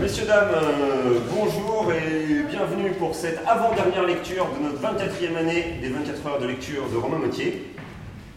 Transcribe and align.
Messieurs, 0.00 0.26
dames, 0.26 0.50
euh, 0.54 1.18
bonjour 1.34 1.92
et 1.92 2.42
bienvenue 2.50 2.90
pour 2.98 3.14
cette 3.14 3.38
avant-dernière 3.46 4.04
lecture 4.04 4.46
de 4.58 4.62
notre 4.64 4.80
24e 4.80 5.36
année 5.36 5.78
des 5.80 5.88
24 5.88 6.26
heures 6.26 6.38
de 6.40 6.46
lecture 6.46 6.82
de 6.92 6.96
Romain 6.96 7.18
Mottier. 7.18 7.64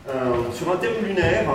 Euh, 0.08 0.14
sur 0.54 0.72
un 0.72 0.78
thème 0.78 1.04
lunaire, 1.06 1.46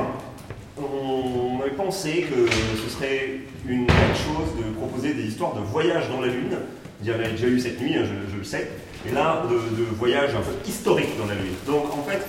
on 0.79 1.61
avait 1.61 1.71
pensé 1.75 2.27
que 2.29 2.47
ce 2.51 2.91
serait 2.95 3.41
une 3.67 3.87
belle 3.87 4.15
chose 4.15 4.55
de 4.65 4.71
proposer 4.77 5.15
des 5.15 5.25
histoires 5.25 5.55
de 5.55 5.61
voyage 5.61 6.09
dans 6.11 6.21
la 6.21 6.29
Lune. 6.29 6.57
Il 7.03 7.09
y 7.09 7.13
en 7.13 7.19
a 7.21 7.29
déjà 7.29 7.47
eu 7.47 7.59
cette 7.61 7.81
nuit, 7.81 7.95
hein, 7.97 8.05
je, 8.33 8.37
le 8.39 8.45
sais. 8.45 8.71
Et 9.09 9.13
là, 9.13 9.43
de, 9.49 9.55
de 9.55 9.85
voyage 9.97 10.31
un 10.35 10.41
peu 10.41 10.53
historique 10.69 11.17
dans 11.19 11.27
la 11.27 11.35
Lune. 11.35 11.55
Donc 11.67 11.93
en 11.93 12.03
fait, 12.03 12.21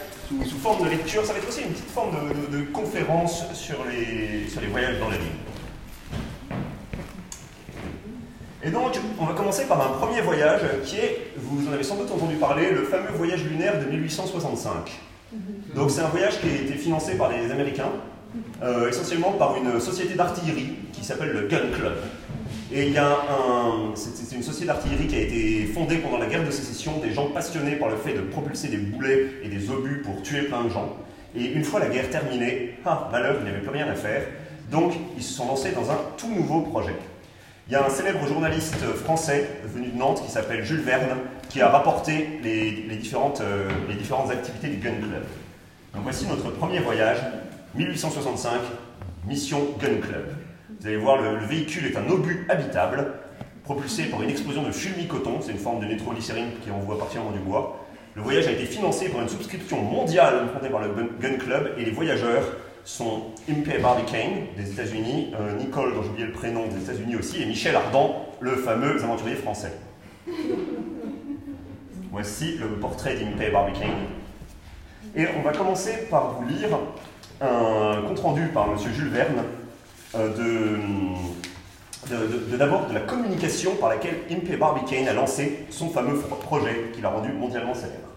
sous, 0.47 0.57
forme 0.57 0.85
de 0.85 0.89
lecture, 0.89 1.25
ça 1.25 1.33
va 1.33 1.39
être 1.39 1.47
aussi 1.47 1.61
une 1.61 1.69
petite 1.69 1.91
forme 1.91 2.11
de, 2.11 2.57
de- 2.57 2.57
de 2.63 2.71
conférence 2.71 3.43
sur 3.53 3.77
les, 3.89 4.49
sur 4.49 4.61
les 4.61 4.67
voyages 4.67 4.99
dans 4.99 5.09
la 5.09 5.17
Lune. 5.17 5.27
Et 8.65 8.71
donc, 8.71 8.99
on 9.19 9.25
va 9.25 9.33
commencer 9.33 9.65
par 9.65 9.79
un 9.79 9.93
premier 9.99 10.21
voyage 10.21 10.61
qui 10.83 10.97
est, 10.97 11.33
vous 11.37 11.67
en 11.69 11.73
avez 11.73 11.83
sans 11.83 11.97
doute 11.97 12.11
entendu 12.11 12.35
parler, 12.35 12.71
le 12.71 12.81
fameux 12.81 13.11
voyage 13.15 13.43
lunaire 13.45 13.79
de 13.79 13.85
1865. 13.85 14.71
Donc, 15.75 15.91
c'est 15.91 16.01
un 16.01 16.07
voyage 16.07 16.41
qui 16.41 16.47
a 16.47 16.53
été 16.53 16.73
financé 16.73 17.15
par 17.15 17.31
les 17.31 17.51
Américains, 17.51 17.91
euh, 18.63 18.89
essentiellement 18.89 19.33
par 19.33 19.55
une 19.57 19.79
société 19.79 20.15
d'artillerie 20.15 20.73
qui 20.93 21.05
s'appelle 21.05 21.29
le 21.29 21.47
Gun 21.47 21.69
Club. 21.75 21.93
Et 22.73 22.87
il 22.87 22.93
y 22.93 22.97
a 22.97 23.07
un. 23.07 23.93
C'est 23.93 24.35
une 24.35 24.41
société 24.41 24.65
d'artillerie 24.65 25.05
qui 25.05 25.15
a 25.15 25.21
été 25.21 25.65
fondée 25.67 25.97
pendant 25.97 26.17
la 26.17 26.25
guerre 26.25 26.43
de 26.43 26.49
sécession, 26.49 26.97
des 26.97 27.13
gens 27.13 27.27
passionnés 27.27 27.75
par 27.75 27.89
le 27.89 27.97
fait 27.97 28.13
de 28.13 28.21
propulser 28.21 28.69
des 28.69 28.77
boulets 28.77 29.27
et 29.43 29.47
des 29.47 29.69
obus 29.69 30.01
pour 30.03 30.23
tuer 30.23 30.43
plein 30.43 30.63
de 30.63 30.69
gens. 30.69 30.97
Et 31.37 31.45
une 31.45 31.63
fois 31.63 31.79
la 31.79 31.89
guerre 31.89 32.09
terminée, 32.09 32.71
ah, 32.83 33.09
malheur, 33.11 33.35
il 33.39 33.43
n'y 33.43 33.49
avait 33.51 33.61
plus 33.61 33.69
rien 33.69 33.87
à 33.87 33.93
faire. 33.93 34.23
Donc, 34.71 34.93
ils 35.15 35.23
se 35.23 35.35
sont 35.35 35.47
lancés 35.47 35.71
dans 35.73 35.91
un 35.91 35.97
tout 36.17 36.33
nouveau 36.33 36.61
projet. 36.61 36.95
Il 37.67 37.73
y 37.73 37.75
a 37.75 37.83
un 37.83 37.89
célèbre 37.89 38.27
journaliste 38.27 38.75
français 38.93 39.49
venu 39.63 39.87
de 39.87 39.97
Nantes 39.97 40.21
qui 40.23 40.31
s'appelle 40.31 40.63
Jules 40.63 40.83
Verne 40.83 41.17
qui 41.49 41.61
a 41.61 41.69
rapporté 41.69 42.39
les, 42.43 42.85
euh, 42.87 43.93
différentes 43.97 44.29
activités 44.29 44.67
du 44.67 44.77
Gun 44.77 44.97
Club. 44.97 45.23
Voici 45.95 46.27
notre 46.27 46.51
premier 46.51 46.77
voyage, 46.77 47.17
1865, 47.73 48.51
mission 49.27 49.61
Gun 49.81 49.99
Club. 49.99 50.27
Vous 50.79 50.85
allez 50.85 50.97
voir, 50.97 51.19
le, 51.19 51.39
le 51.39 51.45
véhicule 51.47 51.87
est 51.87 51.97
un 51.97 52.07
obus 52.07 52.45
habitable, 52.49 53.13
propulsé 53.63 54.03
par 54.03 54.21
une 54.21 54.29
explosion 54.29 54.61
de 54.61 54.71
fulmi-coton, 54.71 55.39
c'est 55.41 55.51
une 55.51 55.57
forme 55.57 55.79
de 55.79 55.87
nitroglycérine 55.87 56.51
qui 56.63 56.69
envoie 56.69 56.99
particulièrement 56.99 57.35
du 57.35 57.39
bois. 57.39 57.83
Le 58.13 58.21
voyage 58.21 58.45
a 58.45 58.51
été 58.51 58.65
financé 58.65 59.09
par 59.09 59.23
une 59.23 59.29
souscription 59.29 59.81
mondiale 59.81 60.49
montée 60.53 60.69
par 60.69 60.81
le 60.81 60.89
Gun 61.19 61.37
Club 61.39 61.73
et 61.79 61.85
les 61.85 61.91
voyageurs 61.91 62.43
sont 62.85 63.23
Impey 63.49 63.79
Barbicane 63.79 64.45
des 64.55 64.71
États-Unis, 64.71 65.33
euh, 65.39 65.57
Nicole, 65.57 65.93
dont 65.95 66.03
j'ai 66.03 66.09
oublié 66.09 66.27
le 66.27 66.31
prénom, 66.31 66.67
des 66.67 66.83
États-Unis 66.83 67.15
aussi, 67.17 67.41
et 67.41 67.45
Michel 67.45 67.75
Ardan, 67.75 68.25
le 68.39 68.55
fameux 68.55 69.03
aventurier 69.03 69.35
français. 69.35 69.73
Voici 72.11 72.57
le 72.57 72.67
portrait 72.79 73.15
d'Impey 73.15 73.49
Barbicane. 73.51 73.89
Et 75.15 75.25
on 75.37 75.41
va 75.41 75.51
commencer 75.51 76.07
par 76.09 76.33
vous 76.33 76.47
lire 76.47 76.69
un 77.41 78.01
compte-rendu 78.07 78.47
par 78.53 78.67
M. 78.71 78.77
Jules 78.93 79.09
Verne 79.09 79.43
euh, 80.15 80.29
de, 80.29 82.15
de- 82.15 82.27
de- 82.27 82.51
de- 82.51 82.57
d'abord 82.57 82.85
de 82.87 82.93
la 82.93 83.01
communication 83.01 83.75
par 83.75 83.89
laquelle 83.89 84.19
Impey 84.31 84.55
Barbicane 84.57 85.07
a 85.07 85.13
lancé 85.13 85.65
son 85.69 85.89
fameux 85.89 86.17
projet 86.19 86.91
qui 86.93 87.01
l'a 87.01 87.09
rendu 87.09 87.31
mondialement 87.33 87.73
célèbre. 87.73 88.09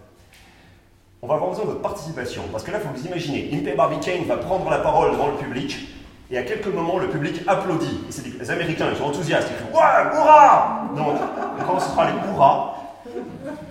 On 1.20 1.26
va 1.26 1.34
avoir 1.34 1.50
besoin 1.50 1.64
de 1.64 1.70
votre 1.70 1.82
participation, 1.82 2.42
parce 2.52 2.62
que 2.62 2.70
là, 2.70 2.78
il 2.80 2.88
faut 2.88 2.94
vous 2.94 3.06
imaginer, 3.06 3.50
Impey 3.52 3.74
Barbicane 3.74 4.24
va 4.26 4.36
prendre 4.36 4.70
la 4.70 4.78
parole 4.78 5.10
devant 5.12 5.28
le 5.28 5.36
public, 5.36 5.76
et 6.30 6.38
à 6.38 6.42
quelques 6.42 6.68
moments, 6.72 6.98
le 6.98 7.08
public 7.08 7.42
applaudit. 7.46 8.00
Les 8.38 8.50
Américains, 8.50 8.86
ils 8.92 8.96
sont 8.96 9.04
enthousiastes, 9.04 9.48
ils 9.50 9.56
font 9.66 9.76
Ouais, 9.78 10.14
hurrah 10.14 10.84
Donc, 10.96 11.16
quand 11.66 11.80
ce 11.80 11.90
sera 11.90 12.06
les 12.10 12.16
hurrahs, 12.30 12.74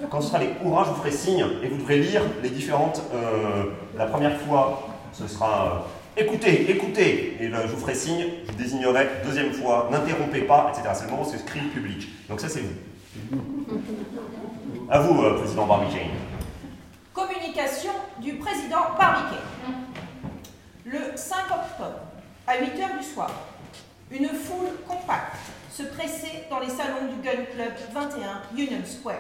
quand 0.10 0.20
ce 0.22 0.28
sera 0.28 0.40
les 0.40 0.50
hurrahs, 0.66 0.86
je 0.86 0.90
vous 0.90 0.96
ferai 0.96 1.12
signe, 1.12 1.46
et 1.64 1.68
vous 1.70 1.78
devrez 1.78 2.00
lire 2.00 2.22
les 2.44 2.50
différentes. 2.50 3.02
euh, 3.14 3.72
la 3.98 4.08
première 4.08 4.38
fois, 4.42 4.88
ce 5.14 5.28
sera 5.28 5.86
euh, 6.18 6.20
Écoutez, 6.20 6.70
écoutez, 6.72 7.38
et 7.40 7.48
là, 7.48 7.60
je 7.68 7.74
vous 7.74 7.80
ferai 7.80 7.94
signe, 7.94 8.26
je 8.50 8.54
désignerai 8.62 9.08
deuxième 9.24 9.54
fois, 9.54 9.88
n'interrompez 9.92 10.42
pas, 10.42 10.72
etc. 10.74 10.90
C'est 10.96 11.06
le 11.06 11.12
moment 11.12 11.22
où 11.24 11.30
c'est 11.32 11.40
écrit 11.40 11.60
public. 11.60 12.10
Donc 12.28 12.42
ça, 12.42 12.50
c'est 12.50 12.62
vous. 12.62 13.38
À 14.90 15.00
vous, 15.00 15.22
euh, 15.22 15.38
président 15.38 15.68
Barbicane. 15.68 16.10
Communication 17.18 17.94
du 18.20 18.36
président 18.36 18.94
Barbicane. 18.96 19.40
Le 20.86 21.18
5 21.18 21.46
octobre, 21.46 22.02
à 22.46 22.60
8 22.60 22.66
h 22.76 23.00
du 23.00 23.04
soir, 23.04 23.32
une 24.12 24.28
foule 24.28 24.70
compacte 24.88 25.36
se 25.72 25.82
pressait 25.82 26.46
dans 26.52 26.60
les 26.60 26.70
salons 26.70 27.08
du 27.12 27.20
Gun 27.24 27.46
Club 27.56 27.74
21 27.92 28.56
Union 28.56 28.86
Square. 28.86 29.16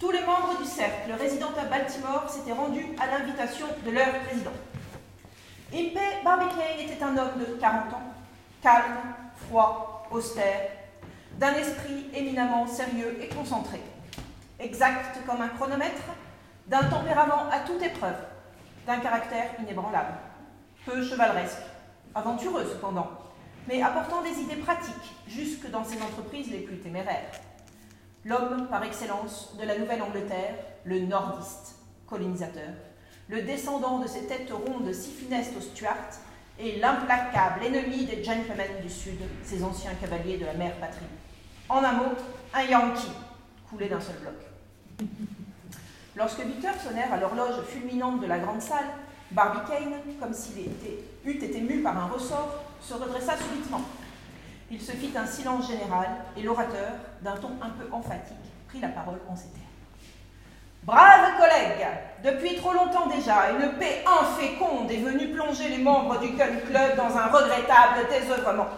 Tous 0.00 0.10
les 0.10 0.22
membres 0.22 0.58
du 0.60 0.64
cercle 0.64 1.12
résidant 1.16 1.52
à 1.56 1.66
Baltimore 1.66 2.28
s'étaient 2.28 2.58
rendus 2.58 2.88
à 3.00 3.06
l'invitation 3.06 3.66
de 3.86 3.92
leur 3.92 4.10
président. 4.26 4.50
Impey 5.72 6.22
Barbicane 6.24 6.80
était 6.80 7.04
un 7.04 7.16
homme 7.16 7.38
de 7.38 7.54
40 7.54 7.92
ans, 7.94 8.02
calme, 8.60 9.14
froid, 9.46 10.08
austère, 10.10 10.70
d'un 11.38 11.54
esprit 11.54 12.06
éminemment 12.12 12.66
sérieux 12.66 13.16
et 13.22 13.28
concentré, 13.28 13.80
exact 14.58 15.20
comme 15.24 15.40
un 15.40 15.48
chronomètre, 15.50 16.02
d'un 16.66 16.84
tempérament 16.84 17.48
à 17.50 17.60
toute 17.60 17.82
épreuve, 17.82 18.16
d'un 18.86 18.98
caractère 18.98 19.50
inébranlable, 19.60 20.14
peu 20.84 21.02
chevaleresque, 21.02 21.62
aventureux 22.14 22.64
cependant, 22.64 23.10
mais 23.68 23.82
apportant 23.82 24.22
des 24.22 24.40
idées 24.40 24.56
pratiques 24.56 25.14
jusque 25.26 25.70
dans 25.70 25.84
ses 25.84 26.00
entreprises 26.02 26.50
les 26.50 26.60
plus 26.60 26.78
téméraires. 26.78 27.30
L'homme 28.24 28.68
par 28.68 28.82
excellence 28.84 29.54
de 29.58 29.64
la 29.64 29.78
Nouvelle-Angleterre, 29.78 30.54
le 30.84 31.00
nordiste, 31.00 31.76
colonisateur, 32.06 32.70
le 33.28 33.42
descendant 33.42 33.98
de 33.98 34.06
ces 34.06 34.26
têtes 34.26 34.52
rondes 34.52 34.92
si 34.92 35.10
funestes 35.10 35.56
aux 35.56 35.62
Stuarts, 35.62 36.20
et 36.58 36.78
l'implacable 36.78 37.64
ennemi 37.64 38.04
des 38.04 38.22
gentlemen 38.22 38.80
du 38.80 38.88
Sud, 38.88 39.18
ces 39.42 39.64
anciens 39.64 39.94
cavaliers 39.94 40.38
de 40.38 40.46
la 40.46 40.54
mère 40.54 40.76
patrie. 40.76 41.04
En 41.68 41.82
un 41.82 41.92
mot, 41.92 42.12
un 42.54 42.62
Yankee, 42.62 43.10
coulé 43.68 43.88
d'un 43.88 44.00
seul 44.00 44.16
bloc. 44.18 45.08
Lorsque 46.16 46.38
8 46.38 46.64
heures 46.64 46.80
sonnèrent 46.80 47.12
à 47.12 47.16
l'horloge 47.16 47.64
fulminante 47.68 48.20
de 48.20 48.26
la 48.26 48.38
grande 48.38 48.62
salle, 48.62 48.86
Barbicane, 49.32 49.94
comme 50.20 50.32
s'il 50.32 50.58
eût 51.24 51.30
été 51.30 51.60
mu 51.60 51.82
par 51.82 51.96
un 51.98 52.06
ressort, 52.06 52.62
se 52.80 52.94
redressa 52.94 53.36
subitement. 53.36 53.80
Il 54.70 54.80
se 54.80 54.92
fit 54.92 55.12
un 55.16 55.26
silence 55.26 55.68
général 55.68 56.08
et 56.36 56.42
l'orateur, 56.42 56.92
d'un 57.22 57.36
ton 57.36 57.50
un 57.60 57.70
peu 57.70 57.88
emphatique, 57.90 58.36
prit 58.68 58.80
la 58.80 58.88
parole 58.88 59.18
en 59.28 59.34
ces 59.34 59.48
termes. 59.48 59.64
Braves 60.84 61.36
collègues, 61.38 61.86
depuis 62.22 62.56
trop 62.56 62.72
longtemps 62.72 63.06
déjà, 63.06 63.50
une 63.52 63.72
paix 63.78 64.04
inféconde 64.06 64.90
est 64.90 64.98
venue 64.98 65.32
plonger 65.32 65.68
les 65.68 65.78
membres 65.78 66.20
du 66.20 66.28
Gun 66.30 66.60
Club 66.66 66.96
dans 66.96 67.16
un 67.16 67.26
regrettable 67.26 68.06
désœuvrement. 68.10 68.68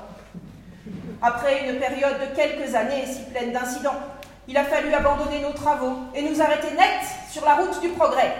Après 1.21 1.69
une 1.69 1.79
période 1.79 2.21
de 2.21 2.37
quelques 2.37 2.75
années 2.75 3.07
si 3.07 3.25
pleine 3.25 3.53
d'incidents, 3.53 4.01
il 4.49 4.57
a 4.57 4.65
fallu 4.65 4.93
abandonner 4.95 5.41
nos 5.41 5.53
travaux 5.53 5.97
et 6.15 6.23
nous 6.23 6.41
arrêter 6.41 6.71
net 6.73 7.03
sur 7.31 7.45
la 7.45 7.55
route 7.55 7.81
du 7.81 7.89
progrès. 7.91 8.33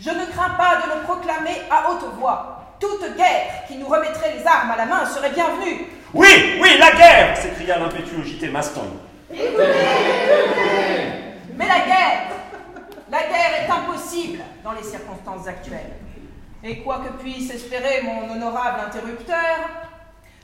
Je 0.00 0.10
ne 0.10 0.26
crains 0.26 0.50
pas 0.50 0.82
de 0.82 0.94
le 0.94 1.02
proclamer 1.04 1.62
à 1.70 1.90
haute 1.90 2.04
voix. 2.18 2.76
Toute 2.78 3.16
guerre 3.16 3.64
qui 3.66 3.76
nous 3.78 3.86
remettrait 3.86 4.34
les 4.36 4.46
armes 4.46 4.72
à 4.72 4.76
la 4.76 4.86
main 4.86 5.06
serait 5.06 5.30
bienvenue. 5.30 5.86
Oui, 6.12 6.58
oui, 6.60 6.76
la 6.78 6.92
guerre 6.92 7.36
s'écria 7.36 7.78
l'impétueux 7.78 8.22
JT 8.22 8.48
Maston. 8.48 8.82
Mais 9.30 9.38
la 11.66 11.80
guerre, 11.86 12.28
la 13.10 13.20
guerre 13.20 13.64
est 13.64 13.70
impossible 13.70 14.40
dans 14.62 14.72
les 14.72 14.82
circonstances 14.82 15.46
actuelles. 15.46 15.92
Et 16.62 16.78
quoi 16.78 16.98
que 16.98 17.22
puisse 17.22 17.50
espérer 17.50 18.02
mon 18.02 18.30
honorable 18.32 18.80
interrupteur, 18.86 19.68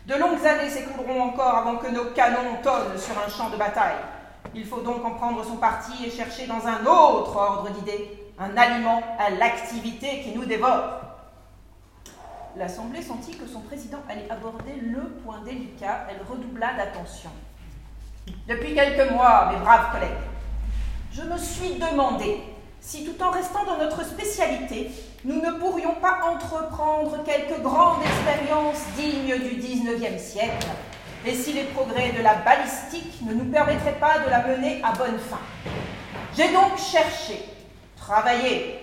de 0.07 0.15
longues 0.15 0.47
années 0.47 0.71
s'écouleront 0.71 1.23
encore 1.23 1.57
avant 1.57 1.77
que 1.77 1.89
nos 1.89 2.07
canons 2.07 2.57
tonnent 2.63 2.99
sur 2.99 3.15
un 3.19 3.29
champ 3.29 3.51
de 3.51 3.57
bataille. 3.57 3.97
Il 4.55 4.65
faut 4.65 4.81
donc 4.81 5.05
en 5.05 5.13
prendre 5.13 5.45
son 5.45 5.57
parti 5.57 6.05
et 6.05 6.11
chercher 6.11 6.47
dans 6.47 6.67
un 6.67 6.85
autre 6.87 7.37
ordre 7.37 7.71
d'idées 7.71 8.33
un 8.39 8.57
aliment 8.57 9.03
à 9.19 9.31
l'activité 9.31 10.23
qui 10.23 10.33
nous 10.33 10.45
dévore. 10.45 11.01
L'Assemblée 12.57 13.03
sentit 13.03 13.37
que 13.37 13.47
son 13.47 13.61
président 13.61 13.99
allait 14.09 14.29
aborder 14.31 14.75
le 14.83 15.03
point 15.25 15.41
délicat. 15.45 16.07
Elle 16.11 16.27
redoubla 16.29 16.75
d'attention. 16.75 17.31
Depuis 18.49 18.75
quelques 18.75 19.13
mois, 19.13 19.51
mes 19.53 19.59
braves 19.59 19.93
collègues, 19.93 20.11
je 21.13 21.23
me 21.23 21.37
suis 21.37 21.75
demandé 21.75 22.41
si 22.81 23.05
tout 23.05 23.23
en 23.23 23.31
restant 23.31 23.65
dans 23.65 23.77
notre 23.77 24.05
spécialité, 24.05 24.91
nous 25.25 25.41
ne 25.41 25.59
pourrions 25.59 25.95
pas 25.97 26.21
entreprendre 26.25 27.23
quelques 27.25 27.61
grandes 27.61 28.03
expériences 28.03 28.85
dignes 28.97 29.39
du 29.39 29.61
19e 29.61 30.19
siècle, 30.19 30.67
et 31.27 31.35
si 31.35 31.53
les 31.53 31.65
progrès 31.65 32.13
de 32.13 32.23
la 32.23 32.35
balistique 32.37 33.21
ne 33.23 33.35
nous 33.35 33.51
permettraient 33.51 33.99
pas 34.01 34.21
de 34.21 34.31
la 34.31 34.47
mener 34.47 34.81
à 34.83 34.93
bonne 34.93 35.19
fin? 35.19 35.41
J'ai 36.37 36.53
donc 36.53 36.79
cherché, 36.79 37.45
travaillé, 37.97 38.81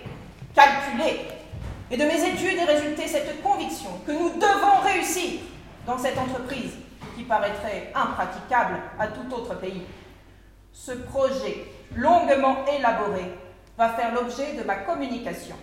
calculé, 0.54 1.22
et 1.90 1.98
de 1.98 2.04
mes 2.04 2.24
études 2.30 2.60
est 2.60 2.66
résultée 2.66 3.08
cette 3.08 3.42
conviction 3.42 3.90
que 4.06 4.12
nous 4.12 4.30
devons 4.32 4.82
réussir 4.84 5.40
dans 5.86 5.98
cette 5.98 6.18
entreprise 6.18 6.74
qui 7.16 7.24
paraîtrait 7.24 7.92
impraticable 7.96 8.76
à 9.00 9.08
tout 9.08 9.34
autre 9.34 9.56
pays. 9.56 9.84
Ce 10.74 10.92
projet, 10.92 11.66
longuement 11.96 12.58
élaboré, 12.78 13.34
va 13.78 13.90
faire 13.90 14.14
l'objet 14.14 14.54
de 14.54 14.64
ma 14.64 14.76
communication. 14.76 15.56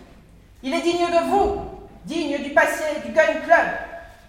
Il 0.63 0.73
est 0.73 0.81
digne 0.81 1.07
de 1.07 1.31
vous, 1.31 1.61
digne 2.05 2.43
du 2.43 2.51
passé 2.51 2.85
du 3.05 3.13
Gun 3.13 3.41
Club, 3.45 3.67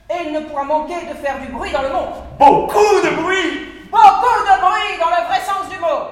et 0.10 0.28
il 0.28 0.34
ne 0.34 0.40
pourra 0.42 0.64
manquer 0.64 1.06
de 1.06 1.14
faire 1.16 1.40
du 1.40 1.48
bruit 1.48 1.72
dans 1.72 1.82
le 1.82 1.90
monde. 1.90 2.14
Beaucoup 2.40 3.02
de 3.04 3.22
bruit 3.22 3.76
Beaucoup 3.92 4.42
de 4.44 4.60
bruit 4.60 5.00
dans 5.00 5.10
le 5.10 5.26
vrai 5.28 5.40
sens 5.42 5.70
du 5.70 5.80
mot. 5.80 6.10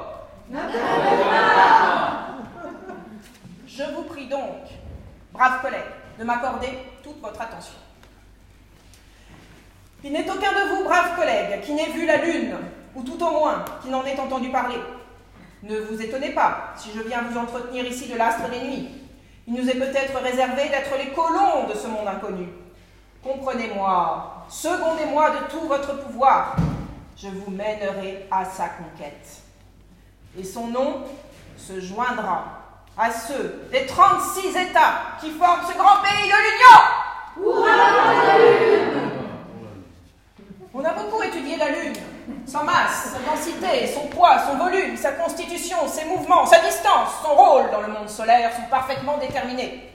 Je 3.67 3.83
vous 3.95 4.03
prie 4.03 4.27
donc, 4.27 4.69
braves 5.33 5.61
collègues, 5.61 5.81
de 6.17 6.23
m'accorder 6.23 6.69
toute 7.03 7.19
votre 7.21 7.41
attention. 7.41 7.73
Il 10.03 10.13
n'est 10.13 10.29
aucun 10.29 10.51
de 10.51 10.75
vous, 10.75 10.83
braves 10.83 11.15
collègues, 11.15 11.61
qui 11.61 11.73
n'ait 11.73 11.89
vu 11.89 12.05
la 12.05 12.17
Lune, 12.17 12.55
ou 12.95 13.03
tout 13.03 13.21
au 13.21 13.31
moins 13.31 13.65
qui 13.81 13.89
n'en 13.89 14.05
ait 14.05 14.19
entendu 14.19 14.49
parler. 14.49 14.77
Ne 15.63 15.79
vous 15.79 16.01
étonnez 16.01 16.31
pas 16.31 16.73
si 16.75 16.89
je 16.95 17.01
viens 17.01 17.21
vous 17.23 17.37
entretenir 17.37 17.85
ici 17.85 18.07
de 18.07 18.17
l'astre 18.17 18.49
des 18.49 18.59
nuits. 18.59 18.89
Il 19.47 19.55
nous 19.55 19.69
est 19.69 19.75
peut-être 19.75 20.17
réservé 20.21 20.69
d'être 20.69 20.97
les 20.97 21.11
colons 21.11 21.67
de 21.67 21.73
ce 21.73 21.87
monde 21.87 22.07
inconnu. 22.07 22.47
Comprenez-moi, 23.23 24.45
secondez-moi 24.49 25.29
de 25.29 25.37
tout 25.49 25.65
votre 25.65 25.97
pouvoir. 26.03 26.57
Je 27.15 27.29
vous 27.29 27.51
mènerai 27.51 28.27
à 28.29 28.43
sa 28.43 28.67
conquête. 28.67 29.41
Et 30.37 30.43
son 30.43 30.67
nom 30.67 31.03
se 31.55 31.79
joindra 31.79 32.43
à 32.97 33.09
ceux 33.11 33.69
des 33.71 33.85
36 33.85 34.49
États 34.57 35.15
qui 35.21 35.29
forment 35.31 35.61
ce 35.65 35.77
grand 35.77 36.01
pays 36.01 36.29
de 36.29 36.35
l'Union. 36.43 36.79
On 40.73 40.83
a 40.83 40.93
beaucoup 40.93 41.21
étudié 41.23 41.55
la 41.55 41.69
Lune, 41.69 41.93
sa 42.45 42.63
masse, 42.63 43.13
sa 43.13 43.19
densité, 43.19 43.87
son 43.87 44.07
poids, 44.07 44.39
son 44.39 44.57
volume, 44.57 44.97
sa 44.97 45.13
constitution, 45.13 45.77
ses 45.87 46.05
mouvements, 46.05 46.45
sa 46.45 46.59
distance, 46.59 47.09
son 47.23 47.35
rôle 47.35 47.71
dans 47.71 47.81
le 47.81 47.87
monde 47.87 48.09
solaire 48.09 48.51
sont 48.53 48.69
parfaitement 48.69 49.17
déterminés. 49.17 49.92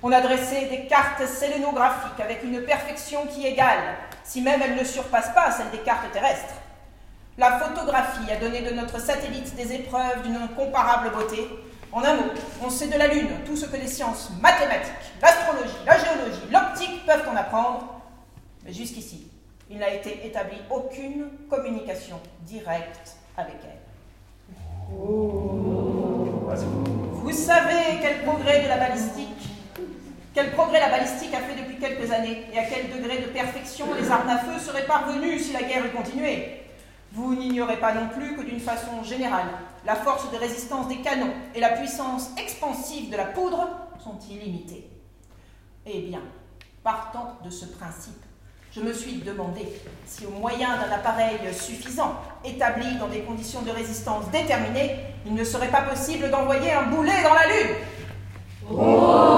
On 0.00 0.12
a 0.12 0.20
dressé 0.20 0.66
des 0.66 0.86
cartes 0.86 1.26
sélénographiques 1.26 2.20
avec 2.20 2.44
une 2.44 2.62
perfection 2.62 3.26
qui 3.26 3.44
égale, 3.44 3.96
si 4.22 4.40
même 4.42 4.62
elle 4.62 4.76
ne 4.76 4.84
surpasse 4.84 5.30
pas 5.34 5.50
celle 5.50 5.70
des 5.70 5.78
cartes 5.78 6.12
terrestres. 6.12 6.54
La 7.36 7.58
photographie 7.58 8.30
a 8.30 8.36
donné 8.36 8.62
de 8.62 8.74
notre 8.74 9.00
satellite 9.00 9.56
des 9.56 9.72
épreuves 9.72 10.22
d'une 10.22 10.36
incomparable 10.36 11.10
beauté. 11.10 11.48
En 11.90 12.04
un 12.04 12.14
mot, 12.14 12.30
on 12.64 12.70
sait 12.70 12.86
de 12.86 12.96
la 12.96 13.08
Lune 13.08 13.28
tout 13.44 13.56
ce 13.56 13.66
que 13.66 13.76
les 13.76 13.88
sciences 13.88 14.30
mathématiques, 14.40 14.92
l'astrologie, 15.20 15.74
la 15.84 15.98
géologie, 15.98 16.42
l'optique 16.52 17.04
peuvent 17.04 17.28
en 17.28 17.36
apprendre. 17.36 18.00
Mais 18.64 18.72
jusqu'ici, 18.72 19.28
il 19.68 19.78
n'a 19.78 19.90
été 19.90 20.26
établi 20.26 20.58
aucune 20.70 21.28
communication 21.50 22.20
directe 22.42 23.16
avec 23.36 23.56
elle. 23.64 23.78
Vous 27.28 27.32
savez 27.32 27.98
quel 28.00 28.22
progrès 28.22 28.62
de 28.62 28.68
la 28.68 28.76
balistique, 28.78 29.37
quel 30.38 30.52
progrès 30.52 30.78
la 30.78 30.90
balistique 30.90 31.34
a 31.34 31.40
fait 31.40 31.60
depuis 31.60 31.78
quelques 31.80 32.12
années 32.12 32.44
et 32.54 32.58
à 32.60 32.62
quel 32.62 32.96
degré 32.96 33.18
de 33.18 33.26
perfection 33.26 33.86
les 34.00 34.08
armes 34.08 34.28
à 34.28 34.38
feu 34.38 34.56
seraient 34.60 34.86
parvenues 34.86 35.36
si 35.40 35.52
la 35.52 35.64
guerre 35.64 35.84
eût 35.84 35.90
continué? 35.90 36.60
Vous 37.10 37.34
n'ignorez 37.34 37.78
pas 37.78 37.92
non 37.92 38.08
plus 38.08 38.36
que 38.36 38.42
d'une 38.42 38.60
façon 38.60 39.02
générale, 39.02 39.48
la 39.84 39.96
force 39.96 40.30
de 40.30 40.36
résistance 40.36 40.86
des 40.86 40.98
canons 40.98 41.32
et 41.56 41.60
la 41.60 41.70
puissance 41.70 42.30
expansive 42.40 43.10
de 43.10 43.16
la 43.16 43.24
poudre 43.24 43.68
sont 43.98 44.16
illimitées. 44.30 44.88
Eh 45.84 46.02
bien, 46.02 46.20
partant 46.84 47.36
de 47.44 47.50
ce 47.50 47.64
principe, 47.64 48.22
je 48.70 48.80
me 48.80 48.92
suis 48.92 49.14
demandé 49.14 49.66
si 50.06 50.24
au 50.24 50.30
moyen 50.30 50.76
d'un 50.76 50.94
appareil 50.94 51.38
suffisant, 51.52 52.14
établi 52.44 52.96
dans 52.98 53.08
des 53.08 53.22
conditions 53.22 53.62
de 53.62 53.72
résistance 53.72 54.30
déterminées, 54.30 54.98
il 55.26 55.34
ne 55.34 55.42
serait 55.42 55.72
pas 55.72 55.82
possible 55.82 56.30
d'envoyer 56.30 56.70
un 56.70 56.84
boulet 56.84 57.24
dans 57.24 57.34
la 57.34 57.46
Lune. 57.48 57.74
Ce 58.70 59.37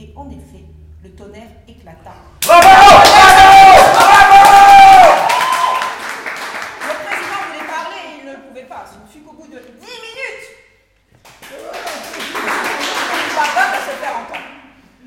Et 0.00 0.12
en 0.14 0.30
effet, 0.30 0.62
le 1.02 1.10
tonnerre 1.10 1.48
éclata. 1.66 2.14
Le 2.40 2.54
président 7.04 7.40
voulait 7.48 7.66
parler 7.66 7.98
et 8.06 8.20
il 8.20 8.26
ne 8.28 8.32
le 8.34 8.38
pouvait 8.42 8.62
pas. 8.62 8.84
Ce 8.86 8.94
ne 8.94 9.08
fut 9.10 9.26
qu'au 9.26 9.32
bout 9.32 9.48
de 9.48 9.58
dix 9.58 9.98
minutes. 10.06 10.46
Il 11.42 11.58
parvint 13.34 13.72
à 13.72 13.80
se 13.80 13.90
faire 14.00 14.16
entendre. 14.18 14.48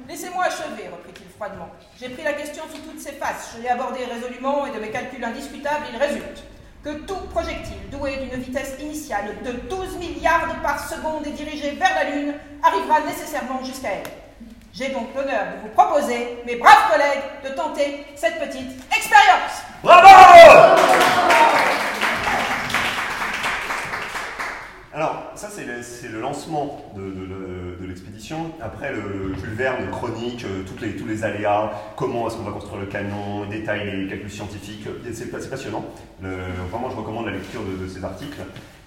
Laissez-moi 0.09 0.43
achever, 0.43 0.89
reprit-il 0.91 1.29
froidement. 1.38 1.69
J'ai 1.97 2.09
pris 2.09 2.23
la 2.23 2.33
question 2.33 2.63
sous 2.69 2.81
toutes 2.81 2.99
ses 2.99 3.13
faces. 3.13 3.55
Je 3.55 3.61
l'ai 3.61 3.69
abordée 3.69 4.03
résolument 4.03 4.65
et 4.65 4.71
de 4.71 4.79
mes 4.79 4.91
calculs 4.91 5.23
indiscutables, 5.23 5.85
il 5.93 5.97
résulte 5.97 6.43
que 6.83 7.05
tout 7.05 7.27
projectile 7.31 7.89
doué 7.91 8.17
d'une 8.17 8.41
vitesse 8.41 8.75
initiale 8.81 9.38
de 9.45 9.53
12 9.69 9.97
milliards 9.99 10.61
par 10.61 10.85
seconde 10.85 11.25
et 11.27 11.31
dirigé 11.31 11.71
vers 11.71 11.95
la 11.95 12.09
Lune 12.09 12.33
arrivera 12.61 12.99
nécessairement 13.01 13.63
jusqu'à 13.63 13.91
elle. 13.91 14.20
J'ai 14.73 14.89
donc 14.89 15.09
l'honneur 15.15 15.47
de 15.56 15.62
vous 15.63 15.73
proposer, 15.75 16.38
mes 16.45 16.56
braves 16.56 16.91
collègues, 16.91 17.23
de 17.44 17.50
tenter 17.56 18.06
cette 18.15 18.39
petite 18.39 18.81
expérience. 18.95 19.63
Bravo 19.83 20.07
Alors, 24.94 25.31
ça, 25.35 25.47
c'est 25.50 25.65
le, 26.09 26.19
lancement 26.19 26.81
de, 26.95 27.01
de- 27.01 27.07
de- 27.25 27.77
de 27.81 27.88
l'expédition. 27.88 28.51
Après, 28.62 28.91
le 28.94 29.33
Jules 29.39 29.53
Verne 29.56 29.89
chronique 29.89 30.44
euh, 30.45 30.63
toutes 30.68 30.81
les, 30.81 30.95
tous 30.97 31.07
les 31.07 31.24
aléas, 31.24 31.71
comment 31.95 32.27
est-ce 32.27 32.35
qu'on 32.35 32.44
va 32.44 32.51
construire 32.51 32.81
le 32.81 32.88
canon, 32.88 33.45
détaille 33.50 33.89
les 34.03 34.07
calculs 34.07 34.29
scientifiques. 34.31 34.85
C'est 35.13 35.31
c'est 35.31 35.50
passionnant. 35.50 35.85
Le- 36.21 36.35
vraiment, 36.69 36.89
je 36.89 36.95
recommande 36.97 37.25
la 37.25 37.31
lecture 37.33 37.62
de, 37.63 37.83
de 37.83 37.88
ces 37.89 38.03
articles. 38.03 38.39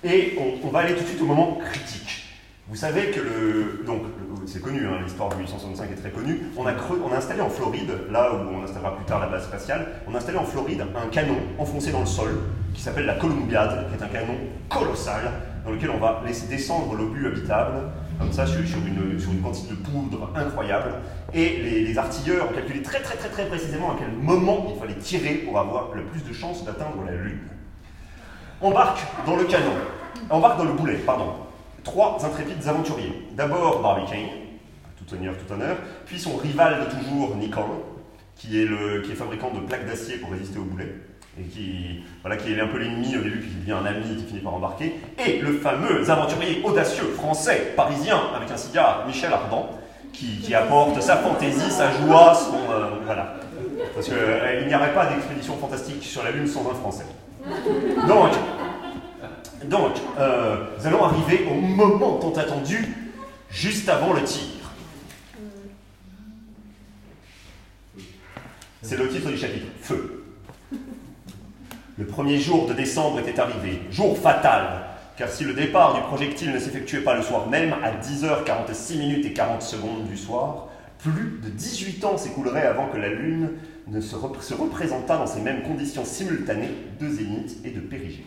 Et 0.03 0.37
on, 0.39 0.67
on 0.67 0.71
va 0.71 0.81
aller 0.81 0.95
tout 0.95 1.03
de 1.03 1.09
suite 1.09 1.23
au 1.23 1.27
moment 1.27 1.59
critique. 1.73 2.25
Vous 2.69 2.77
savez 2.77 3.11
que 3.11 3.21
le. 3.21 3.83
Donc, 3.87 4.03
le- 4.03 4.34
c'est 4.47 4.61
connu, 4.61 4.87
hein, 4.87 4.99
l'histoire 5.03 5.29
de 5.31 5.35
1865 5.37 5.91
est 5.91 5.95
très 5.97 6.11
connue. 6.11 6.41
On 6.57 6.67
a, 6.67 6.73
creux- 6.73 7.01
on 7.05 7.13
a 7.13 7.17
installé 7.17 7.41
en 7.41 7.49
Floride, 7.49 7.91
là 8.11 8.31
où 8.33 8.55
on 8.55 8.63
installera 8.65 8.97
plus 8.97 9.05
tard 9.05 9.21
la 9.21 9.27
base 9.27 9.45
spatiale, 9.45 9.87
on 10.09 10.15
a 10.15 10.19
installé 10.19 10.39
en 10.39 10.45
Floride 10.45 10.83
un 10.97 11.09
canon 11.09 11.37
enfoncé 11.59 11.93
dans 11.93 12.01
le 12.01 12.07
sol 12.07 12.31
qui 12.75 12.81
s'appelle 12.83 13.07
la 13.07 13.15
Columbiad, 13.15 13.87
qui 13.89 13.95
est 14.03 14.05
un 14.05 14.09
canon 14.09 14.35
colossal 14.69 15.31
dans 15.65 15.71
lequel 15.73 15.91
on 15.91 15.99
va 15.99 16.23
laisser 16.27 16.47
descendre 16.49 16.95
l'obus 16.95 17.27
habitable, 17.27 17.75
comme 18.19 18.33
ça, 18.33 18.47
sur, 18.47 18.61
une, 18.61 19.19
sur 19.19 19.33
une 19.33 19.41
quantité 19.41 19.71
de 19.75 19.79
poudre 19.79 20.31
incroyable. 20.35 20.91
Et 21.33 21.57
les, 21.63 21.85
les 21.85 21.99
artilleurs 21.99 22.51
ont 22.51 22.55
calculé 22.55 22.83
très 22.83 23.01
très 23.01 23.17
très 23.17 23.29
très 23.29 23.47
précisément 23.47 23.93
à 23.93 23.97
quel 23.99 24.11
moment 24.13 24.67
il 24.75 24.79
fallait 24.79 24.95
tirer 25.01 25.35
pour 25.37 25.59
avoir 25.59 25.89
le 25.95 26.03
plus 26.05 26.23
de 26.25 26.33
chances 26.33 26.65
d'atteindre 26.65 27.03
la 27.07 27.13
Lune. 27.13 27.39
Embarque 28.61 29.01
dans 29.27 29.37
le 29.37 29.45
canon, 29.45 29.73
embarque 30.31 30.59
dans 30.59 30.65
le 30.65 30.73
boulet, 30.73 30.95
pardon, 30.99 31.33
trois 31.85 32.19
intrépides 32.25 32.67
aventuriers. 32.67 33.29
D'abord 33.37 33.81
Barbicane, 33.81 34.29
tout 34.97 35.15
honneur, 35.15 35.35
tout 35.37 35.53
honneur, 35.53 35.77
puis 36.07 36.19
son 36.19 36.37
rival 36.37 36.81
de 36.81 36.99
toujours, 36.99 37.37
Nicole, 37.37 37.65
qui 38.37 38.61
est, 38.61 38.65
le, 38.65 39.03
qui 39.03 39.13
est 39.13 39.15
fabricant 39.15 39.51
de 39.51 39.61
plaques 39.61 39.87
d'acier 39.87 40.17
pour 40.17 40.33
résister 40.33 40.59
au 40.59 40.65
boulet, 40.65 40.95
et 41.39 41.45
qui, 41.45 42.03
voilà, 42.23 42.37
qui 42.37 42.53
est 42.53 42.61
un 42.61 42.67
peu 42.67 42.79
l'ennemi 42.79 43.17
au 43.17 43.21
début, 43.21 43.39
puis 43.39 43.51
qui 43.51 43.57
devient 43.57 43.73
un 43.73 43.87
ami 43.87 44.17
qui 44.17 44.25
finit 44.25 44.41
par 44.41 44.55
embarquer, 44.55 44.95
et 45.25 45.39
le 45.39 45.53
fameux 45.53 46.11
aventurier 46.11 46.63
audacieux, 46.65 47.05
français, 47.17 47.73
parisien, 47.77 48.21
avec 48.35 48.51
un 48.51 48.57
cigare, 48.57 49.05
Michel 49.07 49.33
Ardan, 49.33 49.71
qui, 50.13 50.55
apporte 50.55 51.01
sa 51.03 51.17
fantaisie, 51.17 51.71
sa 51.71 51.91
joie, 51.91 52.35
son... 52.35 52.55
euh, 52.71 53.01
voilà. 53.05 53.35
Parce 53.95 54.07
qu'il 54.09 54.69
n'y 54.69 54.75
aurait 54.75 54.95
pas 54.95 55.07
d'expédition 55.07 55.57
fantastique 55.57 56.03
sur 56.05 56.23
la 56.23 56.31
Lune 56.31 56.47
sans 56.47 56.61
un 56.71 56.75
Français. 56.75 57.05
Donc, 58.07 58.31
donc 59.69 59.93
euh, 60.19 60.57
nous 60.79 60.87
allons 60.87 61.05
arriver 61.05 61.47
au 61.51 61.55
moment 61.55 62.19
tant 62.19 62.33
attendu, 62.33 62.95
juste 63.51 63.89
avant 63.89 64.13
le 64.13 64.23
tir. 64.23 64.43
C'est 68.83 68.99
le 68.99 69.09
titre 69.09 69.31
du 69.31 69.39
chapitre, 69.39 69.67
Feu. 69.81 70.25
Le 71.97 72.07
premier 72.07 72.39
jour 72.39 72.67
de 72.67 72.75
décembre 72.75 73.21
était 73.21 73.39
arrivé, 73.41 73.81
jour 73.91 74.19
fatal, 74.19 74.85
car 75.17 75.29
si 75.29 75.45
le 75.45 75.55
départ 75.55 75.95
du 75.95 76.01
projectile 76.03 76.53
ne 76.53 76.59
s'effectuait 76.59 77.01
pas 77.01 77.15
le 77.15 77.23
soir 77.23 77.49
même, 77.49 77.73
à 77.85 77.93
10h46 77.93 78.99
minutes 78.99 79.27
et 79.27 79.33
40 79.33 79.63
secondes 79.63 80.05
du 80.09 80.17
soir, 80.17 80.69
plus 80.99 81.39
de 81.43 81.49
18 81.51 82.05
ans 82.05 82.17
s'écouleraient 82.19 82.67
avant 82.67 82.89
que 82.89 82.97
la 82.97 83.09
Lune 83.09 83.51
ne 83.87 84.01
se, 84.01 84.17
se 84.41 84.55
représentât 84.55 85.17
dans 85.17 85.27
ces 85.27 85.41
mêmes 85.41 85.63
conditions 85.63 86.05
simultanées 86.05 86.71
de 87.01 87.09
zénith 87.09 87.59
et 87.65 87.71
de 87.71 87.81
périgée. 87.81 88.27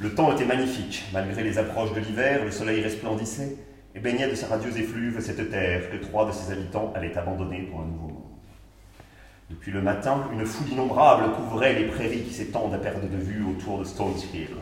Le 0.00 0.12
temps 0.12 0.32
était 0.32 0.44
magnifique, 0.44 1.04
malgré 1.12 1.44
les 1.44 1.56
approches 1.56 1.92
de 1.92 2.00
l'hiver, 2.00 2.44
le 2.44 2.50
soleil 2.50 2.82
resplendissait 2.82 3.56
et 3.94 4.00
baignait 4.00 4.28
de 4.28 4.34
sa 4.34 4.48
radieuse 4.48 4.76
effluve 4.76 5.20
cette 5.20 5.50
terre 5.50 5.88
que 5.88 5.96
trois 5.96 6.26
de 6.26 6.32
ses 6.32 6.50
habitants 6.50 6.92
allaient 6.96 7.16
abandonner 7.16 7.62
pour 7.70 7.80
un 7.80 7.84
nouveau 7.84 8.08
monde. 8.08 8.22
Depuis 9.50 9.70
le 9.70 9.80
matin, 9.80 10.28
une 10.32 10.44
foule 10.44 10.72
innombrable 10.72 11.32
couvrait 11.34 11.74
les 11.74 11.86
prairies 11.86 12.22
qui 12.22 12.34
s'étendent 12.34 12.74
à 12.74 12.78
perte 12.78 13.08
de 13.08 13.16
vue 13.16 13.44
autour 13.44 13.78
de 13.78 13.84
Stones 13.84 14.18
Hill. 14.34 14.56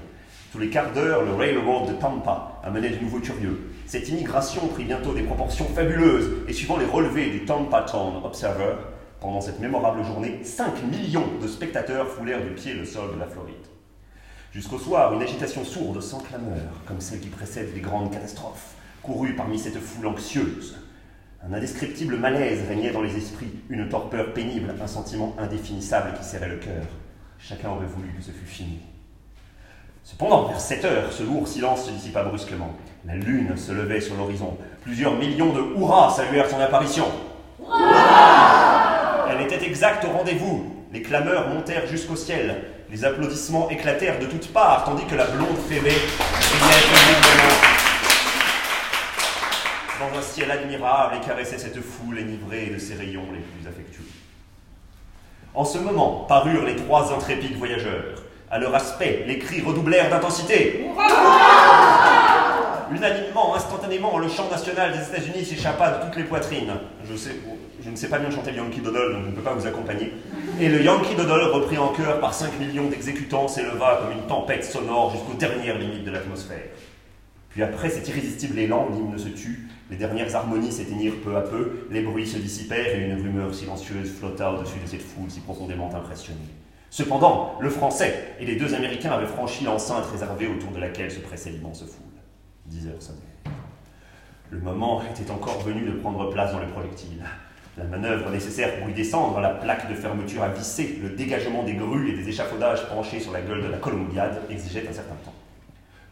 Tous 0.52 0.58
les 0.58 0.68
quarts 0.68 0.92
d'heure, 0.92 1.24
le 1.24 1.32
railroad 1.32 1.88
de 1.88 1.94
Tampa 1.94 2.60
amenait 2.62 2.90
de 2.90 3.02
nouveaux 3.02 3.20
curieux. 3.20 3.70
Cette 3.86 4.10
immigration 4.10 4.68
prit 4.68 4.84
bientôt 4.84 5.14
des 5.14 5.22
proportions 5.22 5.64
fabuleuses, 5.64 6.44
et 6.46 6.52
suivant 6.52 6.76
les 6.76 6.84
relevés 6.84 7.30
du 7.30 7.46
Tampa 7.46 7.86
Town 7.90 8.20
Observer, 8.22 8.74
pendant 9.18 9.40
cette 9.40 9.60
mémorable 9.60 10.04
journée, 10.04 10.40
5 10.44 10.82
millions 10.90 11.28
de 11.40 11.48
spectateurs 11.48 12.08
foulèrent 12.08 12.42
du 12.42 12.50
pied 12.50 12.74
le 12.74 12.84
sol 12.84 13.14
de 13.14 13.18
la 13.18 13.26
Floride. 13.26 13.61
Jusqu'au 14.52 14.78
soir, 14.78 15.14
une 15.14 15.22
agitation 15.22 15.64
sourde, 15.64 16.02
sans 16.02 16.18
clameur, 16.18 16.68
comme 16.86 17.00
celle 17.00 17.20
qui 17.20 17.28
précède 17.28 17.74
les 17.74 17.80
grandes 17.80 18.12
catastrophes, 18.12 18.74
courut 19.02 19.34
parmi 19.34 19.58
cette 19.58 19.78
foule 19.78 20.08
anxieuse. 20.08 20.76
Un 21.42 21.54
indescriptible 21.54 22.18
malaise 22.18 22.68
régnait 22.68 22.90
dans 22.90 23.00
les 23.00 23.16
esprits, 23.16 23.54
une 23.70 23.88
torpeur 23.88 24.34
pénible, 24.34 24.74
un 24.78 24.86
sentiment 24.86 25.34
indéfinissable 25.38 26.12
qui 26.18 26.24
serrait 26.24 26.50
le 26.50 26.58
cœur. 26.58 26.84
Chacun 27.38 27.70
aurait 27.70 27.86
voulu 27.86 28.08
que 28.10 28.22
ce 28.22 28.30
fût 28.30 28.44
fini. 28.44 28.80
Cependant, 30.04 30.48
vers 30.48 30.60
7 30.60 30.84
heures, 30.84 31.12
ce 31.14 31.22
lourd 31.22 31.48
silence 31.48 31.86
se 31.86 31.90
dissipa 31.90 32.22
brusquement. 32.22 32.74
La 33.06 33.16
lune 33.16 33.56
se 33.56 33.72
levait 33.72 34.02
sur 34.02 34.16
l'horizon. 34.16 34.58
Plusieurs 34.82 35.16
millions 35.16 35.54
de 35.54 35.62
hurrahs 35.78 36.10
saluèrent 36.10 36.50
son 36.50 36.60
apparition. 36.60 37.06
Elle 39.30 39.40
était 39.46 39.64
exacte 39.64 40.04
au 40.04 40.10
rendez-vous. 40.10 40.66
Les 40.92 41.00
clameurs 41.00 41.48
montèrent 41.48 41.86
jusqu'au 41.86 42.16
ciel. 42.16 42.64
Les 42.92 43.06
applaudissements 43.06 43.70
éclatèrent 43.70 44.18
de 44.18 44.26
toutes 44.26 44.52
parts, 44.52 44.84
tandis 44.84 45.06
que 45.06 45.14
la 45.14 45.24
blonde 45.24 45.56
brillait 45.66 45.80
péniblement 45.80 47.56
dans 49.98 50.18
un 50.18 50.20
ciel 50.20 50.50
admirable 50.50 51.16
et 51.16 51.26
caressait 51.26 51.56
cette 51.56 51.80
foule 51.80 52.18
enivrée 52.18 52.66
de 52.66 52.78
ses 52.78 52.92
rayons 52.94 53.24
les 53.32 53.40
plus 53.40 53.66
affectueux. 53.66 54.04
En 55.54 55.64
ce 55.64 55.78
moment 55.78 56.26
parurent 56.28 56.66
les 56.66 56.76
trois 56.76 57.14
intrépides 57.14 57.56
voyageurs. 57.56 58.24
À 58.50 58.58
leur 58.58 58.74
aspect, 58.74 59.24
les 59.26 59.38
cris 59.38 59.62
redoublèrent 59.62 60.10
d'intensité. 60.10 60.84
Unanimement, 62.90 63.56
instantanément, 63.56 64.18
le 64.18 64.28
chant 64.28 64.50
national 64.50 64.92
des 64.92 65.02
États-Unis 65.08 65.46
s'échappa 65.46 65.92
de 65.92 66.04
toutes 66.04 66.16
les 66.16 66.24
poitrines. 66.24 66.74
Je, 67.08 67.16
sais, 67.16 67.36
je 67.84 67.90
ne 67.90 67.96
sais 67.96 68.08
pas 68.08 68.18
bien 68.18 68.30
chanter 68.30 68.52
le 68.52 68.58
Yankee 68.58 68.80
Doodle, 68.80 69.12
donc 69.12 69.22
je 69.24 69.30
ne 69.30 69.34
peux 69.34 69.42
pas 69.42 69.54
vous 69.54 69.66
accompagner. 69.66 70.12
Et 70.60 70.68
le 70.68 70.82
Yankee 70.82 71.14
Doodle, 71.16 71.50
repris 71.52 71.78
en 71.78 71.88
chœur 71.88 72.20
par 72.20 72.32
5 72.32 72.58
millions 72.60 72.88
d'exécutants, 72.88 73.48
s'éleva 73.48 74.00
comme 74.02 74.12
une 74.12 74.26
tempête 74.26 74.64
sonore 74.64 75.10
jusqu'aux 75.12 75.36
dernières 75.38 75.78
limites 75.78 76.04
de 76.04 76.10
l'atmosphère. 76.10 76.62
Puis 77.50 77.62
après 77.62 77.90
cet 77.90 78.08
irrésistible 78.08 78.58
élan, 78.58 78.88
l'hymne 78.92 79.18
se 79.18 79.28
tut, 79.28 79.68
les 79.90 79.96
dernières 79.96 80.34
harmonies 80.34 80.72
s'éteignirent 80.72 81.20
peu 81.22 81.36
à 81.36 81.42
peu, 81.42 81.86
les 81.90 82.00
bruits 82.00 82.26
se 82.26 82.38
dissipèrent 82.38 82.96
et 82.96 83.04
une 83.04 83.20
rumeur 83.20 83.54
silencieuse 83.54 84.10
flotta 84.10 84.52
au-dessus 84.52 84.78
de 84.82 84.88
cette 84.88 85.02
foule 85.02 85.30
si 85.30 85.40
profondément 85.40 85.94
impressionnée. 85.94 86.38
Cependant, 86.88 87.56
le 87.60 87.68
Français 87.68 88.34
et 88.38 88.46
les 88.46 88.56
deux 88.56 88.74
Américains 88.74 89.12
avaient 89.12 89.26
franchi 89.26 89.64
l'enceinte 89.64 90.06
réservée 90.06 90.46
autour 90.46 90.70
de 90.70 90.78
laquelle 90.78 91.10
se 91.10 91.20
pressait 91.20 91.50
l'immense 91.50 91.80
foule. 91.80 92.06
Dix 92.66 92.86
heures 92.86 93.00
sonnaient. 93.00 93.18
Le 94.50 94.60
moment 94.60 95.02
était 95.02 95.30
encore 95.30 95.60
venu 95.60 95.82
de 95.86 95.92
prendre 95.92 96.30
place 96.30 96.52
dans 96.52 96.60
le 96.60 96.66
projectile. 96.66 97.24
La 97.78 97.84
manœuvre 97.84 98.30
nécessaire 98.30 98.78
pour 98.78 98.90
y 98.90 98.92
descendre, 98.92 99.40
la 99.40 99.48
plaque 99.48 99.88
de 99.88 99.94
fermeture 99.94 100.42
à 100.42 100.50
visser, 100.50 100.98
le 101.02 101.10
dégagement 101.10 101.62
des 101.64 101.72
grues 101.72 102.10
et 102.10 102.16
des 102.16 102.28
échafaudages 102.28 102.86
penchés 102.88 103.18
sur 103.18 103.32
la 103.32 103.40
gueule 103.40 103.62
de 103.62 103.68
la 103.68 103.78
Columbiade 103.78 104.42
exigeaient 104.50 104.86
un 104.86 104.92
certain 104.92 105.14
temps. 105.24 105.34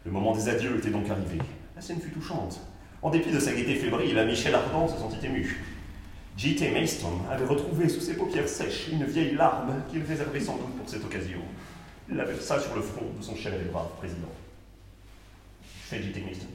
Le 0.03 0.11
moment 0.11 0.35
des 0.35 0.49
adieux 0.49 0.77
était 0.77 0.89
donc 0.89 1.07
arrivé. 1.07 1.37
La 1.75 1.81
scène 1.81 2.01
fut 2.01 2.09
touchante. 2.09 2.59
En 3.03 3.11
dépit 3.11 3.29
de 3.29 3.39
sa 3.39 3.53
gaieté 3.53 3.75
fébrile, 3.75 4.25
Michel 4.25 4.55
Ardan 4.55 4.87
se 4.87 4.97
sentit 4.97 5.23
ému. 5.23 5.63
J.T. 6.35 6.71
Mayston 6.71 7.19
avait 7.29 7.45
retrouvé 7.45 7.87
sous 7.87 8.01
ses 8.01 8.15
paupières 8.15 8.49
sèches 8.49 8.87
une 8.91 9.03
vieille 9.03 9.35
larme 9.35 9.83
qu'il 9.91 10.01
réservait 10.01 10.39
sans 10.39 10.55
doute 10.55 10.75
pour 10.77 10.89
cette 10.89 11.03
occasion. 11.03 11.41
Il 12.09 12.15
la 12.15 12.25
versa 12.25 12.59
sur 12.59 12.75
le 12.75 12.81
front 12.81 13.05
de 13.19 13.23
son 13.23 13.35
cher 13.35 13.53
et 13.53 13.69
brave 13.71 13.89
président. 13.99 14.29
Fais 15.63 16.01
J.T. 16.01 16.21
Mayston. 16.21 16.47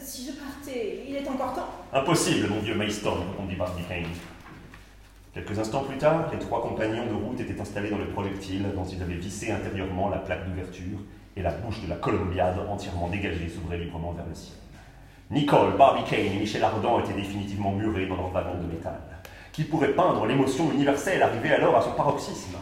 Si 0.00 0.26
je 0.26 0.32
partais, 0.32 1.02
il 1.08 1.16
est 1.16 1.28
encore 1.28 1.54
temps. 1.54 1.68
Impossible, 1.92 2.48
mon 2.48 2.60
vieux 2.60 2.74
Mayston, 2.74 3.16
répondit 3.30 3.56
Barbicane. 3.56 4.04
Quelques 5.34 5.58
instants 5.58 5.82
plus 5.82 5.98
tard, 5.98 6.30
les 6.32 6.38
trois 6.38 6.62
compagnons 6.62 7.06
de 7.06 7.14
route 7.14 7.40
étaient 7.40 7.60
installés 7.60 7.90
dans 7.90 7.98
le 7.98 8.06
projectile 8.06 8.64
dont 8.74 8.84
ils 8.84 9.02
avaient 9.02 9.14
vissé 9.14 9.50
intérieurement 9.50 10.08
la 10.08 10.18
plaque 10.18 10.48
d'ouverture 10.48 10.98
et 11.36 11.42
la 11.42 11.50
bouche 11.50 11.82
de 11.82 11.88
la 11.88 11.96
colombiade 11.96 12.56
entièrement 12.68 13.08
dégagée 13.08 13.48
s'ouvrait 13.48 13.78
librement 13.78 14.12
vers 14.12 14.26
le 14.26 14.34
ciel. 14.34 14.56
Nicole, 15.30 15.76
Barbicane 15.76 16.26
et 16.26 16.38
Michel 16.38 16.62
Ardan 16.62 17.00
étaient 17.00 17.12
définitivement 17.12 17.72
murés 17.72 18.06
dans 18.06 18.16
leur 18.16 18.30
wagon 18.30 18.54
de 18.62 18.72
métal. 18.72 19.00
Qui 19.52 19.64
pourrait 19.64 19.92
peindre 19.92 20.26
l'émotion 20.26 20.70
universelle 20.72 21.22
arrivée 21.22 21.52
alors 21.52 21.76
à 21.76 21.82
son 21.82 21.92
paroxysme 21.92 22.56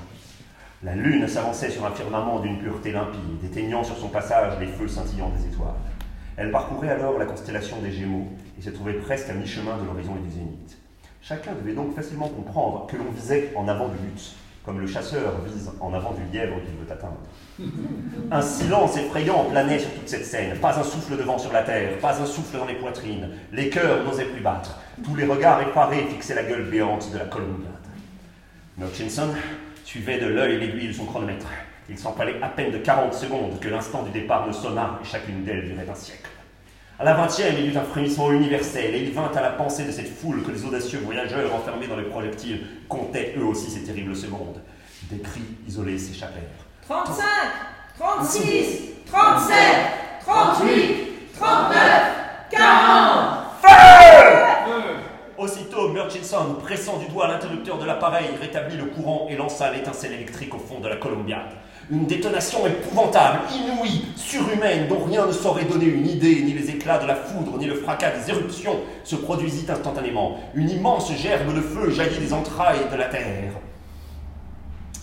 La 0.82 0.94
lune 0.94 1.28
s'avançait 1.28 1.70
sur 1.70 1.84
un 1.84 1.90
firmament 1.90 2.40
d'une 2.40 2.58
pureté 2.58 2.92
limpide, 2.92 3.44
éteignant 3.44 3.84
sur 3.84 3.96
son 3.98 4.08
passage 4.08 4.58
les 4.58 4.66
feux 4.66 4.88
scintillants 4.88 5.30
des 5.30 5.46
étoiles. 5.46 5.74
Elle 6.36 6.50
parcourait 6.50 6.90
alors 6.90 7.18
la 7.18 7.24
constellation 7.24 7.78
des 7.80 7.90
Gémeaux 7.90 8.26
et 8.58 8.62
se 8.62 8.70
trouvait 8.70 8.94
presque 8.94 9.30
à 9.30 9.32
mi-chemin 9.32 9.78
de 9.78 9.86
l'horizon 9.86 10.16
et 10.16 10.26
du 10.26 10.34
zénith. 10.34 10.76
Chacun 11.22 11.52
devait 11.54 11.72
donc 11.72 11.94
facilement 11.94 12.28
comprendre 12.28 12.86
que 12.86 12.96
l'on 12.96 13.10
visait 13.10 13.52
en 13.56 13.66
avant 13.68 13.88
du 13.88 13.96
but, 13.96 14.36
comme 14.64 14.78
le 14.78 14.86
chasseur 14.86 15.40
vise 15.46 15.70
en 15.80 15.94
avant 15.94 16.12
du 16.12 16.22
lièvre 16.32 16.56
qu'il 16.64 16.74
veut 16.76 16.92
atteindre. 16.92 17.18
Un 18.30 18.42
silence 18.42 18.96
effrayant 18.98 19.44
planait 19.44 19.78
sur 19.78 19.90
toute 19.90 20.08
cette 20.08 20.26
scène. 20.26 20.58
Pas 20.58 20.78
un 20.78 20.82
souffle 20.82 21.16
de 21.16 21.22
vent 21.22 21.38
sur 21.38 21.52
la 21.52 21.62
terre, 21.62 21.98
pas 21.98 22.20
un 22.20 22.26
souffle 22.26 22.58
dans 22.58 22.66
les 22.66 22.74
poitrines. 22.74 23.30
Les 23.52 23.70
cœurs 23.70 24.04
n'osaient 24.04 24.26
plus 24.26 24.42
battre. 24.42 24.78
Tous 25.02 25.14
les 25.14 25.24
regards 25.24 25.62
effarés 25.62 26.06
fixaient 26.10 26.34
la 26.34 26.44
gueule 26.44 26.68
béante 26.68 27.10
de 27.12 27.18
la 27.18 27.24
Columbiade. 27.24 27.72
Murchison 28.76 29.30
suivait 29.84 30.20
de 30.20 30.26
l'œil 30.26 30.58
l'aiguille 30.58 30.88
de 30.88 30.92
son 30.92 31.06
chronomètre. 31.06 31.48
Il 31.88 31.98
s'en 31.98 32.12
fallait 32.12 32.42
à 32.42 32.48
peine 32.48 32.72
de 32.72 32.78
40 32.78 33.14
secondes 33.14 33.60
que 33.60 33.68
l'instant 33.68 34.02
du 34.02 34.10
départ 34.10 34.46
ne 34.46 34.52
sonna 34.52 34.98
et 35.02 35.06
chacune 35.06 35.44
d'elles 35.44 35.68
durait 35.68 35.88
un 35.88 35.94
siècle. 35.94 36.28
À 36.98 37.04
la 37.04 37.14
vingtième, 37.14 37.54
il 37.58 37.66
y 37.66 37.68
eut 37.68 37.76
un 37.76 37.82
frémissement 37.82 38.32
universel 38.32 38.94
et 38.94 39.02
il 39.02 39.12
vint 39.12 39.30
à 39.34 39.40
la 39.40 39.50
pensée 39.50 39.84
de 39.84 39.92
cette 39.92 40.08
foule 40.08 40.42
que 40.42 40.50
les 40.50 40.64
audacieux 40.64 41.00
voyageurs 41.04 41.54
enfermés 41.54 41.86
dans 41.86 41.96
les 41.96 42.04
projectiles 42.04 42.66
comptaient 42.88 43.34
eux 43.36 43.44
aussi 43.44 43.70
ces 43.70 43.84
terribles 43.84 44.16
secondes. 44.16 44.60
Des 45.10 45.18
cris 45.18 45.44
isolés 45.68 45.98
s'échappèrent. 45.98 46.42
35, 46.88 47.24
36, 47.98 48.90
37, 49.06 49.56
38, 50.24 51.32
39, 51.38 51.80
40. 52.50 53.36
Aussitôt, 55.38 55.90
Murchison, 55.90 56.54
pressant 56.54 56.96
du 56.96 57.06
doigt 57.06 57.28
l'interrupteur 57.28 57.78
de 57.78 57.84
l'appareil, 57.84 58.30
rétablit 58.40 58.78
le 58.78 58.86
courant 58.86 59.28
et 59.30 59.36
lança 59.36 59.70
l'étincelle 59.70 60.14
électrique 60.14 60.54
au 60.54 60.58
fond 60.58 60.80
de 60.80 60.88
la 60.88 60.96
Columbiade. 60.96 61.52
Une 61.88 62.06
détonation 62.06 62.66
épouvantable, 62.66 63.40
inouïe, 63.54 64.06
surhumaine, 64.16 64.88
dont 64.88 65.04
rien 65.04 65.24
ne 65.24 65.32
saurait 65.32 65.66
donner 65.66 65.84
une 65.84 66.08
idée, 66.08 66.42
ni 66.42 66.52
les 66.52 66.70
éclats 66.70 66.98
de 66.98 67.06
la 67.06 67.14
foudre, 67.14 67.56
ni 67.58 67.66
le 67.66 67.76
fracas 67.76 68.10
des 68.10 68.30
éruptions, 68.30 68.80
se 69.04 69.14
produisit 69.14 69.70
instantanément. 69.70 70.36
Une 70.54 70.68
immense 70.68 71.12
gerbe 71.14 71.54
de 71.54 71.60
feu 71.60 71.90
jaillit 71.90 72.18
des 72.18 72.32
entrailles 72.32 72.90
de 72.90 72.96
la 72.96 73.04
terre 73.04 73.52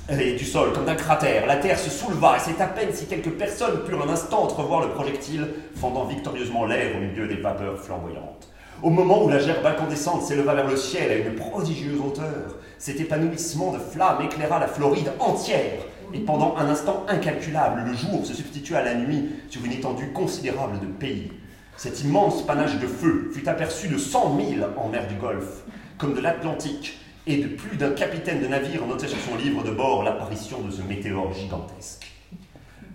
et 0.09 0.33
du 0.33 0.43
sol, 0.43 0.73
comme 0.73 0.83
d'un 0.83 0.95
cratère. 0.95 1.45
La 1.45 1.55
terre 1.55 1.79
se 1.79 1.89
souleva, 1.89 2.35
et 2.35 2.41
c'est 2.41 2.61
à 2.61 2.67
peine 2.67 2.89
si 2.91 3.05
quelques 3.05 3.31
personnes 3.31 3.85
purent 3.85 4.05
un 4.05 4.11
instant 4.11 4.43
entrevoir 4.43 4.81
le 4.81 4.89
projectile, 4.89 5.47
fendant 5.79 6.03
victorieusement 6.03 6.65
l'air 6.65 6.97
au 6.97 6.99
milieu 6.99 7.29
des 7.29 7.41
vapeurs 7.41 7.79
flamboyantes. 7.79 8.49
Au 8.81 8.89
moment 8.89 9.23
où 9.23 9.29
la 9.29 9.39
gerbe 9.39 9.65
incandescente 9.65 10.23
s'éleva 10.23 10.53
vers 10.53 10.67
le 10.67 10.75
ciel 10.75 11.09
à 11.09 11.15
une 11.15 11.35
prodigieuse 11.35 12.01
hauteur, 12.05 12.57
cet 12.77 12.99
épanouissement 12.99 13.71
de 13.71 13.79
flammes 13.79 14.23
éclaira 14.25 14.59
la 14.59 14.67
Floride 14.67 15.13
entière, 15.19 15.79
et 16.13 16.19
pendant 16.19 16.55
un 16.57 16.69
instant 16.69 17.05
incalculable, 17.07 17.83
le 17.85 17.93
jour 17.93 18.25
se 18.25 18.33
substitua 18.33 18.79
à 18.79 18.83
la 18.83 18.95
nuit 18.95 19.29
sur 19.49 19.63
une 19.65 19.71
étendue 19.71 20.11
considérable 20.11 20.79
de 20.79 20.85
pays. 20.85 21.31
Cet 21.75 22.01
immense 22.03 22.45
panache 22.45 22.79
de 22.79 22.87
feu 22.87 23.31
fut 23.33 23.49
aperçu 23.49 23.87
de 23.87 23.97
cent 23.97 24.33
milles 24.33 24.67
en 24.77 24.89
mer 24.89 25.07
du 25.07 25.15
Golfe, 25.15 25.63
comme 25.97 26.13
de 26.13 26.21
l'Atlantique, 26.21 26.99
et 27.25 27.37
de 27.37 27.47
plus 27.47 27.77
d'un 27.77 27.91
capitaine 27.91 28.41
de 28.41 28.47
navire 28.47 28.85
notait 28.85 29.07
sur 29.07 29.19
son 29.19 29.37
livre 29.37 29.63
de 29.63 29.71
bord 29.71 30.03
l'apparition 30.03 30.61
de 30.61 30.71
ce 30.71 30.81
météore 30.81 31.33
gigantesque. 31.33 32.11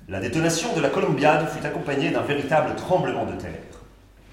La 0.09 0.21
détonation 0.21 0.75
de 0.77 0.81
la 0.81 0.91
Columbiade 0.91 1.49
fut 1.49 1.65
accompagnée 1.67 2.11
d'un 2.11 2.23
véritable 2.23 2.77
tremblement 2.77 3.27
de 3.27 3.33
terre. 3.33 3.53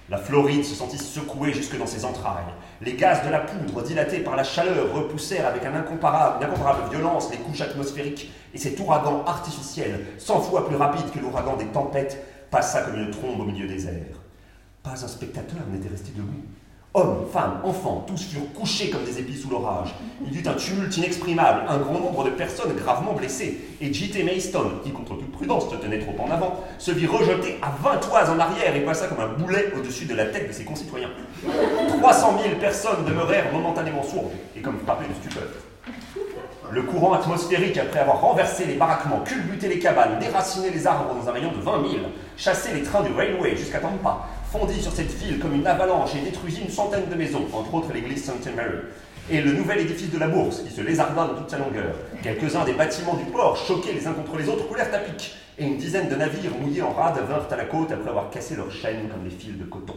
La 0.08 0.18
Floride 0.18 0.64
se 0.64 0.76
sentit 0.76 1.00
secouée 1.00 1.52
jusque 1.52 1.78
dans 1.78 1.88
ses 1.88 2.06
entrailles. 2.06 2.44
Les 2.82 2.94
gaz 2.94 3.26
de 3.26 3.32
la 3.32 3.40
poudre, 3.40 3.82
dilatés 3.82 4.20
par 4.20 4.36
la 4.36 4.44
chaleur, 4.44 4.94
repoussèrent 4.94 5.48
avec 5.48 5.64
une 5.66 5.76
incomparable 5.76 6.92
violence 6.92 7.32
les 7.32 7.38
couches 7.38 7.62
atmosphériques, 7.62 8.32
et 8.56 8.58
cet 8.58 8.80
ouragan 8.80 9.24
artificiel, 9.28 10.06
cent 10.18 10.40
fois 10.40 10.66
plus 10.66 10.78
rapide 10.78 11.12
que 11.14 11.20
l'ouragan 11.20 11.58
des 11.58 11.66
tempêtes, 11.66 12.26
passa 12.50 12.84
comme 12.84 12.96
une 12.96 13.12
trombe 13.12 13.42
au 13.42 13.44
milieu 13.44 13.68
des 13.68 13.86
airs. 13.86 14.22
Pas 14.82 15.04
un 15.04 15.08
spectateur 15.08 15.60
n'était 15.70 15.90
resté 15.90 16.12
debout. 16.16 16.42
Hommes, 16.94 17.26
femmes, 17.34 17.60
enfants, 17.66 18.06
tous 18.08 18.24
furent 18.24 18.54
couchés 18.54 18.90
comme 18.90 19.04
des 19.04 19.20
épis 19.20 19.36
sous 19.36 19.50
l'orage. 19.50 19.94
Il 20.26 20.34
y 20.34 20.40
eut 20.40 20.48
un 20.48 20.54
tumulte 20.54 20.96
inexprimable, 20.96 21.64
un 21.68 21.80
grand 21.80 22.00
nombre 22.00 22.24
de 22.24 22.30
personnes 22.30 22.74
gravement 22.74 23.12
blessées, 23.12 23.60
et 23.82 23.94
J.T. 23.94 24.24
Mayston, 24.24 24.72
qui 24.82 24.92
contre 24.92 25.18
toute 25.18 25.34
prudence 25.34 25.70
se 25.70 25.76
tenait 25.76 26.00
trop 26.00 26.16
en 26.24 26.32
avant, 26.32 26.62
se 26.78 26.92
vit 26.92 27.08
rejeté 27.08 27.60
à 27.62 27.72
vingt 27.84 27.98
toises 27.98 28.30
en 28.30 28.40
arrière 28.40 28.74
et 28.74 28.86
passa 28.86 29.08
comme 29.08 29.20
un 29.20 29.34
boulet 29.34 29.74
au-dessus 29.78 30.06
de 30.06 30.16
la 30.16 30.28
tête 30.28 30.48
de 30.48 30.54
ses 30.54 30.64
concitoyens. 30.64 31.10
300 32.00 32.38
000 32.42 32.56
personnes 32.62 33.04
demeurèrent 33.06 33.52
momentanément 33.52 34.04
sourdes 34.04 34.32
et 34.56 34.62
comme 34.62 34.80
frappées 34.80 35.10
de 35.10 35.14
stupeur. 35.16 35.65
Le 36.72 36.82
courant 36.82 37.14
atmosphérique, 37.14 37.78
après 37.78 38.00
avoir 38.00 38.22
renversé 38.22 38.66
les 38.66 38.74
baraquements, 38.74 39.20
culbuté 39.20 39.68
les 39.68 39.80
cabanes, 39.80 40.18
déraciné 40.20 40.72
les 40.72 40.88
arbres 40.88 41.14
dans 41.14 41.30
un 41.30 41.32
rayon 41.32 41.52
de 41.52 41.62
20 41.62 41.90
000, 41.90 42.04
chassé 42.38 42.74
les 42.74 42.82
trains 42.82 43.04
du 43.04 43.14
railway 43.14 43.56
jusqu'à 43.56 43.80
Tampa, 43.80 44.28
fondit 44.52 44.82
sur 44.82 44.92
cette 44.92 45.12
ville 45.14 45.40
comme 45.40 45.54
une 45.54 45.68
avalanche 45.68 46.16
et 46.16 46.22
détruisit 46.22 46.62
une 46.62 46.70
centaine 46.70 47.08
de 47.10 47.16
maisons, 47.16 47.46
entre 47.54 47.74
autres 47.74 47.94
l'église 47.94 48.26
St. 48.26 48.56
Mary. 48.56 48.78
Et 49.30 49.42
le 49.42 49.54
nouvel 49.54 49.80
édifice 49.80 50.12
de 50.12 50.20
la 50.20 50.28
bourse, 50.28 50.62
qui 50.62 50.74
se 50.74 50.82
lézarda 50.82 51.28
dans 51.28 51.36
toute 51.36 51.50
sa 51.50 51.58
longueur. 51.58 51.96
Quelques-uns 52.24 52.66
des 52.66 52.74
bâtiments 52.74 53.16
du 53.16 53.26
port, 53.26 53.56
choqués 53.58 53.94
les 53.94 54.08
uns 54.08 54.14
contre 54.14 54.38
les 54.38 54.50
autres, 54.50 54.68
coulèrent 54.68 54.94
à 54.94 55.00
pic. 55.00 55.36
Et 55.58 55.66
une 55.66 55.78
dizaine 55.78 56.10
de 56.10 56.16
navires 56.16 56.52
mouillés 56.60 56.82
en 56.82 56.92
rade 56.92 57.20
vinrent 57.28 57.48
à 57.52 57.56
la 57.56 57.66
côte 57.66 57.92
après 57.92 58.10
avoir 58.10 58.30
cassé 58.30 58.56
leurs 58.56 58.72
chaînes 58.72 59.08
comme 59.10 59.24
des 59.24 59.36
fils 59.36 59.58
de 59.58 59.66
coton. 59.66 59.96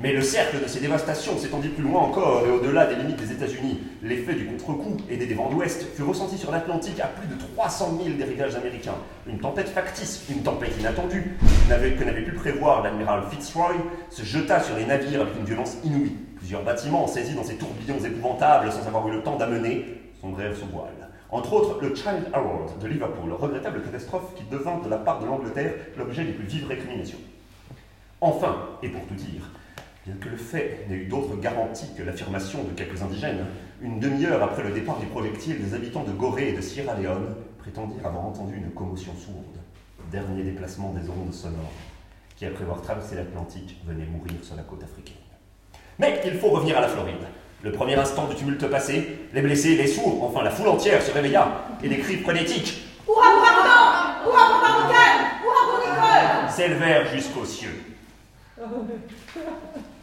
Mais 0.00 0.12
le 0.12 0.22
cercle 0.22 0.62
de 0.62 0.68
ces 0.68 0.80
dévastations 0.80 1.38
s'étendit 1.38 1.68
plus 1.68 1.82
loin 1.82 2.02
encore 2.02 2.44
et 2.46 2.50
au-delà 2.50 2.86
des 2.86 2.96
limites 2.96 3.16
des 3.16 3.32
États-Unis. 3.32 3.80
L'effet 4.02 4.34
du 4.34 4.46
contre-coup 4.46 4.96
et 5.08 5.16
des 5.16 5.32
vents 5.34 5.50
d'ouest 5.50 5.86
fut 5.94 6.02
ressenti 6.02 6.36
sur 6.36 6.50
l'Atlantique 6.50 7.00
à 7.00 7.06
plus 7.06 7.26
de 7.26 7.40
300 7.54 7.98
000 8.04 8.16
des 8.16 8.24
rivages 8.24 8.54
américains. 8.56 8.96
Une 9.26 9.38
tempête 9.38 9.68
factice, 9.68 10.24
une 10.28 10.42
tempête 10.42 10.78
inattendue, 10.78 11.36
que 11.68 12.04
n'avait 12.04 12.22
pu 12.22 12.32
prévoir 12.32 12.82
l'amiral 12.82 13.22
Fitzroy, 13.30 13.74
se 14.10 14.22
jeta 14.22 14.60
sur 14.60 14.76
les 14.76 14.84
navires 14.84 15.22
avec 15.22 15.36
une 15.38 15.44
violence 15.44 15.76
inouïe. 15.84 16.16
Plusieurs 16.36 16.62
bâtiments, 16.62 17.06
saisis 17.06 17.34
dans 17.34 17.44
ces 17.44 17.56
tourbillons 17.56 18.04
épouvantables 18.04 18.70
sans 18.70 18.86
avoir 18.86 19.08
eu 19.08 19.12
le 19.12 19.22
temps 19.22 19.36
d'amener, 19.36 19.86
sombrèrent 20.20 20.56
sous 20.56 20.66
voile. 20.66 21.10
Entre 21.30 21.52
autres, 21.52 21.80
le 21.80 21.94
Child 21.94 22.28
Award 22.32 22.78
de 22.78 22.86
Liverpool, 22.86 23.32
regrettable 23.32 23.82
catastrophe 23.82 24.34
qui 24.36 24.44
devint 24.44 24.78
de 24.84 24.88
la 24.88 24.98
part 24.98 25.20
de 25.20 25.26
l'Angleterre 25.26 25.72
l'objet 25.96 26.24
des 26.24 26.32
plus 26.32 26.46
vives 26.46 26.68
récriminations. 26.68 27.18
Enfin, 28.20 28.56
et 28.82 28.88
pour 28.88 29.04
tout 29.06 29.14
dire, 29.14 29.50
Bien 30.06 30.16
que 30.20 30.28
le 30.28 30.36
fait 30.36 30.84
n'ait 30.90 30.96
eu 30.96 31.06
d'autre 31.06 31.34
garantie 31.40 31.88
que 31.96 32.02
l'affirmation 32.02 32.62
de 32.62 32.72
quelques 32.72 33.00
indigènes, 33.00 33.46
une 33.80 34.00
demi-heure 34.00 34.42
après 34.42 34.62
le 34.62 34.70
départ 34.70 34.98
du 34.98 35.06
projectile, 35.06 35.64
des 35.64 35.74
habitants 35.74 36.04
de 36.04 36.12
Gorée 36.12 36.50
et 36.50 36.52
de 36.52 36.60
Sierra 36.60 36.92
Leone 36.92 37.34
prétendirent 37.58 38.06
avoir 38.06 38.26
entendu 38.26 38.54
une 38.54 38.70
commotion 38.72 39.12
sourde, 39.14 39.56
dernier 40.12 40.42
déplacement 40.42 40.92
des 40.92 41.08
ondes 41.08 41.32
sonores, 41.32 41.72
qui 42.36 42.44
après 42.44 42.64
avoir 42.64 42.82
traversé 42.82 43.16
l'Atlantique 43.16 43.80
venaient 43.86 44.04
mourir 44.04 44.34
sur 44.42 44.56
la 44.56 44.62
côte 44.62 44.82
africaine. 44.82 45.16
Mais 45.98 46.20
il 46.26 46.34
faut 46.34 46.50
revenir 46.50 46.76
à 46.76 46.82
la 46.82 46.88
Floride. 46.88 47.24
Le 47.62 47.72
premier 47.72 47.94
instant 47.94 48.28
du 48.28 48.34
tumulte 48.34 48.68
passé, 48.68 49.20
les 49.32 49.40
blessés, 49.40 49.74
les 49.74 49.86
sourds, 49.86 50.22
enfin 50.22 50.42
la 50.42 50.50
foule 50.50 50.68
entière 50.68 51.00
se 51.00 51.12
réveilla, 51.12 51.62
et 51.82 51.88
des 51.88 52.00
cris 52.00 52.18
frénétiques 52.18 52.88
Hurrah 53.08 53.30
pour 53.32 53.42
Hurrah 53.42 54.16
pour 54.22 54.32
Barbicane 54.34 55.40
Hurrah 55.42 55.64
pour 55.70 55.78
Nicole 55.78 56.50
s'élevèrent 56.50 57.06
jusqu'aux 57.06 57.46
cieux. 57.46 57.82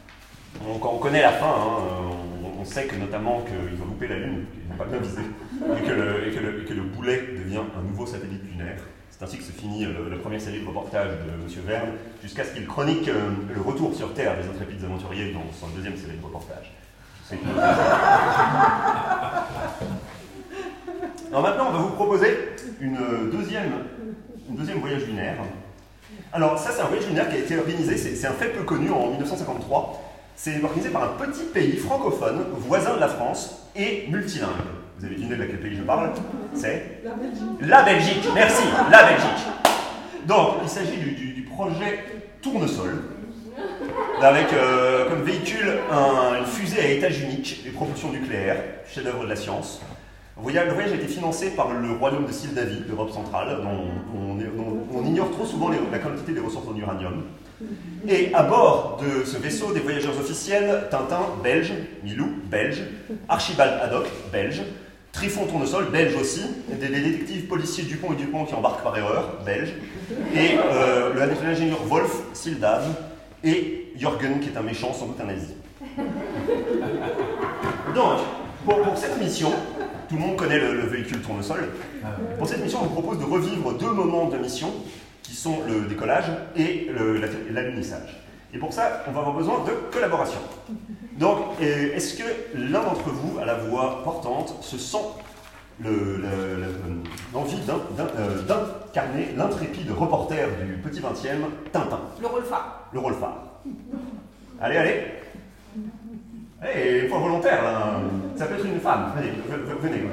Donc 0.59 0.85
on 0.85 0.97
connaît 0.97 1.21
la 1.21 1.31
fin, 1.31 1.47
hein, 1.47 1.83
on, 2.59 2.65
sait 2.65 2.85
que 2.85 2.95
notamment 2.95 3.41
qu'ils 3.41 3.81
ont 3.81 3.85
loupé 3.85 4.07
la 4.07 4.17
Lune, 4.17 4.45
qu'ils 4.51 4.69
n'ont 4.69 4.75
pas 4.77 4.85
bien 4.85 4.99
visé, 4.99 5.21
et 5.21 5.81
que, 5.81 6.73
le, 6.73 6.81
boulet 6.81 7.23
devient 7.37 7.61
un 7.77 7.81
nouveau 7.81 8.05
satellite 8.05 8.43
lunaire. 8.51 8.77
C'est 9.09 9.23
ainsi 9.23 9.37
que 9.37 9.43
se 9.43 9.51
finit 9.51 9.85
la 9.85 10.17
première 10.17 10.41
série 10.41 10.61
de 10.61 10.67
reportages 10.67 11.09
de 11.09 11.15
M. 11.15 11.47
Verne, 11.65 11.89
jusqu'à 12.21 12.43
ce 12.43 12.53
qu'il 12.53 12.67
chronique 12.67 13.07
euh, 13.07 13.29
le 13.53 13.61
retour 13.61 13.95
sur 13.95 14.13
Terre 14.13 14.35
des 14.37 14.47
intrépides 14.47 14.83
aventuriers 14.83 15.33
dans 15.33 15.43
son 15.59 15.67
deuxième 15.75 15.97
série 15.97 16.17
de 16.17 16.23
reportages. 16.23 16.71
Alors 21.31 21.43
maintenant, 21.43 21.67
on 21.69 21.71
va 21.71 21.79
vous 21.79 21.91
proposer 21.91 22.49
une 22.79 22.97
deuxième, 23.31 23.71
une 24.49 24.55
deuxième 24.55 24.79
voyage 24.79 25.05
lunaire. 25.05 25.37
Alors 26.33 26.57
ça, 26.57 26.71
c'est 26.71 26.81
un 26.81 26.87
voyage 26.87 27.07
lunaire 27.07 27.29
qui 27.29 27.35
a 27.35 27.39
été 27.39 27.57
organisé, 27.57 27.97
c'est 27.97 28.27
un 28.27 28.33
fait 28.33 28.49
peu 28.49 28.63
connu 28.63 28.89
en 28.89 29.11
1953. 29.11 30.10
C'est 30.43 30.59
organisé 30.63 30.89
par 30.89 31.03
un 31.03 31.23
petit 31.23 31.43
pays 31.53 31.77
francophone, 31.77 32.45
voisin 32.57 32.95
de 32.95 32.99
la 32.99 33.09
France 33.09 33.67
et 33.75 34.07
multilingue. 34.09 34.49
Vous 34.97 35.05
avez 35.05 35.13
deviné 35.13 35.35
de 35.35 35.43
quel 35.43 35.59
pays 35.59 35.75
je 35.77 35.83
parle 35.83 36.09
C'est 36.55 37.03
La 37.03 37.11
Belgique. 37.11 37.43
La 37.61 37.83
Belgique, 37.83 38.27
merci, 38.33 38.63
la 38.89 39.03
Belgique. 39.03 39.45
Donc, 40.25 40.55
il 40.63 40.67
s'agit 40.67 40.97
du, 40.97 41.43
projet 41.43 42.05
Tournesol, 42.41 43.03
avec 44.19 44.51
euh, 44.53 45.09
comme 45.09 45.21
véhicule 45.21 45.77
une 45.91 46.45
fusée 46.47 46.81
à 46.81 46.87
étage 46.87 47.21
unique, 47.21 47.61
des 47.63 47.69
propulsions 47.69 48.09
nucléaires, 48.11 48.63
chef-d'œuvre 48.91 49.25
de 49.25 49.29
la 49.29 49.35
science. 49.35 49.79
Le 50.43 50.73
voyage 50.73 50.91
a 50.91 50.95
été 50.95 51.07
financé 51.07 51.51
par 51.51 51.71
le 51.71 51.91
royaume 51.91 52.25
de 52.25 52.31
Sildavie, 52.31 52.81
d'Europe 52.87 53.11
centrale, 53.11 53.59
dont 53.61 54.97
on, 54.97 55.05
ignore 55.05 55.29
trop 55.31 55.45
souvent 55.45 55.69
la 55.69 55.99
quantité 55.99 56.31
des 56.31 56.39
ressources 56.39 56.67
en 56.67 56.75
uranium. 56.75 57.23
Et 58.07 58.33
à 58.33 58.41
bord 58.41 58.99
de 59.03 59.23
ce 59.23 59.37
vaisseau, 59.37 59.71
des 59.71 59.81
voyageurs 59.81 60.17
officiels, 60.19 60.87
Tintin, 60.89 61.21
belge, 61.43 61.73
Milou, 62.03 62.27
belge, 62.49 62.81
Archibald 63.29 63.79
Haddock, 63.83 64.07
belge, 64.31 64.63
Trifon 65.11 65.45
Tournesol, 65.45 65.91
belge 65.91 66.15
aussi, 66.15 66.41
des, 66.69 66.87
détectives 66.87 67.45
policiers 67.45 67.83
Dupont 67.83 68.13
et 68.13 68.15
Dupont 68.15 68.45
qui 68.45 68.55
embarquent 68.55 68.83
par 68.83 68.97
erreur, 68.97 69.35
belge, 69.45 69.73
et 70.33 70.57
euh, 70.73 71.13
l'ingénieur 71.43 71.83
Wolf, 71.85 72.23
Sildav, 72.33 72.87
et 73.43 73.93
Jürgen 73.95 74.39
qui 74.39 74.49
est 74.49 74.57
un 74.57 74.63
méchant, 74.63 74.91
sans 74.93 75.05
doute 75.05 75.21
un 75.21 75.25
nazi. 75.25 75.53
Donc, 77.93 78.19
pour, 78.65 78.97
cette 78.97 79.19
mission, 79.19 79.51
tout 80.11 80.17
le 80.17 80.23
monde 80.23 80.35
connaît 80.35 80.59
le, 80.59 80.73
le 80.73 80.87
véhicule 80.87 81.21
tournesol. 81.21 81.69
Pour 82.37 82.45
cette 82.45 82.61
mission, 82.61 82.79
on 82.81 82.87
vous 82.87 83.01
propose 83.01 83.17
de 83.19 83.23
revivre 83.23 83.73
deux 83.77 83.93
moments 83.93 84.27
de 84.27 84.37
mission 84.37 84.73
qui 85.23 85.33
sont 85.33 85.59
le 85.65 85.87
décollage 85.87 86.25
et 86.57 86.89
l'alunissage. 87.49 88.21
Et 88.53 88.57
pour 88.57 88.73
ça, 88.73 89.05
on 89.07 89.11
va 89.11 89.21
avoir 89.21 89.33
besoin 89.33 89.63
de 89.63 89.71
collaboration. 89.89 90.39
Donc, 91.17 91.37
est-ce 91.61 92.15
que 92.15 92.25
l'un 92.55 92.81
d'entre 92.83 93.09
vous, 93.09 93.39
à 93.39 93.45
la 93.45 93.53
voix 93.53 94.03
portante, 94.03 94.53
se 94.59 94.77
sent 94.77 94.97
l'envie 97.33 97.57
euh, 97.69 98.41
d'incarner 98.41 99.29
l'intrépide 99.37 99.91
reporter 99.91 100.49
du 100.65 100.73
petit 100.81 100.99
20e, 100.99 101.71
Tintin? 101.71 102.01
Le 102.19 102.27
rôle 102.27 102.43
phare. 102.43 102.89
Le 102.91 102.99
rôle 102.99 103.13
phare. 103.13 103.61
Allez, 104.59 104.75
allez. 104.75 105.03
Allez, 106.61 107.01
il 107.03 107.09
faut 107.09 107.19
volontaire, 107.19 107.63
là. 107.63 108.01
Ça 108.37 108.45
peut 108.45 108.55
être 108.55 108.65
une 108.65 108.79
femme. 108.79 109.13
Allez, 109.17 109.31
venez. 109.81 110.03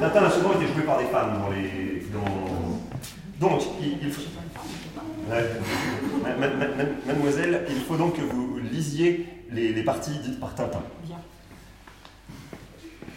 Tintin 0.00 0.24
a 0.24 0.30
souvent 0.30 0.52
été 0.54 0.66
joué 0.72 0.82
par 0.82 0.98
des 0.98 1.04
femmes 1.04 1.38
dans 1.40 1.50
les, 1.50 1.92
donc, 3.40 3.60
il, 3.80 4.12
faut... 4.12 4.22
Mademoiselle, 7.06 7.66
il 7.68 7.80
faut 7.80 7.96
donc 7.96 8.16
que 8.16 8.22
vous 8.22 8.58
lisiez 8.58 9.26
les, 9.50 9.82
parties 9.82 10.18
dites 10.22 10.38
par 10.38 10.54
Tintin. 10.54 10.82
Bien. 11.04 11.16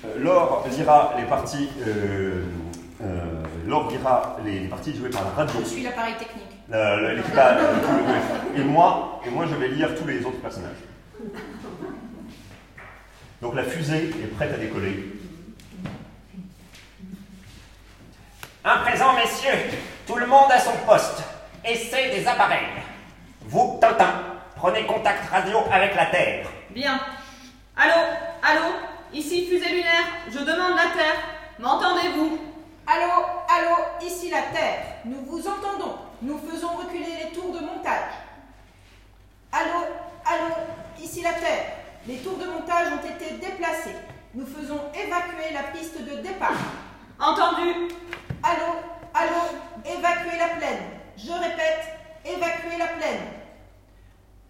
Euh, 0.06 0.24
Laure 0.24 0.66
lira 0.76 1.14
les 1.18 1.26
parties. 1.26 1.70
Euh, 1.86 2.42
euh, 3.04 3.44
Laure 3.68 3.92
lira 3.92 4.38
les, 4.44 4.68
parties 4.68 4.96
jouées 4.96 5.10
par 5.10 5.26
la 5.26 5.30
radio. 5.30 5.60
Je 5.64 5.70
suis 5.70 5.84
l'appareil 5.84 6.16
technique. 6.16 6.55
Et 8.56 8.64
moi, 8.64 9.22
et 9.26 9.30
moi, 9.30 9.46
je 9.48 9.56
vais 9.56 9.68
lire 9.70 9.96
tous 9.96 10.08
les 10.08 10.26
autres 10.26 10.42
personnages. 10.42 10.78
Donc 13.42 13.56
la 13.56 13.64
fusée 13.64 14.10
est 14.10 14.36
prête 14.36 14.54
à 14.54 14.58
décoller. 14.58 15.12
À 18.64 18.78
présent, 18.80 19.14
messieurs, 19.14 19.52
tout 20.08 20.16
le 20.16 20.26
monde 20.26 20.52
à 20.52 20.60
son 20.60 20.76
poste. 20.88 21.24
Essai 21.64 22.10
des 22.10 22.28
appareils. 22.28 22.66
Vous, 23.42 23.78
Tintin, 23.80 24.24
prenez 24.56 24.86
contact 24.86 25.30
radio 25.30 25.60
avec 25.72 25.96
la 25.96 26.08
Terre. 26.08 26.48
Bien. 26.72 27.00
Allô 27.78 27.94
Allô? 28.42 28.74
Ici 29.14 29.46
fusée 29.48 29.70
lunaire, 29.70 30.08
je 30.32 30.40
demande 30.40 30.76
la 30.76 30.92
Terre. 30.98 31.22
M'entendez-vous? 31.60 32.40
Allô 32.88 33.26
Allô 33.48 33.76
Ici 34.02 34.30
la 34.32 34.42
Terre. 34.42 34.84
Nous 35.06 35.24
vous 35.28 35.48
entendons. 35.48 36.05
Nous 36.26 36.40
faisons 36.40 36.70
reculer 36.70 37.06
les 37.24 37.30
tours 37.40 37.52
de 37.54 37.60
montage. 37.60 38.14
Allô 39.52 39.86
Allô 40.26 40.56
Ici 41.00 41.22
la 41.22 41.34
Terre. 41.34 41.66
Les 42.08 42.18
tours 42.18 42.38
de 42.40 42.46
montage 42.46 42.88
ont 42.94 43.08
été 43.08 43.36
déplacés. 43.36 43.94
Nous 44.34 44.48
faisons 44.48 44.82
évacuer 44.96 45.54
la 45.54 45.72
piste 45.72 46.02
de 46.02 46.16
départ. 46.24 46.58
Entendu 47.20 47.90
Allô 48.42 48.74
Allô 49.14 49.42
Évacuez 49.86 50.40
la 50.40 50.56
plaine. 50.58 50.82
Je 51.16 51.32
répète, 51.32 51.94
évacuez 52.26 52.80
la 52.80 52.88
plaine. 52.88 53.22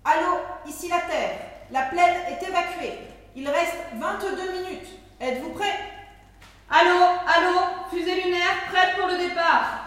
Allô 0.05 0.38
Ici 0.65 0.88
la 0.88 1.01
Terre. 1.01 1.39
La 1.71 1.81
plaine 1.81 2.15
est 2.29 2.41
évacuée. 2.41 2.99
Il 3.35 3.49
reste 3.49 3.75
22 3.95 4.61
minutes. 4.61 4.88
Êtes-vous 5.19 5.49
prêts? 5.49 5.91
Allô 6.69 7.03
Allô 7.27 7.59
Fusée 7.91 8.21
lunaire 8.21 8.63
prête 8.71 8.95
pour 8.97 9.07
le 9.09 9.17
départ. 9.17 9.85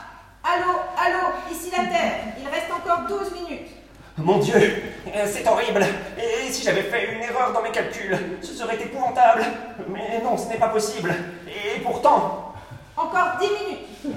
Allô 0.49 0.81
Allô 0.97 1.35
Ici 1.51 1.71
la 1.71 1.85
Terre. 1.85 2.21
Il 2.41 2.49
reste 2.49 2.71
encore 2.73 3.07
12 3.07 3.33
minutes. 3.33 3.69
Mon 4.17 4.39
Dieu, 4.39 4.55
euh, 4.57 5.27
c'est 5.27 5.47
horrible. 5.47 5.85
Et 6.17 6.51
si 6.51 6.63
j'avais 6.65 6.83
fait 6.83 7.13
une 7.13 7.23
erreur 7.23 7.53
dans 7.53 7.61
mes 7.61 7.71
calculs, 7.71 8.19
ce 8.41 8.55
serait 8.55 8.81
épouvantable. 8.83 9.45
Mais 9.91 10.23
non, 10.25 10.39
ce 10.39 10.49
n'est 10.49 10.57
pas 10.57 10.69
possible. 10.69 11.15
Et 11.47 11.81
pourtant, 11.81 12.55
encore 12.97 13.37
10 13.39 13.47
minutes. 13.47 14.17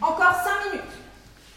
Encore 0.00 0.34
5 0.34 0.70
minutes. 0.70 0.92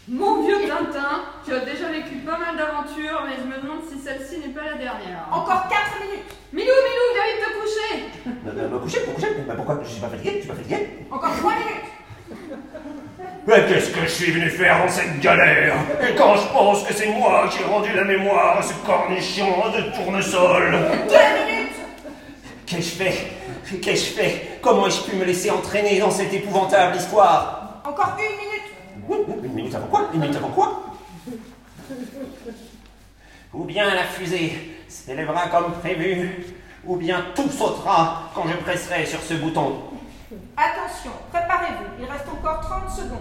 Mon 0.08 0.42
vieux 0.42 0.68
Tintin, 0.68 1.22
tu 1.44 1.54
as 1.54 1.60
déjà 1.60 1.88
vécu 1.88 2.16
pas 2.16 2.38
mal 2.38 2.56
d'aventures, 2.56 3.24
mais 3.26 3.36
je 3.40 3.46
me 3.46 3.62
demande 3.62 3.80
si 3.88 3.98
celle-ci 3.98 4.40
n'est 4.40 4.54
pas 4.54 4.64
la 4.64 4.76
dernière. 4.76 5.26
Encore 5.30 5.68
4 5.68 6.00
minutes. 6.04 6.26
Milou, 6.52 6.66
Milou, 6.66 7.06
viens 7.14 7.26
vite 7.32 7.44
te 7.44 7.60
coucher. 7.60 8.70
Me 8.70 8.78
coucher, 8.78 9.00
pour 9.00 9.14
coucher 9.14 9.28
bah, 9.46 9.54
Pourquoi? 9.56 9.78
Je 9.84 9.88
suis 9.88 10.00
pas 10.00 10.08
fatigué, 10.08 10.32
tu 10.34 10.38
suis 10.40 10.48
pas 10.48 10.54
fatigué 10.54 11.06
Encore 11.10 11.36
3 11.36 11.52
minutes. 11.54 11.95
Mais 13.46 13.64
qu'est-ce 13.68 13.90
que 13.90 14.00
je 14.00 14.06
suis 14.08 14.32
venu 14.32 14.50
faire 14.50 14.84
dans 14.84 14.88
cette 14.90 15.20
galère 15.20 15.76
Et 16.02 16.14
quand 16.16 16.36
je 16.36 16.48
pense 16.52 16.82
que 16.82 16.92
c'est 16.92 17.08
moi 17.08 17.48
qui 17.50 17.62
ai 17.62 17.64
rendu 17.66 17.92
la 17.94 18.04
mémoire 18.04 18.58
à 18.58 18.62
ce 18.62 18.74
cornichon 18.84 19.70
de 19.70 19.94
tournesol 19.94 20.72
Deux 21.08 21.46
minutes 21.46 21.76
Qu'ai-je 22.66 22.90
fait 22.96 23.28
Qu'ai-je 23.80 24.04
fait 24.04 24.58
Comment 24.60 24.88
ai-je 24.88 25.02
pu 25.02 25.14
me 25.16 25.24
laisser 25.24 25.50
entraîner 25.50 26.00
dans 26.00 26.10
cette 26.10 26.32
épouvantable 26.34 26.96
histoire 26.96 27.82
Encore 27.84 28.16
une 28.18 28.36
minute 28.36 29.44
Une 29.44 29.52
minute 29.52 29.74
avant 29.76 29.86
quoi 29.86 30.10
Une 30.12 30.20
minute 30.20 30.36
avant 30.36 30.48
quoi 30.48 30.82
Ou 33.54 33.64
bien 33.64 33.94
la 33.94 34.02
fusée 34.04 34.76
s'élèvera 34.88 35.46
comme 35.48 35.72
prévu, 35.80 36.46
ou 36.84 36.96
bien 36.96 37.26
tout 37.34 37.48
sautera 37.48 38.30
quand 38.34 38.44
je 38.48 38.56
presserai 38.56 39.06
sur 39.06 39.20
ce 39.20 39.34
bouton. 39.34 39.76
Attention, 40.56 41.12
préparez-vous, 41.30 42.02
il 42.02 42.10
reste 42.10 42.26
encore 42.28 42.60
30 42.60 42.90
secondes. 42.90 43.20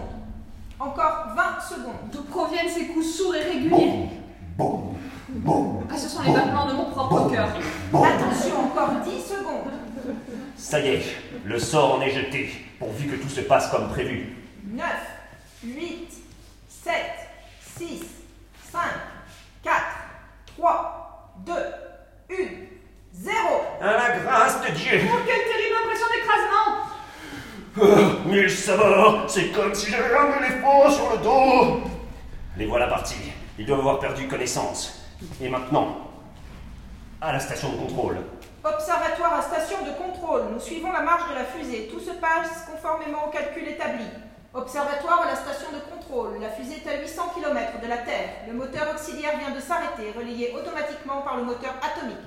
Encore 0.79 1.27
20 1.35 1.61
secondes. 1.61 2.09
D'où 2.11 2.23
proviennent 2.23 2.69
ces 2.69 2.87
coups 2.87 3.05
sourds 3.15 3.35
et 3.35 3.43
réguliers 3.43 3.69
Boum, 3.69 4.09
boum, 4.57 4.95
boum. 5.29 5.87
Ah, 5.91 5.97
ce 5.97 6.09
sont 6.09 6.23
les 6.23 6.31
battements 6.33 6.65
de 6.65 6.73
mon 6.73 6.85
propre 6.89 7.29
cœur. 7.31 7.47
Attention, 7.93 8.65
encore 8.65 8.89
10 9.03 9.21
secondes. 9.23 9.71
Ça 10.57 10.79
y 10.79 10.87
est, 10.87 11.03
le 11.45 11.59
sort 11.59 11.95
en 11.95 12.01
est 12.01 12.11
jeté, 12.11 12.49
pourvu 12.79 13.07
que 13.07 13.15
tout 13.21 13.29
se 13.29 13.41
passe 13.41 13.69
comme 13.69 13.89
prévu. 13.89 14.35
9, 14.65 14.85
8, 15.63 16.07
7, 16.67 16.93
6, 17.77 18.03
5, 18.71 18.79
4, 19.63 19.75
3, 20.57 21.33
2, 21.45 21.53
1, 22.31 22.35
0. 23.13 23.35
À 23.79 23.85
la 23.85 24.19
grâce 24.19 24.61
de 24.61 24.71
Dieu 24.73 24.99
Oh, 25.03 25.17
quelle 25.25 25.43
terrible 25.43 25.75
impression 25.83 26.07
d'écrasement 26.11 26.85
Mille 28.25 28.49
sabords, 28.49 29.25
c'est 29.27 29.51
comme 29.51 29.75
si 29.75 29.91
j'avais 29.91 30.15
un 30.15 30.39
éléphant 30.39 30.89
sur 30.89 31.11
le 31.11 31.17
dos 31.17 31.81
Les 32.55 32.67
voilà 32.67 32.87
partis, 32.87 33.33
ils 33.59 33.65
doivent 33.65 33.79
avoir 33.79 33.99
perdu 33.99 34.29
connaissance. 34.29 35.05
Et 35.41 35.49
maintenant, 35.49 35.97
à 37.19 37.33
la 37.33 37.39
station 37.41 37.73
de 37.73 37.75
contrôle. 37.75 38.19
Observatoire 38.63 39.33
à 39.33 39.41
station 39.41 39.79
de 39.83 39.91
contrôle. 39.91 40.43
Nous 40.53 40.59
suivons 40.61 40.89
la 40.93 41.01
marche 41.01 41.29
de 41.29 41.35
la 41.35 41.43
fusée. 41.43 41.89
Tout 41.91 41.99
se 41.99 42.11
passe 42.11 42.65
conformément 42.71 43.27
au 43.27 43.29
calcul 43.29 43.67
établi. 43.67 44.05
Observatoire 44.53 45.23
à 45.23 45.31
la 45.31 45.35
station 45.35 45.67
de 45.73 45.93
contrôle. 45.93 46.39
La 46.39 46.51
fusée 46.51 46.81
est 46.81 46.89
à 46.89 47.01
800 47.01 47.33
km 47.35 47.81
de 47.83 47.87
la 47.89 47.97
Terre. 47.97 48.29
Le 48.47 48.53
moteur 48.53 48.87
auxiliaire 48.95 49.37
vient 49.37 49.53
de 49.53 49.59
s'arrêter, 49.59 50.13
relayé 50.17 50.55
automatiquement 50.55 51.23
par 51.23 51.35
le 51.35 51.43
moteur 51.43 51.73
atomique. 51.83 52.23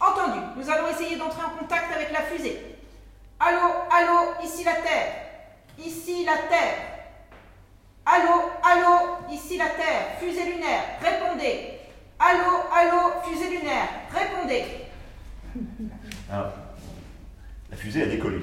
Entendu. 0.00 0.40
Nous 0.56 0.68
allons 0.68 0.88
essayer 0.88 1.14
d'entrer 1.14 1.44
en 1.44 1.56
contact 1.60 1.94
avec 1.94 2.10
la 2.10 2.22
fusée. 2.22 2.73
Allô, 3.46 3.84
allô, 3.90 4.42
ici 4.42 4.64
la 4.64 4.72
Terre. 4.76 5.12
Ici 5.78 6.24
la 6.24 6.38
Terre. 6.48 6.78
Allô, 8.06 8.48
allô, 8.62 9.18
ici 9.30 9.58
la 9.58 9.68
Terre. 9.68 10.16
Fusée 10.18 10.44
lunaire, 10.50 10.98
répondez. 11.02 11.80
Allô, 12.18 12.64
allô, 12.72 13.20
fusée 13.22 13.50
lunaire, 13.50 13.88
répondez. 14.10 14.64
Alors, 16.32 16.52
la 17.70 17.76
fusée 17.76 18.04
a 18.04 18.06
décollé. 18.06 18.38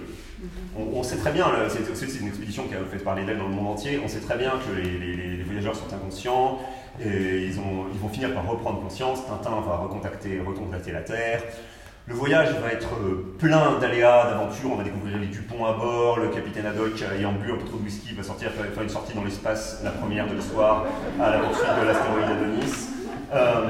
On, 0.78 1.02
sait 1.02 1.18
très 1.18 1.32
bien, 1.32 1.48
c'est 1.68 2.20
une 2.20 2.28
expédition 2.28 2.68
qui 2.68 2.76
a 2.76 2.86
fait 2.86 3.04
parler 3.04 3.26
d'elle 3.26 3.40
dans 3.40 3.48
le 3.48 3.56
monde 3.56 3.74
entier, 3.74 4.00
on 4.04 4.08
sait 4.08 4.20
très 4.20 4.38
bien 4.38 4.52
que 4.52 4.72
les, 4.72 5.44
voyageurs 5.44 5.76
sont 5.76 5.92
inconscients, 5.94 6.60
et 7.00 7.46
ils, 7.46 7.56
ils 7.56 8.00
vont 8.00 8.10
finir 8.10 8.34
par 8.34 8.48
reprendre 8.48 8.82
conscience, 8.82 9.26
Tintin 9.26 9.62
va 9.62 9.78
recontacter, 9.78 10.40
recontacter 10.40 10.92
la 10.92 11.02
Terre. 11.02 11.42
Le 12.12 12.18
voyage 12.18 12.50
va 12.62 12.74
être 12.74 12.90
euh, 13.02 13.26
plein 13.40 13.80
d'aléas, 13.80 14.32
d'aventures, 14.32 14.70
on 14.74 14.76
va 14.76 14.84
découvrir 14.84 15.18
les 15.18 15.28
Dupont 15.28 15.64
à 15.66 15.72
bord, 15.72 16.20
le 16.20 16.28
capitaine 16.28 16.66
Haddock 16.66 17.02
ayant 17.18 17.32
bu 17.32 17.54
un 17.54 17.56
peu 17.56 17.64
trop 17.64 17.78
de 17.78 17.84
whisky 17.84 18.14
va 18.14 18.22
sortir 18.22 18.52
faire, 18.52 18.84
une 18.84 18.90
sortie 18.90 19.14
dans 19.14 19.24
l'espace, 19.24 19.80
la 19.82 19.92
première 19.92 20.28
de 20.28 20.34
l'histoire, 20.36 20.84
à 21.22 21.30
la 21.30 21.38
poursuite 21.40 21.70
de 21.82 21.88
l'astéroïde 21.88 22.26
Adonis. 22.26 22.90
Euh, 23.34 23.62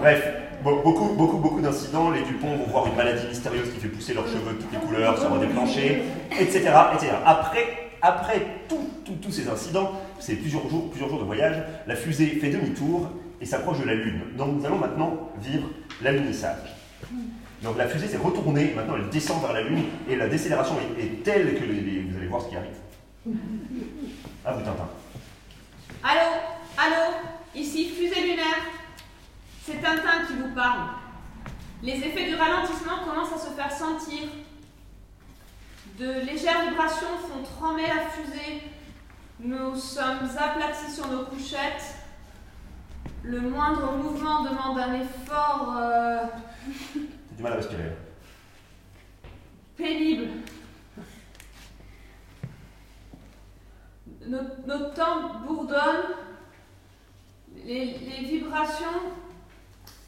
bref, 0.00 0.24
Be- 0.64 0.82
beaucoup, 0.84 1.14
beaucoup, 1.14 1.38
beaucoup 1.38 1.60
d'incidents. 1.60 2.10
Les 2.12 2.22
Dupont 2.22 2.56
vont 2.56 2.70
voir 2.70 2.86
une 2.86 2.94
maladie 2.94 3.26
mystérieuse 3.26 3.72
qui 3.74 3.80
fait 3.80 3.88
pousser 3.88 4.14
leurs 4.14 4.28
cheveux 4.28 4.52
de 4.56 4.62
toutes 4.62 4.72
les 4.72 4.78
couleurs, 4.78 5.18
se 5.18 5.26
redéclencher, 5.26 6.02
etc., 6.30 6.70
etc. 6.94 7.12
Après, 7.26 7.90
après 8.00 8.46
tous 8.68 9.32
ces 9.32 9.48
incidents, 9.48 9.90
c'est 10.20 10.36
plusieurs 10.36 10.68
jours, 10.68 10.90
plusieurs 10.90 11.10
jours 11.10 11.18
de 11.18 11.24
voyage, 11.24 11.56
la 11.88 11.96
fusée 11.96 12.26
fait 12.40 12.50
demi-tour 12.50 13.10
et 13.40 13.44
s'approche 13.46 13.80
de 13.80 13.86
la 13.86 13.94
Lune. 13.94 14.20
Donc 14.38 14.58
nous 14.60 14.64
allons 14.64 14.78
maintenant 14.78 15.32
vivre 15.42 15.66
l'alunissage. 16.00 16.72
Donc 17.62 17.78
la 17.78 17.88
fusée 17.88 18.08
s'est 18.08 18.18
retournée, 18.18 18.72
maintenant 18.74 18.96
elle 18.96 19.08
descend 19.08 19.40
vers 19.40 19.52
la 19.52 19.62
Lune 19.62 19.84
et 20.08 20.16
la 20.16 20.28
décélération 20.28 20.76
est, 20.98 21.22
telle 21.22 21.54
que 21.54 21.64
vous 21.64 22.16
allez 22.18 22.26
voir 22.26 22.42
ce 22.42 22.48
qui 22.48 22.56
arrive. 22.56 22.76
À 24.44 24.52
vous 24.52 24.60
Tintin. 24.60 24.88
Allô 26.02 26.36
Allô 26.76 27.14
Ici 27.54 27.88
Fusée 27.88 28.20
Lunaire. 28.20 28.66
C'est 29.62 29.80
Tintin 29.80 30.26
qui 30.26 30.34
vous 30.34 30.54
parle. 30.54 30.90
Les 31.82 31.94
effets 31.94 32.28
du 32.28 32.34
ralentissement 32.34 33.04
commencent 33.06 33.32
à 33.32 33.38
se 33.38 33.50
faire 33.50 33.72
sentir. 33.72 34.28
De 35.98 36.26
légères 36.26 36.68
vibrations 36.68 37.06
font 37.22 37.42
trembler 37.42 37.84
la 37.86 38.10
fusée. 38.10 38.62
Nous 39.40 39.76
sommes 39.76 40.28
aplatis 40.38 40.94
sur 40.94 41.06
nos 41.08 41.24
couchettes. 41.24 41.94
Le 43.22 43.40
moindre 43.40 43.92
mouvement 43.92 44.42
demande 44.42 44.78
un 44.78 44.94
effort 44.94 45.74
euh, 45.78 46.26
à 47.52 47.56
pénible. 49.76 50.28
Nos, 54.26 54.42
nos 54.66 54.90
tempes 54.90 55.46
bourdonnent. 55.46 56.16
Les, 57.64 57.98
les 57.98 58.24
vibrations 58.24 58.86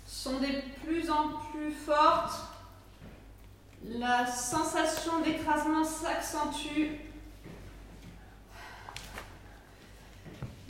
sont 0.07 0.39
de 0.41 0.47
plus 0.85 1.11
en 1.11 1.29
plus 1.51 1.73
fortes. 1.73 2.41
La 3.85 4.27
sensation 4.27 5.21
d'écrasement 5.21 5.85
s'accentue. 5.85 6.93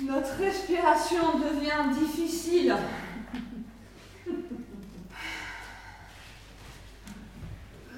Notre 0.02 0.36
respiration 0.36 1.38
devient 1.38 1.98
difficile. 1.98 2.76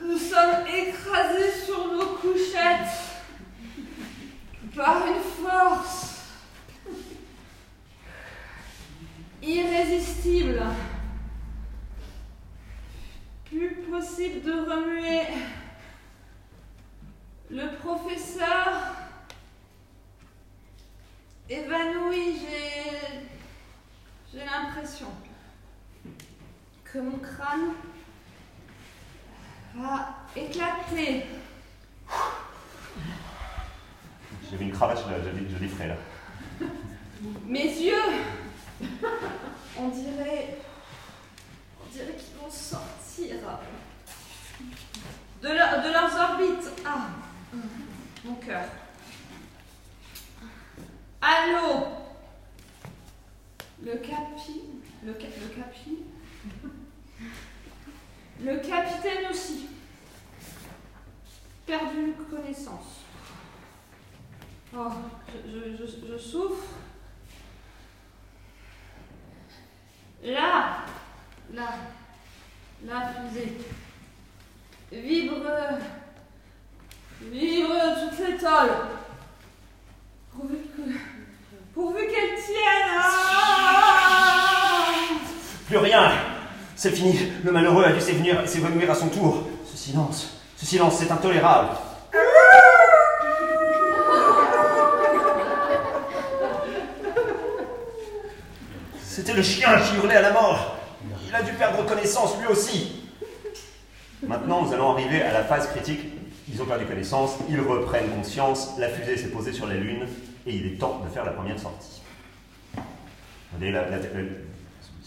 Nous 0.09 0.17
sommes 0.17 0.67
écrasés 0.67 1.53
sur 1.67 1.93
nos 1.93 2.17
couchettes 2.17 2.89
par 4.75 5.07
une 5.07 5.23
force 5.23 6.23
irrésistible. 9.43 10.63
Plus 13.45 13.75
possible 13.91 14.41
de 14.41 14.53
remuer. 14.53 15.25
Le 17.51 17.77
professeur 17.77 18.97
évanoui, 21.51 22.47
j'ai 24.33 24.39
l'impression 24.39 25.09
que 26.83 26.99
mon 26.99 27.19
crâne 27.19 27.75
va 29.81 30.09
éclater. 30.37 31.25
J'avais 34.51 34.65
une 34.65 34.73
cravache, 34.73 34.99
je, 35.01 35.55
je, 35.57 35.63
l'effraie 35.63 35.89
là. 35.89 35.97
Mes 37.45 37.65
yeux, 37.65 37.93
on 39.79 39.89
dirait, 39.89 40.59
on 41.83 41.93
dirait 41.93 42.15
qu'ils 42.17 42.37
vont 42.41 42.51
sortir 42.51 43.37
de, 45.43 45.49
leur- 45.49 45.83
de 45.83 45.89
leurs 45.93 46.31
orbites. 46.31 46.71
Ah, 46.87 47.09
mon 48.25 48.35
cœur. 48.37 48.65
Allô, 51.21 51.87
le 53.85 53.93
capi, 53.97 54.63
le, 55.05 55.13
ca- 55.21 55.27
le 55.27 55.55
capi, 55.63 55.99
le 58.41 58.57
capitaine 58.59 59.31
aussi. 59.31 59.69
Perdu 61.67 62.15
connaissance. 62.31 63.03
Oh, 64.75 64.89
je, 65.47 66.19
souffre. 66.19 66.65
Là, 70.23 70.85
là, 71.53 71.69
la 72.85 73.13
fusée 73.13 73.57
vibre, 74.91 75.37
vibre 77.21 77.75
toutes 78.01 78.27
les 78.27 78.37
tolles. 78.37 78.71
Pourvu 80.33 80.57
que, 80.57 80.83
pourvu 81.75 82.07
qu'elle 82.07 82.37
tienne. 82.37 82.89
Ah 82.91 83.28
C'est 86.79 86.93
fini. 86.93 87.19
Le 87.43 87.51
malheureux 87.51 87.83
a 87.83 87.93
dû 87.93 88.01
s'évanouir 88.01 88.89
à 88.89 88.95
son 88.95 89.09
tour. 89.09 89.49
Ce 89.69 89.77
silence, 89.77 90.39
ce 90.57 90.65
silence, 90.65 90.99
c'est 91.01 91.11
intolérable. 91.11 91.71
C'était 99.03 99.33
le 99.33 99.43
chien 99.43 99.81
qui 99.81 99.97
hurlait 99.97 100.15
à 100.15 100.23
la 100.23 100.33
mort. 100.33 100.77
Il 101.27 101.35
a 101.35 101.43
dû 101.43 101.51
perdre 101.55 101.85
connaissance 101.85 102.37
lui 102.41 102.47
aussi. 102.47 103.03
Maintenant, 104.23 104.65
nous 104.65 104.73
allons 104.73 104.93
arriver 104.93 105.21
à 105.21 105.33
la 105.33 105.43
phase 105.43 105.67
critique. 105.71 106.13
Ils 106.49 106.63
ont 106.63 106.65
perdu 106.65 106.85
connaissance, 106.85 107.39
ils 107.51 107.61
reprennent 107.61 108.09
conscience, 108.11 108.75
la 108.79 108.89
fusée 108.89 109.17
s'est 109.17 109.31
posée 109.31 109.53
sur 109.53 109.67
la 109.67 109.75
Lune 109.75 110.07
et 110.47 110.55
il 110.55 110.67
est 110.67 110.79
temps 110.79 111.03
de 111.05 111.11
faire 111.13 111.25
la 111.25 111.33
première 111.33 111.59
sortie 111.59 112.03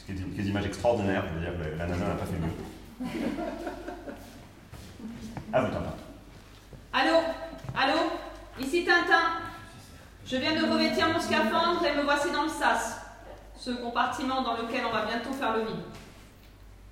c'est 0.07 0.13
des 0.13 0.47
images 0.49 0.65
extraordinaires, 0.65 1.23
je 1.29 1.33
veux 1.35 1.41
dire, 1.41 1.53
la 1.77 1.85
nana 1.85 2.07
n'a 2.07 2.15
pas 2.15 2.25
fait 2.25 2.33
mieux. 2.33 3.09
Ah 5.53 5.63
oui, 5.63 5.69
Tintin. 5.71 5.95
Allô? 6.93 7.17
Allô? 7.75 7.99
Ici 8.59 8.85
Tintin. 8.85 9.21
Je 10.25 10.37
viens 10.37 10.55
de 10.55 10.71
revêtir 10.71 11.09
mon 11.09 11.19
scaphandre 11.19 11.85
et 11.85 11.95
me 11.95 12.03
voici 12.03 12.31
dans 12.31 12.43
le 12.43 12.49
sas, 12.49 13.01
ce 13.57 13.71
compartiment 13.71 14.41
dans 14.41 14.53
lequel 14.53 14.81
on 14.87 14.93
va 14.93 15.05
bientôt 15.05 15.33
faire 15.33 15.57
le 15.57 15.63
vide. 15.63 15.83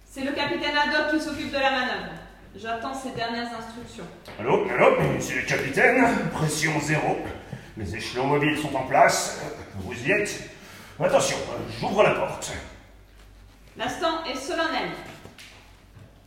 C'est 0.06 0.24
le 0.24 0.32
capitaine 0.32 0.76
Haddock 0.76 1.12
qui 1.12 1.22
s'occupe 1.22 1.52
de 1.52 1.58
la 1.58 1.72
manœuvre. 1.72 2.12
J'attends 2.56 2.94
ses 2.94 3.12
dernières 3.12 3.48
instructions. 3.54 4.08
Allô? 4.40 4.68
Allô? 4.70 5.00
Monsieur 5.16 5.42
le 5.42 5.46
capitaine? 5.46 6.04
Pression 6.34 6.80
zéro. 6.82 7.18
Les 7.78 7.96
échelons 7.96 8.28
mobiles 8.28 8.58
sont 8.58 8.76
en 8.76 8.84
place. 8.88 9.40
Vous 9.76 9.94
y 9.94 10.12
êtes? 10.12 10.50
Attention, 11.00 11.38
j'ouvre 11.80 12.04
la 12.04 12.12
porte. 12.12 12.52
L'instant 13.80 14.26
est 14.26 14.36
solennel. 14.36 14.90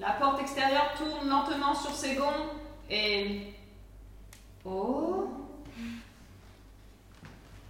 La 0.01 0.13
porte 0.13 0.41
extérieure 0.41 0.95
tourne 0.97 1.29
lentement 1.29 1.75
sur 1.75 1.95
ses 1.95 2.15
gonds 2.15 2.49
et... 2.89 3.53
Oh 4.65 5.29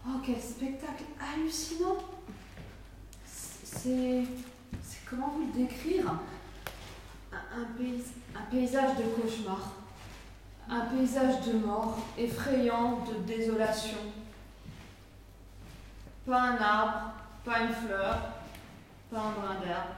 Oh, 0.06 0.20
quel 0.24 0.40
spectacle 0.40 1.02
hallucinant 1.20 1.96
C'est... 3.24 4.22
C'est 4.84 5.04
comment 5.10 5.30
vous 5.30 5.46
le 5.52 5.66
décrire? 5.66 6.14
Un, 7.32 8.50
paysage 8.52 8.96
de 8.98 9.02
cauchemar. 9.02 9.72
Un 10.70 10.80
paysage 10.82 11.40
de 11.44 11.54
mort, 11.54 11.98
effrayant, 12.16 13.00
de 13.00 13.14
désolation. 13.26 13.98
Pas 16.24 16.40
un 16.40 16.56
arbre, 16.58 17.14
pas 17.44 17.60
une 17.62 17.74
fleur, 17.74 18.41
pas 19.12 19.20
un 19.20 19.32
brin 19.32 19.60
d'herbe. 19.60 19.90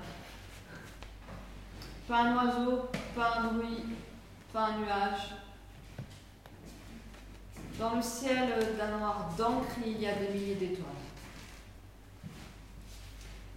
Pas 2.09 2.23
un 2.23 2.35
oiseau, 2.35 2.89
pas 3.15 3.39
un 3.39 3.53
bruit, 3.53 3.85
pas 4.53 4.67
un 4.67 4.79
nuage. 4.79 5.37
Dans 7.79 7.95
le 7.95 8.03
ciel 8.03 8.77
d'un 8.77 8.99
noir 8.99 9.31
d'encre, 9.39 9.77
il 9.87 10.01
y 10.01 10.07
a 10.07 10.15
des 10.15 10.29
milliers 10.29 10.57
d'étoiles. 10.57 10.87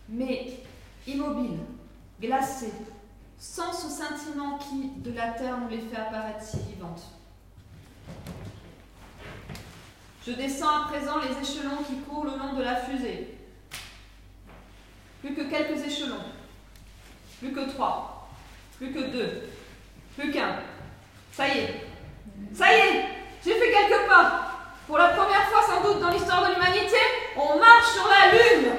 Mais 0.10 0.60
immobile, 1.06 1.60
glacé, 2.22 2.72
sans 3.38 3.74
ce 3.74 3.89
scintillement 3.89 4.58
qui, 4.58 4.91
de 4.98 5.12
la 5.12 5.32
terre, 5.32 5.58
nous 5.60 5.70
les 5.70 5.82
fait 5.82 5.98
apparaître 5.98 6.41
si 6.41 6.58
vivantes. 6.70 7.04
Je 10.26 10.32
descends 10.34 10.84
à 10.84 10.88
présent 10.88 11.20
les 11.20 11.38
échelons 11.41 11.84
qui 11.88 11.98
courent 12.02 12.26
le 12.26 12.38
long 12.38 12.54
de 12.54 12.63
la 12.63 12.76
fusée. 12.76 13.37
Plus 15.22 15.34
que 15.36 15.42
quelques 15.50 15.86
échelons. 15.86 16.16
Plus 17.40 17.52
que 17.54 17.70
trois. 17.72 18.30
Plus 18.78 18.92
que 18.92 19.00
deux. 19.12 19.44
Plus 20.18 20.32
qu'un. 20.32 20.58
Ça 21.32 21.48
y 21.48 21.58
est. 21.60 21.76
Ça 22.54 22.72
y 22.72 22.76
est 22.80 23.06
J'ai 23.44 23.54
fait 23.54 23.72
quelques 23.72 24.08
pas. 24.08 24.44
Pour 24.88 24.98
la 24.98 25.10
première 25.10 25.44
fois 25.50 25.62
sans 25.64 25.84
doute 25.84 26.02
dans 26.02 26.10
l'histoire 26.12 26.48
de 26.48 26.54
l'humanité, 26.54 26.96
on 27.36 27.60
marche 27.60 27.92
sur 27.94 28.08
la 28.08 28.32
Lune 28.32 28.72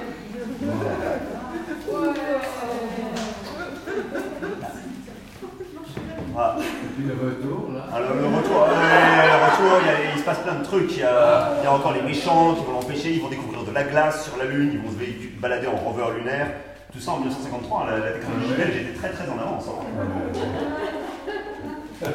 Ah. 6.40 6.56
Et 6.60 6.86
puis 6.96 7.04
le 7.04 7.14
retour, 7.14 7.72
là. 7.72 7.86
Alors, 7.92 8.10
le 8.14 8.26
retour, 8.26 8.66
le 8.68 9.44
retour 9.44 9.78
il, 9.82 9.86
y 9.86 9.90
a- 9.90 10.12
il 10.14 10.18
se 10.20 10.24
passe 10.24 10.38
plein 10.38 10.54
de 10.54 10.64
trucs. 10.64 10.92
Il 10.92 10.98
y, 10.98 11.02
a, 11.02 11.54
il 11.60 11.64
y 11.64 11.66
a 11.66 11.72
encore 11.72 11.92
les 11.92 12.02
méchants 12.02 12.54
qui 12.54 12.64
vont 12.64 12.72
l'empêcher, 12.74 13.10
ils 13.14 13.20
vont 13.22 13.28
découvrir 13.28 13.57
de 13.68 13.74
la 13.74 13.84
glace 13.84 14.24
sur 14.24 14.36
la 14.38 14.44
Lune, 14.46 14.70
ils 14.72 14.78
vont 14.80 14.90
se 14.90 15.40
balader 15.40 15.66
en 15.66 15.76
rover 15.76 16.18
lunaire. 16.18 16.48
Tout 16.92 17.00
ça 17.00 17.12
en 17.12 17.18
1953, 17.18 17.86
la, 17.90 17.98
la 17.98 18.12
technologie 18.12 18.54
belge 18.56 18.76
était 18.76 18.92
très 18.98 19.10
très 19.10 19.28
en 19.28 19.38
avance. 19.38 19.64
hein. 19.68 19.84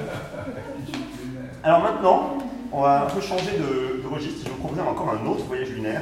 Alors 1.64 1.82
maintenant, 1.82 2.38
on 2.72 2.82
va 2.82 3.04
un 3.04 3.10
peu 3.10 3.22
changer 3.22 3.52
de, 3.58 4.02
de 4.02 4.08
registre. 4.08 4.40
Je 4.40 4.46
vais 4.46 4.52
vous 4.52 4.58
proposer 4.58 4.82
encore 4.82 5.10
un 5.22 5.26
autre 5.28 5.46
voyage 5.46 5.70
lunaire, 5.70 6.02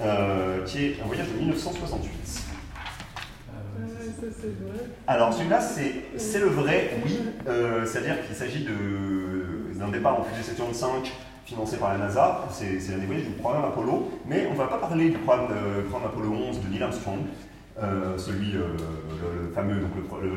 euh, 0.00 0.64
qui 0.64 0.86
est 0.86 0.96
un 1.02 1.06
voyage 1.06 1.28
de 1.28 1.38
1968. 1.38 2.12
Ah 3.50 3.52
ouais, 3.78 4.32
c'est- 4.40 4.48
Alors 5.06 5.32
celui-là, 5.34 5.60
c'est 5.60 6.38
le 6.40 6.46
vrai, 6.46 6.90
oui. 7.04 7.18
Euh, 7.48 7.84
C'est-à-dire 7.84 8.24
qu'il 8.26 8.36
s'agit 8.36 8.64
de- 8.64 9.74
d'un 9.78 9.88
départ 9.88 10.20
en 10.20 10.24
fusée 10.24 10.42
Saturn 10.50 10.70
V 10.72 11.10
financé 11.48 11.78
par 11.78 11.92
la 11.92 11.98
NASA. 11.98 12.44
C'est 12.50 12.78
c'est 12.78 12.92
l'un 12.92 12.98
du 12.98 13.30
programme 13.40 13.64
Apollo. 13.64 14.10
Mais 14.26 14.46
on 14.48 14.52
ne 14.52 14.58
va 14.58 14.66
pas 14.66 14.78
parler 14.78 15.10
du 15.10 15.18
programme, 15.18 15.48
Apollo 16.04 16.30
11 16.32 16.60
de 16.60 16.68
Neil 16.68 16.82
Armstrong, 16.82 17.20
euh, 17.82 18.18
celui, 18.18 18.54
euh, 18.56 18.76
le, 19.46 19.50
fameux, 19.54 19.80
donc 19.80 19.90
le, 20.22 20.36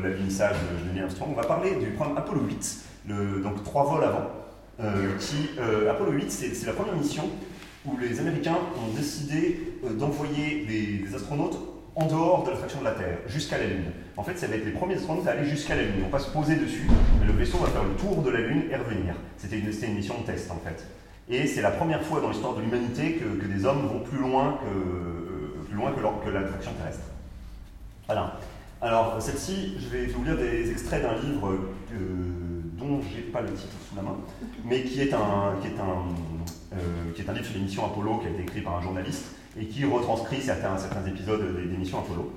de, 0.52 0.92
Neil 0.94 1.02
Armstrong. 1.02 1.28
On 1.32 1.40
va 1.40 1.46
parler 1.46 1.74
du 1.76 1.90
programme 1.90 2.16
Apollo 2.16 2.40
8, 2.48 2.76
le- 3.08 3.40
donc 3.42 3.62
trois 3.62 3.84
vols 3.84 4.04
avant. 4.04 4.30
euh, 4.80 5.16
qui, 5.18 5.50
Apollo 5.88 6.12
8, 6.12 6.30
c'est 6.30 6.66
la 6.66 6.72
première 6.72 6.96
mission 6.96 7.24
où 7.84 7.96
les 7.98 8.18
Américains 8.20 8.56
ont 8.76 8.96
décidé 8.96 9.60
d'envoyer 9.98 10.64
des 10.66 11.14
astronautes 11.14 11.58
en 11.94 12.06
dehors 12.06 12.44
de 12.44 12.50
l'attraction 12.50 12.80
de 12.80 12.84
la 12.84 12.92
Terre, 12.92 13.18
jusqu'à 13.26 13.58
la 13.58 13.66
Lune. 13.66 13.90
En 14.16 14.22
fait, 14.22 14.38
ça 14.38 14.46
va 14.46 14.56
être 14.56 14.64
les 14.64 14.72
premiers 14.72 14.94
astronautes 14.94 15.26
à 15.26 15.32
aller 15.32 15.48
jusqu'à 15.48 15.74
la 15.74 15.82
Lune. 15.82 16.02
Vont 16.02 16.08
pas 16.08 16.18
se 16.18 16.30
poser 16.30 16.56
dessus, 16.56 16.88
mais 17.20 17.26
le 17.26 17.32
vaisseau 17.32 17.58
va 17.58 17.68
faire 17.68 17.84
le 17.84 17.94
tour 17.94 18.22
de 18.22 18.30
la 18.30 18.40
Lune 18.40 18.64
et 18.70 18.76
revenir. 18.76 19.14
C'était 19.36 19.58
une, 19.58 19.66
une 19.68 19.94
mission 19.94 20.18
de 20.20 20.26
test, 20.26 20.50
en 20.50 20.56
fait. 20.56 20.86
Et 21.28 21.46
c'est 21.46 21.62
la 21.62 21.70
première 21.70 22.02
fois 22.02 22.20
dans 22.20 22.30
l'histoire 22.30 22.54
de 22.54 22.62
l'humanité 22.62 23.14
que, 23.14 23.24
que 23.24 23.46
des 23.46 23.64
hommes 23.64 23.86
vont 23.86 24.00
plus 24.00 24.18
loin 24.18 24.58
que, 24.62 25.64
plus 25.66 25.76
loin 25.76 25.92
que, 25.92 26.30
l'attraction 26.30 26.72
terrestre. 26.72 27.04
Voilà. 28.06 28.38
Alors, 28.80 29.16
celle-ci, 29.20 29.76
je 29.78 29.88
vais 29.88 30.06
vous 30.06 30.24
lire 30.24 30.36
des 30.36 30.70
extraits 30.70 31.02
d'un 31.02 31.14
livre 31.14 31.52
euh, 31.52 32.62
dont 32.76 33.00
j'ai 33.02 33.22
pas 33.22 33.42
le 33.42 33.52
titre 33.52 33.72
sous 33.88 33.94
la 33.94 34.02
main, 34.02 34.16
mais 34.64 34.82
qui 34.82 35.00
est 35.00 35.14
un, 35.14 35.54
qui 35.60 35.68
est 35.68 35.78
un, 35.78 36.76
euh, 36.76 37.12
qui 37.14 37.22
est 37.22 37.30
un 37.30 37.32
livre 37.32 37.46
sur 37.46 37.54
les 37.54 37.60
missions 37.60 37.86
Apollo 37.86 38.18
qui 38.18 38.26
a 38.26 38.30
été 38.30 38.42
écrit 38.42 38.60
par 38.60 38.76
un 38.78 38.82
journaliste 38.82 39.26
et 39.58 39.66
qui 39.66 39.84
retranscrit 39.84 40.40
certains, 40.40 40.76
épisodes 41.06 41.56
des, 41.56 41.76
missions 41.76 42.00
Apollo. 42.00 42.32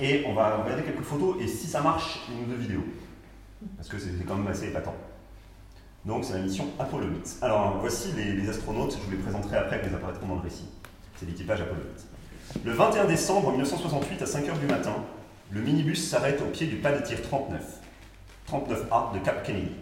Et 0.00 0.24
on 0.26 0.34
va 0.34 0.58
regarder 0.58 0.82
quelques 0.82 1.04
photos 1.04 1.36
et 1.40 1.46
si 1.46 1.66
ça 1.66 1.80
marche, 1.80 2.20
une 2.30 2.44
ou 2.44 2.46
deux 2.46 2.60
vidéos. 2.60 2.84
Parce 3.76 3.88
que 3.88 3.98
c'est 3.98 4.24
quand 4.26 4.36
même 4.36 4.46
assez 4.46 4.68
épatant. 4.68 4.94
Donc 6.04 6.24
c'est 6.24 6.34
la 6.34 6.40
mission 6.40 6.66
Apollo 6.78 7.06
8. 7.08 7.38
Alors 7.42 7.78
voici 7.80 8.12
les, 8.16 8.48
astronautes, 8.48 8.96
je 8.98 9.04
vous 9.04 9.10
les 9.10 9.16
présenterai 9.16 9.56
après, 9.56 9.80
mais 9.82 9.88
ils 9.88 9.94
apparaîtront 9.94 10.26
dans 10.26 10.36
le 10.36 10.40
récit. 10.40 10.68
C'est 11.16 11.26
l'équipage 11.26 11.60
Apollo 11.60 11.80
8. 12.54 12.64
Le 12.64 12.72
21 12.72 13.04
décembre 13.06 13.50
1968 13.50 14.22
à 14.22 14.24
5h 14.24 14.58
du 14.58 14.66
matin, 14.66 14.94
le 15.50 15.60
minibus 15.60 16.08
s'arrête 16.08 16.40
au 16.40 16.46
pied 16.46 16.66
du 16.66 16.76
pas 16.76 16.92
de 16.92 17.04
tir 17.04 17.20
39, 17.22 17.60
39A 18.50 19.14
de 19.14 19.18
Cap 19.24 19.44
Kennedy. 19.44 19.72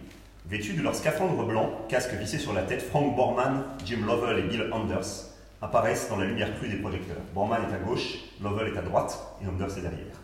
Vêtus 0.47 0.73
de 0.73 0.81
leur 0.81 0.95
scaphandre 0.95 1.45
blanc, 1.45 1.71
casque 1.89 2.13
vissé 2.13 2.39
sur 2.39 2.53
la 2.53 2.63
tête, 2.63 2.81
Frank 2.81 3.15
Borman, 3.15 3.63
Jim 3.85 4.05
Lovell 4.05 4.39
et 4.39 4.47
Bill 4.47 4.69
Anders 4.71 5.36
apparaissent 5.61 6.09
dans 6.09 6.17
la 6.17 6.25
lumière 6.25 6.55
crue 6.57 6.69
des 6.69 6.77
projecteurs. 6.77 7.17
Borman 7.33 7.61
est 7.63 7.73
à 7.73 7.79
gauche, 7.79 8.19
Lovell 8.41 8.73
est 8.73 8.77
à 8.77 8.81
droite 8.81 9.19
et 9.43 9.47
Anders 9.47 9.77
est 9.77 9.81
derrière. 9.81 10.21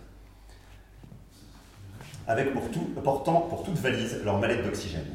Avec 2.28 2.54
pour 2.54 2.69
tout, 2.72 2.88
portant 3.04 3.41
pour 3.41 3.63
toute 3.63 3.78
valise 3.78 4.22
leur 4.24 4.39
mallette 4.39 4.63
d'oxygène. 4.63 5.08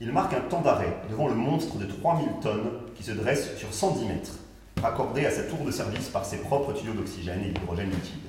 Ils 0.00 0.12
marquent 0.12 0.34
un 0.34 0.40
temps 0.40 0.60
d'arrêt 0.60 0.94
devant 1.08 1.28
le 1.28 1.34
monstre 1.34 1.78
de 1.78 1.86
3000 1.86 2.28
tonnes 2.42 2.70
qui 2.96 3.02
se 3.02 3.12
dresse 3.12 3.56
sur 3.56 3.72
110 3.72 4.04
mètres, 4.06 4.38
raccordé 4.82 5.24
à 5.24 5.30
sa 5.30 5.44
tour 5.44 5.64
de 5.64 5.70
service 5.70 6.08
par 6.08 6.24
ses 6.24 6.38
propres 6.38 6.72
tuyaux 6.72 6.92
d'oxygène 6.92 7.42
et 7.44 7.50
d'hydrogène 7.50 7.90
liquide. 7.90 8.20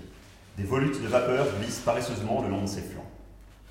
Des 0.58 0.64
volutes 0.64 1.02
de 1.02 1.08
vapeur 1.08 1.48
glissent 1.60 1.80
paresseusement 1.80 2.42
le 2.42 2.50
long 2.50 2.62
de 2.62 2.68
ses 2.68 2.82
flancs. 2.82 3.04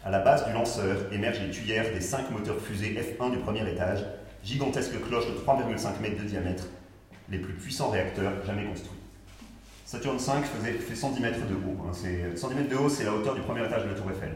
À 0.05 0.11
la 0.11 0.19
base 0.19 0.45
du 0.47 0.53
lanceur 0.53 1.11
émergent 1.13 1.41
les 1.41 1.51
tuyères 1.51 1.91
des 1.95 2.01
cinq 2.03 2.31
moteurs 2.31 2.61
fusées 2.61 2.95
F1 2.95 3.31
du 3.31 3.39
premier 3.39 3.67
étage, 3.71 4.05
gigantesques 4.45 5.01
cloches 5.09 5.29
de 5.29 5.39
3,5 5.39 6.03
mètres 6.03 6.23
de 6.23 6.29
diamètre, 6.29 6.67
les 7.31 7.39
plus 7.39 7.55
puissants 7.55 7.91
réacteurs 7.91 8.33
jamais 8.47 8.65
construits. 8.65 8.99
Saturn 9.85 10.17
V 10.17 10.23
faisait, 10.43 10.73
fait 10.73 10.95
110 10.95 11.21
mètres 11.21 11.47
de 11.47 11.55
haut. 11.55 11.87
hein. 11.87 11.93
C'est- 11.93 12.37
110 12.37 12.57
mètres 12.57 12.71
de 12.71 12.77
haut, 12.77 12.89
c'est 12.89 13.05
la 13.05 13.13
hauteur 13.13 13.35
du 13.35 13.43
premier 13.43 13.65
étage 13.65 13.85
de 13.85 13.89
la 13.91 13.95
tour 13.95 14.11
Eiffel. 14.11 14.35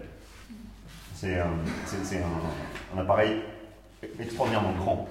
C'est 1.15 1.41
un, 1.41 3.01
appareil 3.01 3.41
extraordinairement 4.21 4.73
grand. 4.73 5.09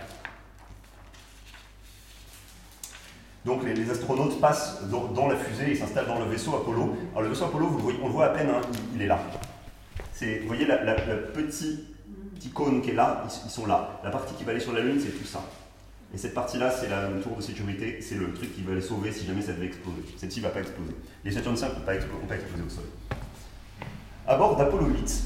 Donc 3.43 3.63
les, 3.65 3.89
astronautes 3.89 4.39
passent 4.39 4.83
dans, 4.89 5.27
la 5.27 5.35
fusée 5.35 5.71
et 5.71 5.75
s'installent 5.75 6.07
dans 6.07 6.19
le 6.19 6.25
vaisseau 6.25 6.55
Apollo. 6.55 6.95
Alors 7.11 7.23
le 7.23 7.29
vaisseau 7.29 7.45
Apollo, 7.45 7.77
on 8.01 8.07
le 8.07 8.13
voit 8.13 8.27
à 8.27 8.29
peine, 8.29 8.49
hein, 8.49 8.61
il, 8.95 9.01
est 9.01 9.07
là. 9.07 9.19
Vous 10.21 10.47
voyez 10.47 10.65
la, 10.65 10.77
petit, 10.77 11.85
cône 12.53 12.81
qui 12.81 12.91
est 12.91 12.93
là, 12.93 13.25
ils 13.45 13.49
sont 13.49 13.65
là. 13.65 13.99
La 14.03 14.09
partie 14.09 14.33
qui 14.35 14.45
va 14.45 14.51
aller 14.51 14.61
sur 14.61 14.73
la 14.73 14.81
Lune, 14.81 14.99
c'est 15.01 15.11
tout 15.11 15.25
ça. 15.25 15.41
Et 16.13 16.17
cette 16.17 16.33
partie-là, 16.33 16.71
c'est 16.71 16.89
la 16.89 17.07
tour 17.21 17.35
de 17.35 17.41
sécurité, 17.41 17.99
c'est 18.01 18.15
le 18.15 18.33
truc 18.33 18.55
qui 18.55 18.61
va 18.61 18.73
les 18.73 18.81
sauver 18.81 19.11
si 19.11 19.25
jamais 19.25 19.41
ça 19.41 19.53
devait 19.53 19.65
exploser. 19.65 20.01
Celle-ci 20.15 20.39
ne 20.39 20.45
va 20.45 20.51
pas 20.51 20.61
exploser. 20.61 20.93
Les 21.25 21.31
Saturn 21.31 21.55
V 21.55 21.61
ne 21.61 21.73
vont 21.73 21.81
pas, 21.81 21.95
exploser 22.35 22.63
au 22.65 22.69
sol. 22.69 22.85
À 24.25 24.37
bord 24.37 24.55
d'Apollo 24.55 24.87
8, 24.87 25.23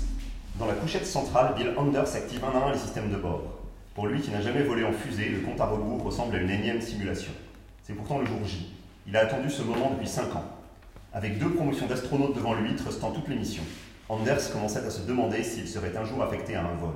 dans 0.58 0.66
la 0.66 0.74
couchette 0.74 1.06
centrale, 1.06 1.54
Bill 1.56 1.74
Anders 1.78 2.16
active 2.16 2.44
un 2.44 2.60
à 2.60 2.66
un 2.66 2.72
les 2.72 2.80
systèmes 2.80 3.12
de 3.12 3.18
bord. 3.18 3.60
Pour 3.94 4.08
lui 4.08 4.22
qui 4.22 4.32
n'a 4.32 4.42
jamais 4.42 4.64
volé 4.64 4.84
en 4.84 4.92
fusée, 4.92 5.30
le 5.30 5.42
compte 5.42 5.62
à 5.62 5.66
rebours 5.66 6.04
ressemble 6.04 6.36
à 6.36 6.40
une 6.40 6.50
énième 6.50 6.82
simulation. 6.82 7.32
C'est 7.84 7.94
pourtant 7.94 8.20
le 8.20 8.26
jour 8.26 8.40
J. 8.46 8.74
Il 9.08 9.16
a 9.16 9.22
attendu 9.22 9.50
ce 9.50 9.62
moment 9.62 9.92
depuis 9.92 10.08
5 10.08 10.36
ans. 10.36 10.46
Avec 11.14 11.38
deux 11.38 11.50
promotions 11.50 11.88
d'astronautes 11.88 12.36
devant 12.36 12.54
lui, 12.54 12.76
trustant 12.76 13.12
toutes 13.12 13.28
les 13.28 13.36
missions, 13.36 13.64
Anders 14.08 14.52
commençait 14.52 14.80
à 14.80 14.90
se 14.90 15.02
demander 15.02 15.44
s'il 15.44 15.68
serait 15.68 15.96
un 15.96 16.06
jour 16.06 16.24
affecté 16.24 16.56
à 16.56 16.62
un 16.62 16.76
vol. 16.76 16.96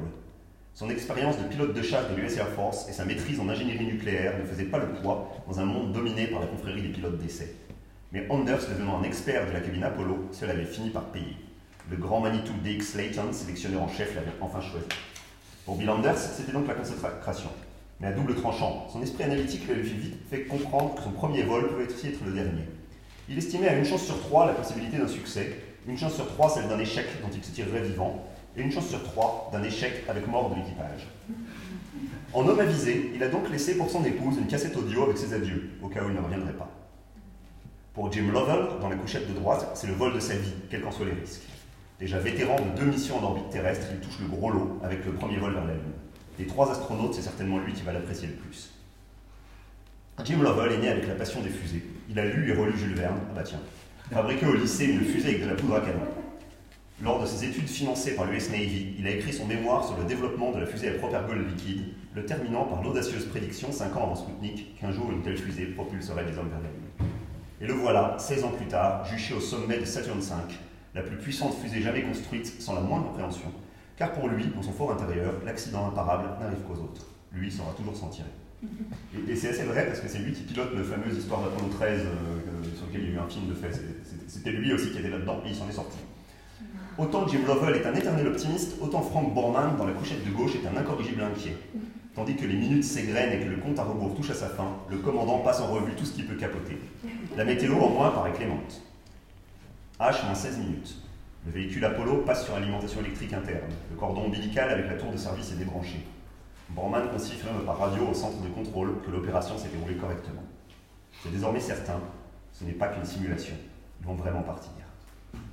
Son 0.76 0.90
expérience 0.90 1.38
de 1.38 1.48
pilote 1.48 1.74
de 1.74 1.82
chasse 1.82 2.12
de 2.12 2.16
l'US 2.20 2.36
Air 2.36 2.50
Force 2.50 2.90
et 2.90 2.92
sa 2.92 3.06
maîtrise 3.06 3.40
en 3.40 3.48
ingénierie 3.48 3.86
nucléaire 3.86 4.38
ne 4.38 4.44
faisaient 4.44 4.66
pas 4.66 4.78
le 4.78 4.90
poids 4.90 5.32
dans 5.48 5.62
un 5.62 5.64
monde 5.64 5.94
dominé 5.94 6.28
par 6.28 6.42
la 6.42 6.48
confrérie 6.48 6.82
des 6.82 6.90
pilotes 6.90 7.18
d'essai. 7.18 7.56
Mais 8.12 8.28
Anders 8.30 8.60
devenant 8.68 9.00
un 9.00 9.04
expert 9.04 9.48
de 9.48 9.54
la 9.54 9.62
cabine 9.62 9.86
Apollo, 9.86 10.28
cela 10.34 10.52
avait 10.52 10.66
fini 10.66 10.90
par 10.90 11.06
payer. 11.06 11.38
Le 11.90 11.96
grand 11.96 12.20
Manitou 12.20 12.52
D.X. 12.62 12.90
Slayton, 12.90 13.32
sélectionneur 13.32 13.84
en 13.84 13.88
chef, 13.88 14.16
l'avait 14.16 14.34
enfin 14.42 14.60
choisi. 14.60 14.86
Pour 15.64 15.78
Bill 15.78 15.90
Anders, 15.90 16.18
c'était 16.18 16.52
donc 16.52 16.68
la 16.68 16.74
consécration. 16.74 17.52
Mais 18.02 18.08
à 18.08 18.12
double 18.12 18.36
tranchant, 18.36 18.86
son 18.92 19.02
esprit 19.02 19.24
analytique 19.24 19.66
lui 19.68 19.76
avait 19.76 19.82
vite 19.82 20.18
fait 20.30 20.42
comprendre 20.42 20.96
que 20.96 21.04
son 21.04 21.12
premier 21.12 21.44
vol 21.44 21.70
pouvait 21.70 21.88
aussi 21.88 22.08
être 22.08 22.26
le 22.26 22.34
dernier. 22.34 22.68
Il 23.30 23.38
estimait 23.38 23.70
à 23.70 23.78
une 23.78 23.86
chance 23.86 24.04
sur 24.04 24.20
trois 24.20 24.46
la 24.46 24.54
possibilité 24.54 24.98
d'un 24.98 25.08
succès, 25.08 25.56
une 25.88 25.98
chance 25.98 26.16
sur 26.16 26.28
trois 26.28 26.50
celle 26.50 26.68
d'un 26.68 26.80
échec 26.80 27.06
dont 27.22 27.30
il 27.34 27.42
se 27.42 27.52
tirerait 27.52 27.84
vivant, 27.84 28.26
et 28.58 28.62
une 28.62 28.72
chance 28.72 28.88
sur 28.88 29.04
trois 29.04 29.50
d'un 29.52 29.64
échec 29.64 30.04
avec 30.08 30.28
mort 30.28 30.50
de 30.50 30.56
l'équipage. 30.56 31.08
En 32.34 32.48
homme 32.48 32.60
avisé, 32.60 33.12
il 33.16 33.24
a 33.24 33.30
donc 33.30 33.50
laissé 33.50 33.78
pour 33.78 33.90
son 33.90 34.04
épouse 34.04 34.38
une 34.38 34.48
cassette 34.48 34.76
audio 34.76 35.04
avec 35.04 35.18
ses 35.18 35.34
adieux, 35.34 35.72
au 35.82 35.88
cas 35.88 36.04
où 36.04 36.10
il 36.10 36.16
ne 36.16 36.22
reviendrait 36.22 36.54
pas. 36.54 36.70
Pour 37.94 38.12
Jim 38.12 38.30
Lovell, 38.32 38.80
dans 38.82 38.90
la 38.90 38.98
couchette 38.98 39.28
de 39.28 39.34
droite, 39.34 39.70
c'est 39.74 39.88
le 39.88 39.94
vol 39.94 40.14
de 40.14 40.20
sa 40.20 40.36
vie, 40.36 40.54
quels 40.70 40.82
qu'en 40.82 40.92
soient 40.92 41.06
les 41.06 41.14
risques. 41.14 41.44
Déjà 41.98 42.20
vétéran 42.20 42.58
de 42.58 42.78
deux 42.78 42.88
missions 42.88 43.18
en 43.20 43.24
orbite 43.24 43.50
terrestre, 43.50 43.88
il 43.92 44.00
touche 44.06 44.20
le 44.20 44.28
gros 44.28 44.52
lot 44.52 44.80
avec 44.84 45.06
le 45.06 45.14
premier 45.14 45.38
vol 45.38 45.54
vers 45.54 45.64
la 45.64 45.74
Lune. 45.74 45.94
Des 46.38 46.46
trois 46.46 46.70
astronautes, 46.70 47.14
c'est 47.14 47.22
certainement 47.22 47.60
lui 47.60 47.72
qui 47.72 47.84
va 47.84 47.94
l'apprécier 47.94 48.28
le 48.28 48.34
plus. 48.34 48.74
Jim 50.26 50.42
Lovell 50.42 50.74
est 50.74 50.78
né 50.80 50.90
avec 50.90 51.08
la 51.08 51.16
passion 51.16 51.42
des 51.42 51.50
fusées. 51.50 51.84
Il 52.10 52.20
a 52.20 52.26
lu 52.26 52.52
et 52.52 52.54
relu 52.54 52.78
Jules 52.78 52.96
Verne, 52.96 53.20
ah 53.30 53.34
bah 53.34 53.44
tiens, 53.44 53.62
fabriqué 54.12 54.46
au 54.46 54.54
lycée 54.54 54.86
une 54.86 55.06
fusée 55.06 55.30
avec 55.30 55.44
de 55.44 55.50
la 55.50 55.56
poudre 55.56 55.76
à 55.76 55.80
canon. 55.80 56.02
Lors 57.04 57.22
de 57.22 57.26
ses 57.26 57.44
études 57.44 57.68
financées 57.68 58.16
par 58.16 58.26
l'US 58.26 58.50
Navy, 58.52 58.96
il 58.98 59.06
a 59.06 59.10
écrit 59.10 59.34
son 59.34 59.46
mémoire 59.46 59.86
sur 59.86 59.98
le 59.98 60.06
développement 60.06 60.54
de 60.54 60.60
la 60.60 60.66
fusée 60.66 60.88
à 60.88 60.94
propergol 60.94 61.46
liquide, 61.46 61.84
le 62.16 62.26
terminant 62.26 62.64
par 62.64 62.82
l'audacieuse 62.82 63.26
prédiction, 63.26 63.70
5 63.70 63.98
ans 63.98 64.04
avant 64.04 64.16
Sputnik, 64.16 64.80
qu'un 64.80 64.92
jour 64.92 65.12
une 65.12 65.22
telle 65.22 65.38
fusée 65.38 65.66
propulserait 65.66 66.24
les 66.24 66.38
hommes 66.38 66.48
vers 66.48 66.62
la 66.62 66.70
Lune. 66.70 67.12
Et 67.60 67.68
le 67.68 67.74
voilà, 67.74 68.16
16 68.18 68.46
ans 68.46 68.52
plus 68.52 68.68
tard, 68.68 69.06
juché 69.06 69.34
au 69.34 69.42
sommet 69.42 69.78
de 69.78 69.84
Saturn 69.84 70.20
V, 70.20 70.34
la 70.94 71.02
plus 71.02 71.18
puissante 71.18 71.54
fusée 71.62 71.82
jamais 71.82 72.02
construite 72.02 72.62
sans 72.62 72.76
la 72.76 72.82
moindre 72.82 73.10
appréhension, 73.10 73.52
car 73.98 74.14
pour 74.14 74.30
lui, 74.30 74.46
dans 74.56 74.64
son 74.64 74.72
fort 74.72 74.94
intérieur, 74.94 75.34
l'accident 75.46 75.88
imparable 75.88 76.30
n'arrive 76.40 76.62
qu'aux 76.66 76.82
autres. 76.82 77.08
Lui 77.34 77.52
saura 77.52 77.74
toujours 77.74 77.98
s'en 77.98 78.08
tirer. 78.08 78.30
Et, 79.28 79.36
c'est 79.36 79.50
assez 79.50 79.64
vrai 79.64 79.86
parce 79.86 80.00
que 80.00 80.08
c'est 80.08 80.20
lui 80.20 80.32
qui 80.32 80.44
pilote 80.44 80.74
le 80.74 80.84
fameux 80.84 81.14
Histoire 81.14 81.42
d'Apollo 81.42 81.70
13 81.72 82.00
euh, 82.00 82.76
sur 82.78 82.88
lequel 82.88 83.02
il 83.02 83.10
y 83.10 83.12
a 83.12 83.16
eu 83.16 83.20
un 83.20 83.28
film 83.28 83.50
de 83.50 83.54
fait. 83.54 83.70
C'était 84.28 84.52
lui 84.52 84.74
aussi 84.74 84.92
qui 84.92 85.00
était 85.00 85.10
là-dedans 85.10 85.42
et 85.46 85.50
il 85.50 85.56
s'en 85.56 85.68
est 85.68 85.74
sorti. 85.74 85.98
Autant 86.98 87.28
Jim 87.28 87.40
Lovell 87.46 87.76
est 87.76 87.86
un 87.86 87.94
éternel 87.94 88.26
optimiste, 88.28 88.78
autant 88.82 89.02
Frank 89.02 89.34
Borman, 89.34 89.76
dans 89.76 89.86
la 89.86 89.92
couchette 89.92 90.26
de 90.26 90.32
gauche, 90.32 90.52
est 90.56 90.66
un 90.66 90.78
incorrigible 90.80 91.24
inquiet. 91.24 91.58
Tandis 92.16 92.38
que 92.38 92.46
les 92.46 92.56
minutes 92.56 92.86
s'égrènent 92.86 93.34
et 93.34 93.44
que 93.44 93.50
le 93.50 93.58
compte 93.58 93.78
à 93.78 93.84
rebours 93.84 94.16
touche 94.16 94.30
à 94.30 94.34
sa 94.34 94.48
fin, 94.48 94.78
le 94.90 95.00
commandant 95.00 95.40
passe 95.40 95.60
en 95.60 95.68
revue 95.68 95.92
tout 95.96 96.06
ce 96.06 96.14
qui 96.14 96.24
peut 96.24 96.38
capoter. 96.38 96.80
La 97.36 97.44
météo, 97.44 97.76
au 97.76 97.90
moins, 97.90 98.12
paraît 98.12 98.32
clémente. 98.32 98.82
H-16 100.00 100.60
minutes. 100.60 100.96
Le 101.46 101.52
véhicule 101.52 101.84
Apollo 101.84 102.24
passe 102.26 102.46
sur 102.46 102.54
l'alimentation 102.54 103.02
électrique 103.02 103.34
interne. 103.34 103.74
Le 103.92 103.98
cordon 103.98 104.28
ombilical 104.28 104.70
avec 104.70 104.88
la 104.88 104.96
tour 104.96 105.12
de 105.12 105.18
service 105.18 105.52
est 105.52 105.58
débranché. 105.58 106.00
Borman 106.70 107.10
confirme 107.10 107.66
par 107.66 107.78
radio 107.78 108.08
au 108.10 108.14
centre 108.14 108.42
de 108.42 108.48
contrôle 108.48 109.02
que 109.06 109.12
l'opération 109.12 109.58
s'est 109.58 109.68
déroulée 109.68 109.98
correctement. 109.98 110.44
C'est 111.22 111.32
désormais 111.34 111.60
certain, 111.60 112.00
ce 112.54 112.64
n'est 112.64 112.72
pas 112.72 112.88
qu'une 112.88 113.04
simulation. 113.04 113.56
Ils 114.00 114.08
vont 114.08 114.16
vraiment 114.16 114.44
partir. 114.44 114.85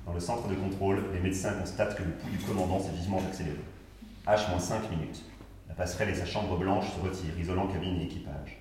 Dans 0.05 0.13
le 0.13 0.19
centre 0.19 0.47
de 0.47 0.55
contrôle, 0.55 1.03
les 1.13 1.19
médecins 1.19 1.53
constatent 1.53 1.95
que 1.95 2.03
le 2.03 2.11
pouls 2.11 2.29
du 2.29 2.37
commandant 2.39 2.79
s'est 2.79 2.91
vivement 2.91 3.19
accéléré. 3.19 3.59
H-5 4.27 4.89
minutes. 4.89 5.23
La 5.69 5.75
passerelle 5.75 6.09
et 6.09 6.15
sa 6.15 6.25
chambre 6.25 6.57
blanche 6.57 6.85
se 6.93 6.99
retirent, 6.99 7.39
isolant 7.39 7.67
cabine 7.67 8.01
et 8.01 8.03
équipage. 8.03 8.59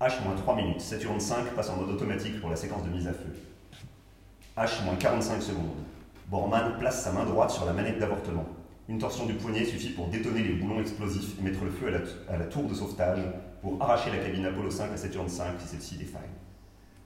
H-3 0.00 0.56
minutes. 0.56 0.80
Saturne 0.80 1.20
5 1.20 1.54
passe 1.54 1.70
en 1.70 1.76
mode 1.76 1.90
automatique 1.90 2.40
pour 2.40 2.50
la 2.50 2.56
séquence 2.56 2.84
de 2.84 2.90
mise 2.90 3.06
à 3.06 3.12
feu. 3.12 3.34
H-45 4.56 5.40
secondes. 5.40 5.84
Borman 6.28 6.78
place 6.78 7.02
sa 7.02 7.12
main 7.12 7.24
droite 7.24 7.50
sur 7.50 7.66
la 7.66 7.72
manette 7.72 7.98
d'avortement. 7.98 8.46
Une 8.88 8.98
torsion 8.98 9.26
du 9.26 9.34
poignet 9.34 9.64
suffit 9.64 9.90
pour 9.90 10.08
détonner 10.08 10.42
les 10.42 10.54
boulons 10.54 10.80
explosifs 10.80 11.38
et 11.38 11.42
mettre 11.42 11.62
le 11.64 11.70
feu 11.70 11.88
à 12.28 12.38
la, 12.38 12.44
tour 12.46 12.64
de 12.64 12.74
sauvetage 12.74 13.20
pour 13.60 13.80
arracher 13.82 14.10
la 14.10 14.18
cabine 14.18 14.46
Apollo 14.46 14.70
5 14.70 14.92
à 14.92 14.96
Saturne 14.96 15.28
5 15.28 15.60
si 15.60 15.68
celle-ci 15.68 15.96
défaille. 15.96 16.30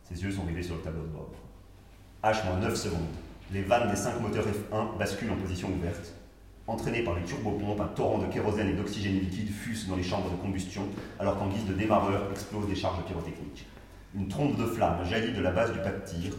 Ses 0.04 0.22
yeux 0.22 0.30
sont 0.30 0.44
rivés 0.44 0.62
sur 0.62 0.76
le 0.76 0.82
tableau 0.82 1.02
de 1.02 1.08
bord. 1.08 1.32
H-9 2.22 2.74
secondes 2.76 3.00
les 3.50 3.62
vannes 3.62 3.90
des 3.90 3.96
cinq 3.96 4.20
moteurs 4.20 4.46
F1 4.46 4.98
basculent 4.98 5.32
en 5.32 5.36
position 5.36 5.68
ouverte. 5.68 6.14
Entraînés 6.66 7.02
par 7.02 7.16
les 7.16 7.24
turbopompes, 7.24 7.80
un 7.80 7.88
torrent 7.88 8.18
de 8.18 8.26
kérosène 8.26 8.68
et 8.68 8.74
d'oxygène 8.74 9.18
liquide 9.18 9.50
fuse 9.50 9.88
dans 9.88 9.96
les 9.96 10.02
chambres 10.02 10.30
de 10.30 10.36
combustion, 10.36 10.82
alors 11.18 11.38
qu'en 11.38 11.48
guise 11.48 11.66
de 11.66 11.74
démarreur 11.74 12.30
explosent 12.30 12.68
des 12.68 12.76
charges 12.76 13.04
pyrotechniques. 13.04 13.66
Une 14.14 14.28
trompe 14.28 14.56
de 14.56 14.66
flammes 14.66 15.04
jaillit 15.04 15.32
de 15.32 15.40
la 15.42 15.50
base 15.50 15.72
du 15.72 15.80
pas 15.80 15.90
de 15.90 16.04
tir, 16.04 16.34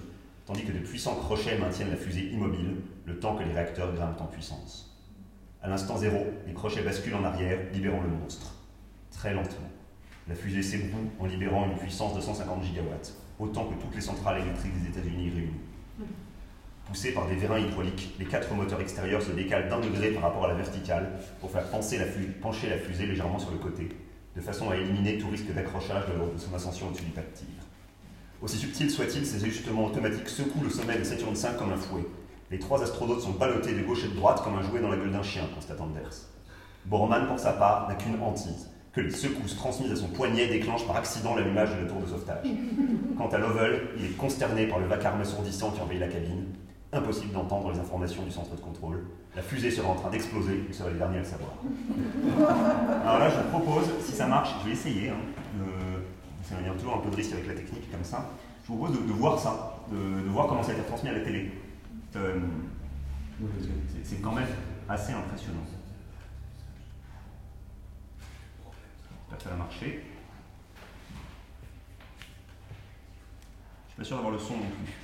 tandis 0.45 0.63
que 0.63 0.71
de 0.71 0.79
puissants 0.79 1.15
crochets 1.15 1.57
maintiennent 1.57 1.89
la 1.89 1.97
fusée 1.97 2.31
immobile, 2.31 2.77
le 3.05 3.19
temps 3.19 3.35
que 3.35 3.43
les 3.43 3.51
réacteurs 3.51 3.93
grimpent 3.93 4.21
en 4.21 4.25
puissance. 4.25 4.95
À 5.61 5.67
l'instant 5.67 5.97
zéro, 5.97 6.25
les 6.47 6.53
crochets 6.53 6.83
basculent 6.83 7.15
en 7.15 7.23
arrière, 7.23 7.59
libérant 7.73 8.01
le 8.01 8.09
monstre. 8.09 8.55
Très 9.11 9.33
lentement. 9.33 9.69
La 10.27 10.35
fusée 10.35 10.63
s'ébroue 10.63 11.09
en 11.19 11.25
libérant 11.25 11.65
une 11.65 11.77
puissance 11.77 12.15
de 12.15 12.21
150 12.21 12.63
gigawatts, 12.63 13.13
autant 13.39 13.65
que 13.65 13.81
toutes 13.81 13.95
les 13.95 14.01
centrales 14.01 14.41
électriques 14.41 14.81
des 14.81 14.89
États-Unis 14.89 15.29
réunies. 15.29 15.51
Poussés 16.93 17.11
par 17.11 17.27
des 17.27 17.33
vérins 17.33 17.57
hydrauliques, 17.57 18.13
les 18.19 18.25
quatre 18.25 18.53
moteurs 18.53 18.79
extérieurs 18.79 19.23
se 19.23 19.31
décalent 19.31 19.67
d'un 19.67 19.79
degré 19.79 20.11
par 20.11 20.21
rapport 20.21 20.45
à 20.45 20.49
la 20.49 20.53
verticale 20.53 21.09
pour 21.41 21.49
faire 21.49 21.63
pencher 21.63 21.97
la 22.69 22.77
fusée 22.77 23.07
légèrement 23.07 23.39
sur 23.39 23.49
le 23.49 23.57
côté, 23.57 23.89
de 24.35 24.41
façon 24.41 24.69
à 24.69 24.77
éliminer 24.77 25.17
tout 25.17 25.27
risque 25.27 25.51
d'accrochage 25.51 26.03
lors 26.15 26.31
de 26.31 26.37
son 26.37 26.53
ascension 26.53 26.89
au-dessus 26.89 27.05
du 27.05 27.09
pas 27.09 27.21
de 27.21 27.35
tir. 27.35 27.47
Aussi 28.43 28.57
subtil 28.57 28.91
soit-il, 28.91 29.25
ces 29.25 29.43
ajustements 29.43 29.85
automatiques 29.85 30.29
secouent 30.29 30.63
le 30.63 30.69
sommet 30.69 30.99
de 30.99 31.03
Saturne 31.03 31.33
V 31.33 31.47
comme 31.57 31.73
un 31.73 31.77
fouet. 31.77 32.05
Les 32.51 32.59
trois 32.59 32.83
astronautes 32.83 33.21
sont 33.21 33.31
ballottés 33.31 33.73
de 33.73 33.81
gauche 33.81 34.05
et 34.05 34.09
de 34.09 34.15
droite 34.15 34.43
comme 34.43 34.53
un 34.53 34.61
jouet 34.61 34.79
dans 34.79 34.91
la 34.91 34.97
gueule 34.97 35.13
d'un 35.13 35.23
chien, 35.23 35.49
constate 35.55 35.81
Anders. 35.81 36.27
Borman, 36.85 37.25
pour 37.25 37.39
sa 37.39 37.53
part, 37.53 37.89
n'a 37.89 37.95
qu'une 37.95 38.21
hantise, 38.21 38.69
que 38.91 39.01
les 39.01 39.09
secousses 39.09 39.55
transmises 39.55 39.93
à 39.93 39.95
son 39.95 40.09
poignet 40.09 40.45
déclenchent 40.45 40.85
par 40.85 40.97
accident 40.97 41.33
l'allumage 41.33 41.75
de 41.75 41.81
la 41.81 41.89
tour 41.89 42.01
de 42.01 42.05
sauvetage. 42.05 42.45
Quant 43.17 43.29
à 43.29 43.39
Lovell, 43.39 43.81
il 43.97 44.05
est 44.05 44.15
consterné 44.15 44.67
par 44.67 44.77
le 44.77 44.85
vacarme 44.85 45.21
assourdissant 45.21 45.71
qui 45.71 45.81
envahit 45.81 45.99
la 45.99 46.07
cabine, 46.07 46.45
Impossible 46.93 47.33
d'entendre 47.33 47.71
les 47.71 47.79
informations 47.79 48.23
du 48.23 48.31
centre 48.31 48.55
de 48.55 48.61
contrôle. 48.61 49.03
La 49.35 49.41
fusée 49.41 49.71
sera 49.71 49.89
en 49.89 49.95
train 49.95 50.11
d'exploser, 50.11 50.63
vous 50.67 50.73
serez 50.73 50.93
les 50.93 50.99
derniers 50.99 51.17
à 51.17 51.21
le 51.21 51.25
savoir. 51.25 51.51
Alors 53.01 53.17
là, 53.17 53.29
je 53.29 53.35
vous 53.37 53.49
propose, 53.49 53.89
si 53.99 54.11
ça 54.11 54.27
marche, 54.27 54.51
je 54.61 54.67
vais 54.67 54.73
essayer. 54.73 55.09
Hein, 55.09 55.15
y 56.63 56.69
a 56.69 56.73
toujours 56.73 56.97
un 56.97 56.99
peu 56.99 57.09
de 57.09 57.15
risque 57.15 57.33
avec 57.33 57.47
la 57.47 57.55
technique 57.55 57.91
comme 57.91 58.03
ça. 58.03 58.29
Je 58.63 58.67
vous 58.67 58.77
propose 58.77 58.95
de, 59.07 59.11
voir 59.11 59.39
ça, 59.39 59.79
de, 59.91 60.29
voir 60.29 60.47
comment 60.47 60.61
ça 60.61 60.71
a 60.71 60.75
été 60.75 60.83
transmis 60.83 61.09
à 61.09 61.13
la 61.13 61.21
télé. 61.21 61.51
Euh, 62.15 62.39
c'est 64.03 64.21
quand 64.21 64.33
même 64.33 64.47
assez 64.87 65.13
impressionnant. 65.13 65.65
Ça 69.43 69.49
va 69.49 69.55
marcher. 69.55 70.03
Je 73.87 73.89
suis 73.89 73.97
pas 73.97 74.03
sûr 74.03 74.15
d'avoir 74.17 74.33
le 74.33 74.39
son 74.39 74.53
non 74.53 74.59
plus. 74.61 75.02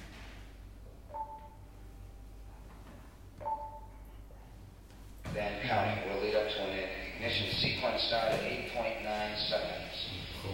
Then 5.34 5.62
counting 5.68 6.10
will 6.10 6.22
lead 6.22 6.36
up 6.36 6.50
to 6.50 6.60
an 6.64 6.90
ignition 7.14 7.54
sequence 7.62 8.04
start 8.04 8.34
at 8.34 8.42
8.9 8.42 9.06
seconds. 9.50 9.94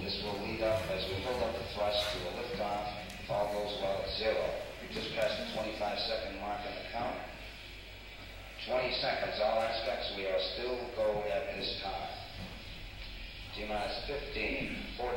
This 0.04 0.22
will 0.24 0.38
lead 0.46 0.62
up 0.62 0.82
as 0.92 1.06
we 1.08 1.24
build 1.24 1.42
up 1.42 1.54
the 1.56 1.64
thrust 1.74 2.04
to 2.12 2.18
a 2.28 2.32
liftoff 2.42 2.90
if 3.24 3.30
all 3.30 3.54
goes 3.54 3.80
well 3.82 4.04
at 4.04 4.10
zero. 4.18 4.50
We 4.82 4.94
just 4.94 5.16
passed 5.16 5.40
the 5.40 5.54
25 5.56 6.00
second 6.00 6.40
mark 6.42 6.60
in 6.68 6.76
the 6.76 6.92
count. 6.92 7.16
20 8.68 8.94
seconds, 9.00 9.40
all 9.44 9.60
aspects, 9.62 10.12
we 10.18 10.26
are 10.26 10.40
still 10.54 10.78
go 10.96 11.24
at 11.32 11.56
this 11.56 11.82
time. 11.82 12.10
T 13.56 13.66
minus 13.70 13.96
15, 14.08 14.76
14, 14.98 15.16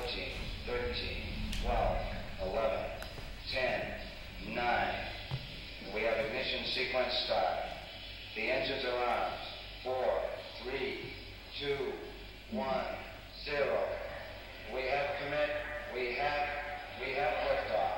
13, 0.66 0.84
12, 1.64 1.98
11, 2.54 2.80
10, 3.52 4.54
9. 4.54 4.94
We 5.94 6.02
have 6.02 6.26
ignition 6.26 6.64
sequence 6.66 7.12
start. 7.24 7.58
The 8.36 8.42
engines 8.42 8.84
are 8.84 9.04
armed 9.04 9.47
four, 9.88 10.20
three, 10.62 11.00
two, 11.58 11.92
one, 12.52 12.84
zero. 13.44 13.78
We 14.74 14.82
have 14.82 15.08
commit. 15.20 15.50
We 15.94 16.14
have 16.20 16.44
we 17.00 17.14
have 17.14 17.32
liftoff. 17.48 17.92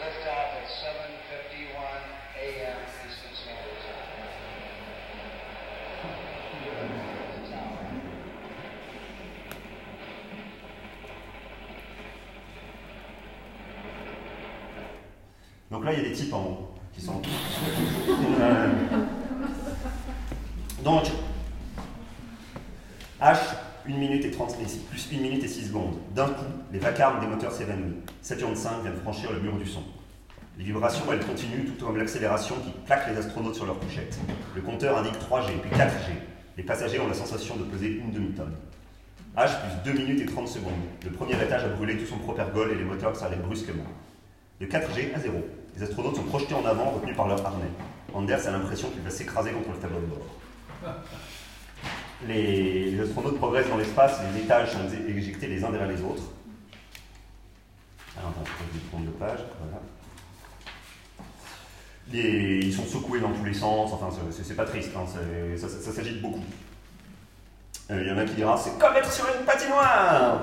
Liftoff 0.00 0.48
at 0.60 0.68
7:51 0.68 2.02
a.m. 2.44 2.78
Eastern 3.06 3.34
Standard 3.40 3.78
Time. 3.84 4.10
The 7.36 7.50
tower. 7.50 7.86
Donc 15.70 15.84
là, 15.84 15.92
il 15.92 16.02
y 16.02 16.06
a 16.06 16.08
des 16.08 16.14
types 16.14 16.34
en 16.34 16.42
haut 16.42 16.68
qui 16.92 17.00
sont. 17.00 17.22
Euh, 18.40 18.68
Donc, 20.82 21.04
H, 23.20 23.36
1 23.86 23.90
minute 23.98 24.24
et 24.24 24.29
30 24.46 24.56
et- 24.62 24.78
plus 24.90 25.08
1 25.12 25.20
minute 25.20 25.44
et 25.44 25.48
6 25.48 25.66
secondes. 25.68 25.96
D'un 26.14 26.28
coup, 26.28 26.44
les 26.72 26.78
vacarmes 26.78 27.20
des 27.20 27.26
moteurs 27.26 27.52
s'évanouissent. 27.52 27.92
Saturne 28.22 28.54
V 28.54 28.60
vient 28.82 28.90
de 28.90 28.96
franchir 28.96 29.32
le 29.32 29.40
mur 29.40 29.56
du 29.56 29.66
son. 29.66 29.82
Les 30.56 30.64
vibrations, 30.64 31.04
elles 31.12 31.24
continuent, 31.24 31.66
tout 31.66 31.84
comme 31.84 31.96
l'accélération 31.98 32.54
qui 32.64 32.70
plaque 32.86 33.08
les 33.10 33.18
astronautes 33.18 33.54
sur 33.54 33.66
leur 33.66 33.78
couchette. 33.78 34.18
Le 34.54 34.62
compteur 34.62 34.96
indique 34.98 35.18
3G, 35.18 35.52
puis 35.60 35.70
4G. 35.70 36.12
Les 36.56 36.62
passagers 36.62 37.00
ont 37.00 37.08
la 37.08 37.14
sensation 37.14 37.56
de 37.56 37.64
peser 37.64 37.88
une 37.98 38.12
demi-tonne. 38.12 38.54
H 39.36 39.48
plus 39.82 39.92
2 39.92 39.98
minutes 39.98 40.20
et 40.22 40.26
30 40.26 40.48
secondes. 40.48 40.72
Le 41.04 41.10
premier 41.10 41.34
étage 41.34 41.64
a 41.64 41.68
brûlé 41.68 41.98
tout 41.98 42.06
son 42.06 42.18
propergol 42.18 42.72
et 42.72 42.76
les 42.76 42.84
moteurs 42.84 43.14
s'arrêtent 43.16 43.42
brusquement. 43.42 43.84
De 44.60 44.66
4G 44.66 45.12
à 45.14 45.20
0. 45.20 45.34
Les 45.76 45.82
astronautes 45.82 46.16
sont 46.16 46.24
projetés 46.24 46.54
en 46.54 46.64
avant, 46.64 46.90
retenus 46.90 47.16
par 47.16 47.28
leur 47.28 47.44
harnais. 47.44 47.70
Anders 48.14 48.46
a 48.46 48.50
l'impression 48.50 48.88
qu'il 48.90 49.02
va 49.02 49.10
s'écraser 49.10 49.52
contre 49.52 49.70
le 49.72 49.78
tableau 49.78 50.00
de 50.00 50.06
bord. 50.06 50.26
Les, 52.28 53.00
astronautes 53.00 53.38
progressent 53.38 53.68
dans 53.68 53.76
l'espace, 53.78 54.20
les 54.34 54.42
étages 54.42 54.72
sont 54.72 54.78
éjectés 55.08 55.46
les 55.46 55.64
uns 55.64 55.70
derrière 55.70 55.88
les 55.88 56.02
autres. 56.02 56.22
Alors, 58.18 58.32
vais 58.72 58.80
prendre 58.90 59.06
de 59.06 59.10
page. 59.12 59.40
Voilà. 59.60 59.80
Ils 62.12 62.72
sont 62.74 62.84
secoués 62.84 63.20
dans 63.20 63.32
tous 63.32 63.44
les 63.44 63.54
sens, 63.54 63.92
enfin, 63.92 64.08
c'est- 64.30 64.54
pas 64.54 64.64
triste, 64.64 64.90
hein, 64.96 65.04
ça, 65.06 65.68
ça- 65.68 65.80
ça 65.80 65.92
s'agite 65.92 66.20
beaucoup. 66.20 66.42
Euh, 67.90 68.02
Il 68.02 68.08
y 68.08 68.12
en 68.12 68.18
a 68.18 68.24
qui 68.24 68.34
dira 68.34 68.56
c'est 68.56 68.78
comme 68.78 68.96
être 68.96 69.10
sur 69.12 69.26
une 69.26 69.44
patinoire 69.44 70.40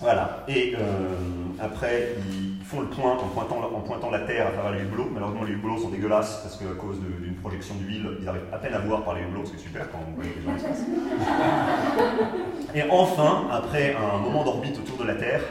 Voilà. 0.00 0.44
Et 0.48 0.74
euh, 0.78 1.16
après, 1.60 2.14
ils 2.30 2.49
font 2.70 2.80
le 2.82 2.86
point 2.86 3.12
en 3.12 3.28
pointant, 3.28 3.58
en 3.74 3.80
pointant 3.80 4.10
la 4.10 4.20
Terre 4.20 4.46
à 4.46 4.50
travers 4.52 4.72
les 4.72 4.82
hublots. 4.82 5.08
Malheureusement, 5.12 5.44
les 5.44 5.52
hublots 5.52 5.78
sont 5.78 5.88
dégueulasses 5.90 6.40
parce 6.42 6.56
qu'à 6.56 6.72
cause 6.78 6.98
d'une 7.00 7.34
projection 7.36 7.74
d'huile, 7.74 8.08
ils 8.20 8.28
arrivent 8.28 8.42
à 8.52 8.58
peine 8.58 8.74
à 8.74 8.78
voir 8.78 9.02
par 9.04 9.14
les 9.14 9.22
hublots, 9.22 9.44
c'est 9.44 9.58
super 9.58 9.90
quand 9.90 9.98
on 10.08 10.14
voit 10.14 10.24
les 10.24 10.42
gens 10.42 10.52
l'espace. 10.52 10.84
Et 12.74 12.82
enfin, 12.88 13.48
après 13.50 13.94
un 13.96 14.18
moment 14.18 14.44
d'orbite 14.44 14.78
autour 14.78 14.98
de 14.98 15.04
la 15.04 15.14
Terre, 15.16 15.42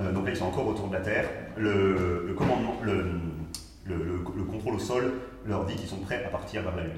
euh, 0.00 0.10
donc 0.12 0.24
là 0.24 0.30
ils 0.32 0.36
sont 0.36 0.46
encore 0.46 0.66
autour 0.66 0.88
de 0.88 0.94
la 0.94 1.00
Terre, 1.00 1.28
le, 1.56 2.24
le 2.26 2.34
commandement, 2.34 2.74
le- 2.82 3.04
le 3.86 4.44
contrôle 4.44 4.74
au 4.74 4.78
sol 4.78 5.12
leur 5.44 5.64
dit 5.66 5.74
qu'ils 5.74 5.88
sont 5.88 5.98
prêts 5.98 6.24
à 6.24 6.28
partir 6.28 6.62
vers 6.62 6.76
la 6.76 6.84
Lune. 6.84 6.92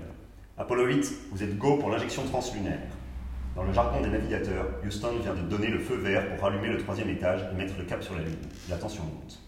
Apollo 0.58 0.84
8, 0.86 1.12
vous 1.32 1.42
êtes 1.42 1.56
go 1.58 1.76
pour 1.78 1.90
l'injection 1.90 2.22
translunaire. 2.24 2.78
Dans 3.56 3.62
le 3.64 3.72
jargon 3.72 4.00
des 4.02 4.08
navigateurs, 4.10 4.66
Houston 4.86 5.08
vient 5.22 5.34
de 5.34 5.40
donner 5.40 5.68
le 5.68 5.78
feu 5.78 5.96
vert 5.96 6.28
pour 6.28 6.44
rallumer 6.44 6.68
le 6.68 6.78
troisième 6.78 7.08
étage 7.08 7.40
et 7.52 7.56
mettre 7.56 7.74
le 7.78 7.84
cap 7.84 8.02
sur 8.02 8.14
la 8.14 8.20
Lune. 8.22 8.36
La 8.68 8.76
tension 8.76 9.02
monte. 9.04 9.40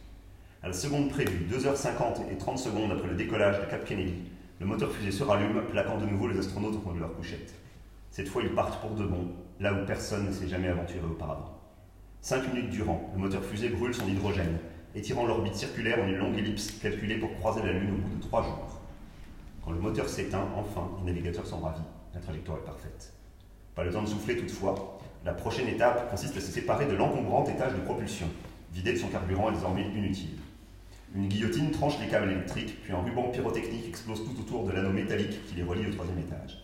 À 0.66 0.70
la 0.70 0.74
seconde 0.74 1.10
prévue, 1.10 1.46
2h50 1.48 2.28
et 2.28 2.38
30 2.38 2.58
secondes 2.58 2.90
après 2.90 3.06
le 3.06 3.14
décollage 3.14 3.60
de 3.60 3.66
Cap 3.66 3.84
Kennedy, 3.84 4.14
le 4.58 4.66
moteur 4.66 4.90
fusée 4.90 5.12
se 5.12 5.22
rallume, 5.22 5.62
plaquant 5.70 5.96
de 5.96 6.06
nouveau 6.06 6.26
les 6.26 6.40
astronautes 6.40 6.74
au 6.74 6.78
coin 6.80 6.92
de 6.92 6.98
leur 6.98 7.14
couchette. 7.14 7.54
Cette 8.10 8.26
fois, 8.26 8.42
ils 8.42 8.52
partent 8.52 8.80
pour 8.80 8.90
de 8.96 9.04
bon, 9.04 9.28
là 9.60 9.72
où 9.72 9.86
personne 9.86 10.26
ne 10.26 10.32
s'est 10.32 10.48
jamais 10.48 10.66
aventuré 10.66 11.06
auparavant. 11.08 11.56
Cinq 12.20 12.52
minutes 12.52 12.70
durant, 12.70 13.12
le 13.14 13.20
moteur 13.20 13.44
fusée 13.44 13.68
brûle 13.68 13.94
son 13.94 14.08
hydrogène, 14.08 14.58
étirant 14.96 15.24
l'orbite 15.24 15.54
circulaire 15.54 16.02
en 16.02 16.08
une 16.08 16.16
longue 16.16 16.36
ellipse 16.36 16.72
calculée 16.82 17.18
pour 17.18 17.32
croiser 17.34 17.62
la 17.62 17.72
Lune 17.72 17.92
au 17.92 18.08
bout 18.08 18.16
de 18.16 18.22
trois 18.22 18.42
jours. 18.42 18.80
Quand 19.64 19.70
le 19.70 19.78
moteur 19.78 20.08
s'éteint, 20.08 20.48
enfin, 20.56 20.90
les 20.98 21.12
navigateurs 21.12 21.46
sont 21.46 21.60
ravis. 21.60 21.78
La 22.12 22.18
trajectoire 22.18 22.58
est 22.58 22.66
parfaite. 22.66 23.14
Pas 23.76 23.84
le 23.84 23.92
temps 23.92 24.02
de 24.02 24.08
souffler 24.08 24.36
toutefois. 24.36 24.98
La 25.24 25.32
prochaine 25.32 25.68
étape 25.68 26.10
consiste 26.10 26.36
à 26.36 26.40
se 26.40 26.50
séparer 26.50 26.86
de 26.86 26.96
l'encombrant 26.96 27.44
étage 27.44 27.74
de 27.74 27.82
propulsion. 27.82 28.26
Vider 28.72 28.94
de 28.94 28.98
son 28.98 29.06
carburant 29.06 29.50
est 29.50 29.54
désormais 29.54 29.86
inutile. 29.94 30.36
Une 31.16 31.28
guillotine 31.28 31.70
tranche 31.70 31.98
les 31.98 32.08
câbles 32.08 32.30
électriques, 32.30 32.82
puis 32.82 32.92
un 32.92 32.98
ruban 32.98 33.30
pyrotechnique 33.30 33.88
explose 33.88 34.22
tout 34.22 34.38
autour 34.38 34.66
de 34.66 34.72
l'anneau 34.72 34.92
métallique 34.92 35.46
qui 35.46 35.54
les 35.54 35.62
relie 35.62 35.86
au 35.86 35.90
troisième 35.90 36.18
étage. 36.18 36.62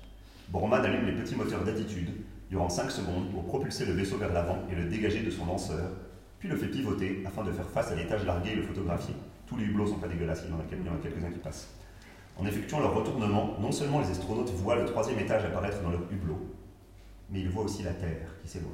Borman 0.50 0.84
allume 0.84 1.07
les 1.07 1.14
petits 1.14 1.34
moteurs 1.34 1.64
d'attitude 1.64 2.11
durant 2.50 2.68
5 2.68 2.90
secondes 2.90 3.30
pour 3.30 3.46
propulser 3.46 3.86
le 3.86 3.94
vaisseau 3.94 4.18
vers 4.18 4.30
l'avant 4.30 4.59
et 4.70 4.74
le 4.74 4.90
dégager 4.90 5.22
de 5.22 5.30
son 5.30 5.46
lanceur, 5.46 5.92
puis 6.38 6.50
le 6.50 6.57
fait 6.57 6.66
pivoter 6.66 7.22
afin 7.24 7.44
de 7.44 7.50
faire 7.50 7.66
face 7.70 7.92
à 7.92 7.94
l'étage 7.94 8.26
largué 8.26 8.50
et 8.50 8.57
le 8.57 8.64
photographier. 8.64 9.14
Tous 9.46 9.57
les 9.57 9.64
hublots 9.64 9.86
sont 9.86 9.98
pas 9.98 10.09
dégueulasses, 10.09 10.42
il 10.44 10.50
y 10.50 10.53
en 10.53 10.61
a 10.61 11.00
quelques-uns 11.00 11.30
qui 11.30 11.38
passent. 11.38 11.70
En 12.36 12.44
effectuant 12.44 12.80
leur 12.80 12.94
retournement, 12.94 13.57
non 13.59 13.72
seulement 13.72 14.00
les 14.00 14.11
astronautes 14.11 14.50
voient 14.50 14.76
le 14.76 14.84
troisième 14.84 15.18
étage 15.18 15.46
apparaître 15.46 15.80
dans 15.80 15.92
leur 15.92 16.03
hublot, 16.12 16.46
mais 17.30 17.40
ils 17.40 17.48
voient 17.48 17.64
aussi 17.64 17.84
la 17.84 17.94
Terre 17.94 18.28
qui 18.42 18.48
s'éloigne. 18.48 18.72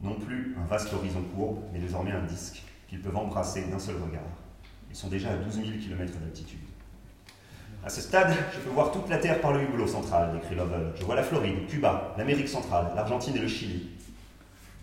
Non 0.00 0.14
plus 0.14 0.56
un 0.58 0.66
vaste 0.66 0.94
horizon 0.94 1.24
courbe, 1.36 1.58
mais 1.74 1.78
désormais 1.78 2.12
un 2.12 2.24
disque 2.24 2.62
qu'ils 2.88 3.02
peuvent 3.02 3.18
embrasser 3.18 3.64
d'un 3.64 3.78
seul 3.78 3.96
regard. 3.96 4.22
Ils 4.94 4.96
sont 4.96 5.08
déjà 5.08 5.30
à 5.30 5.36
12 5.36 5.56
000 5.56 5.66
km 5.82 6.12
d'altitude. 6.20 6.60
À 7.84 7.88
ce 7.88 8.00
stade, 8.00 8.32
je 8.54 8.60
peux 8.60 8.70
voir 8.70 8.92
toute 8.92 9.08
la 9.08 9.18
Terre 9.18 9.40
par 9.40 9.52
le 9.52 9.60
hublot 9.62 9.88
central, 9.88 10.30
décrit 10.32 10.54
Lovell. 10.54 10.92
Je 10.94 11.04
vois 11.04 11.16
la 11.16 11.24
Floride, 11.24 11.66
Cuba, 11.66 12.14
l'Amérique 12.16 12.48
centrale, 12.48 12.92
l'Argentine 12.94 13.34
et 13.34 13.40
le 13.40 13.48
Chili. 13.48 13.88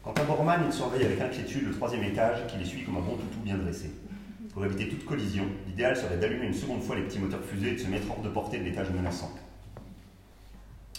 Quant 0.04 0.12
à 0.12 0.24
Borman, 0.24 0.64
il 0.66 0.74
surveille 0.74 1.06
avec 1.06 1.22
inquiétude 1.22 1.66
le 1.66 1.72
troisième 1.72 2.04
étage 2.04 2.46
qui 2.48 2.58
les 2.58 2.66
suit 2.66 2.84
comme 2.84 2.98
un 2.98 3.00
bon 3.00 3.16
toutou 3.16 3.40
bien 3.42 3.56
dressé. 3.56 3.90
Pour 4.54 4.66
éviter 4.66 4.90
toute 4.90 5.06
collision, 5.06 5.46
l'idéal 5.66 5.96
serait 5.96 6.18
d'allumer 6.18 6.48
une 6.48 6.54
seconde 6.54 6.82
fois 6.82 6.98
les 6.98 7.04
petits 7.04 7.20
moteurs 7.20 7.46
fusées 7.46 7.70
et 7.70 7.76
de 7.76 7.80
se 7.80 7.88
mettre 7.88 8.12
hors 8.12 8.22
de 8.22 8.28
portée 8.28 8.60
de 8.60 8.66
l'étage 8.66 8.90
menaçant. 8.90 9.32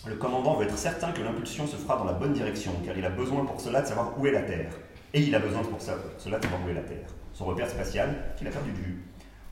Le 0.06 0.14
commandant 0.14 0.56
veut 0.56 0.64
être 0.64 0.78
certain 0.78 1.12
que 1.12 1.20
l'impulsion 1.20 1.66
se 1.66 1.76
fera 1.76 1.98
dans 1.98 2.04
la 2.04 2.14
bonne 2.14 2.32
direction, 2.32 2.72
car 2.82 2.96
il 2.96 3.04
a 3.04 3.10
besoin 3.10 3.44
pour 3.44 3.60
cela 3.60 3.82
de 3.82 3.86
savoir 3.88 4.18
où 4.18 4.26
est 4.26 4.32
la 4.32 4.42
Terre. 4.42 4.72
Et 5.12 5.20
il 5.20 5.34
a 5.34 5.38
besoin 5.38 5.62
pour 5.64 5.82
cela 5.82 5.98
de 6.38 6.42
savoir 6.44 6.64
où 6.64 6.70
est 6.70 6.74
la 6.74 6.80
Terre. 6.80 7.08
Son 7.34 7.44
repère 7.44 7.68
spatial, 7.68 8.14
qu'il 8.36 8.46
a 8.46 8.50
perdu 8.50 8.70
de 8.70 8.76
vue. 8.76 9.02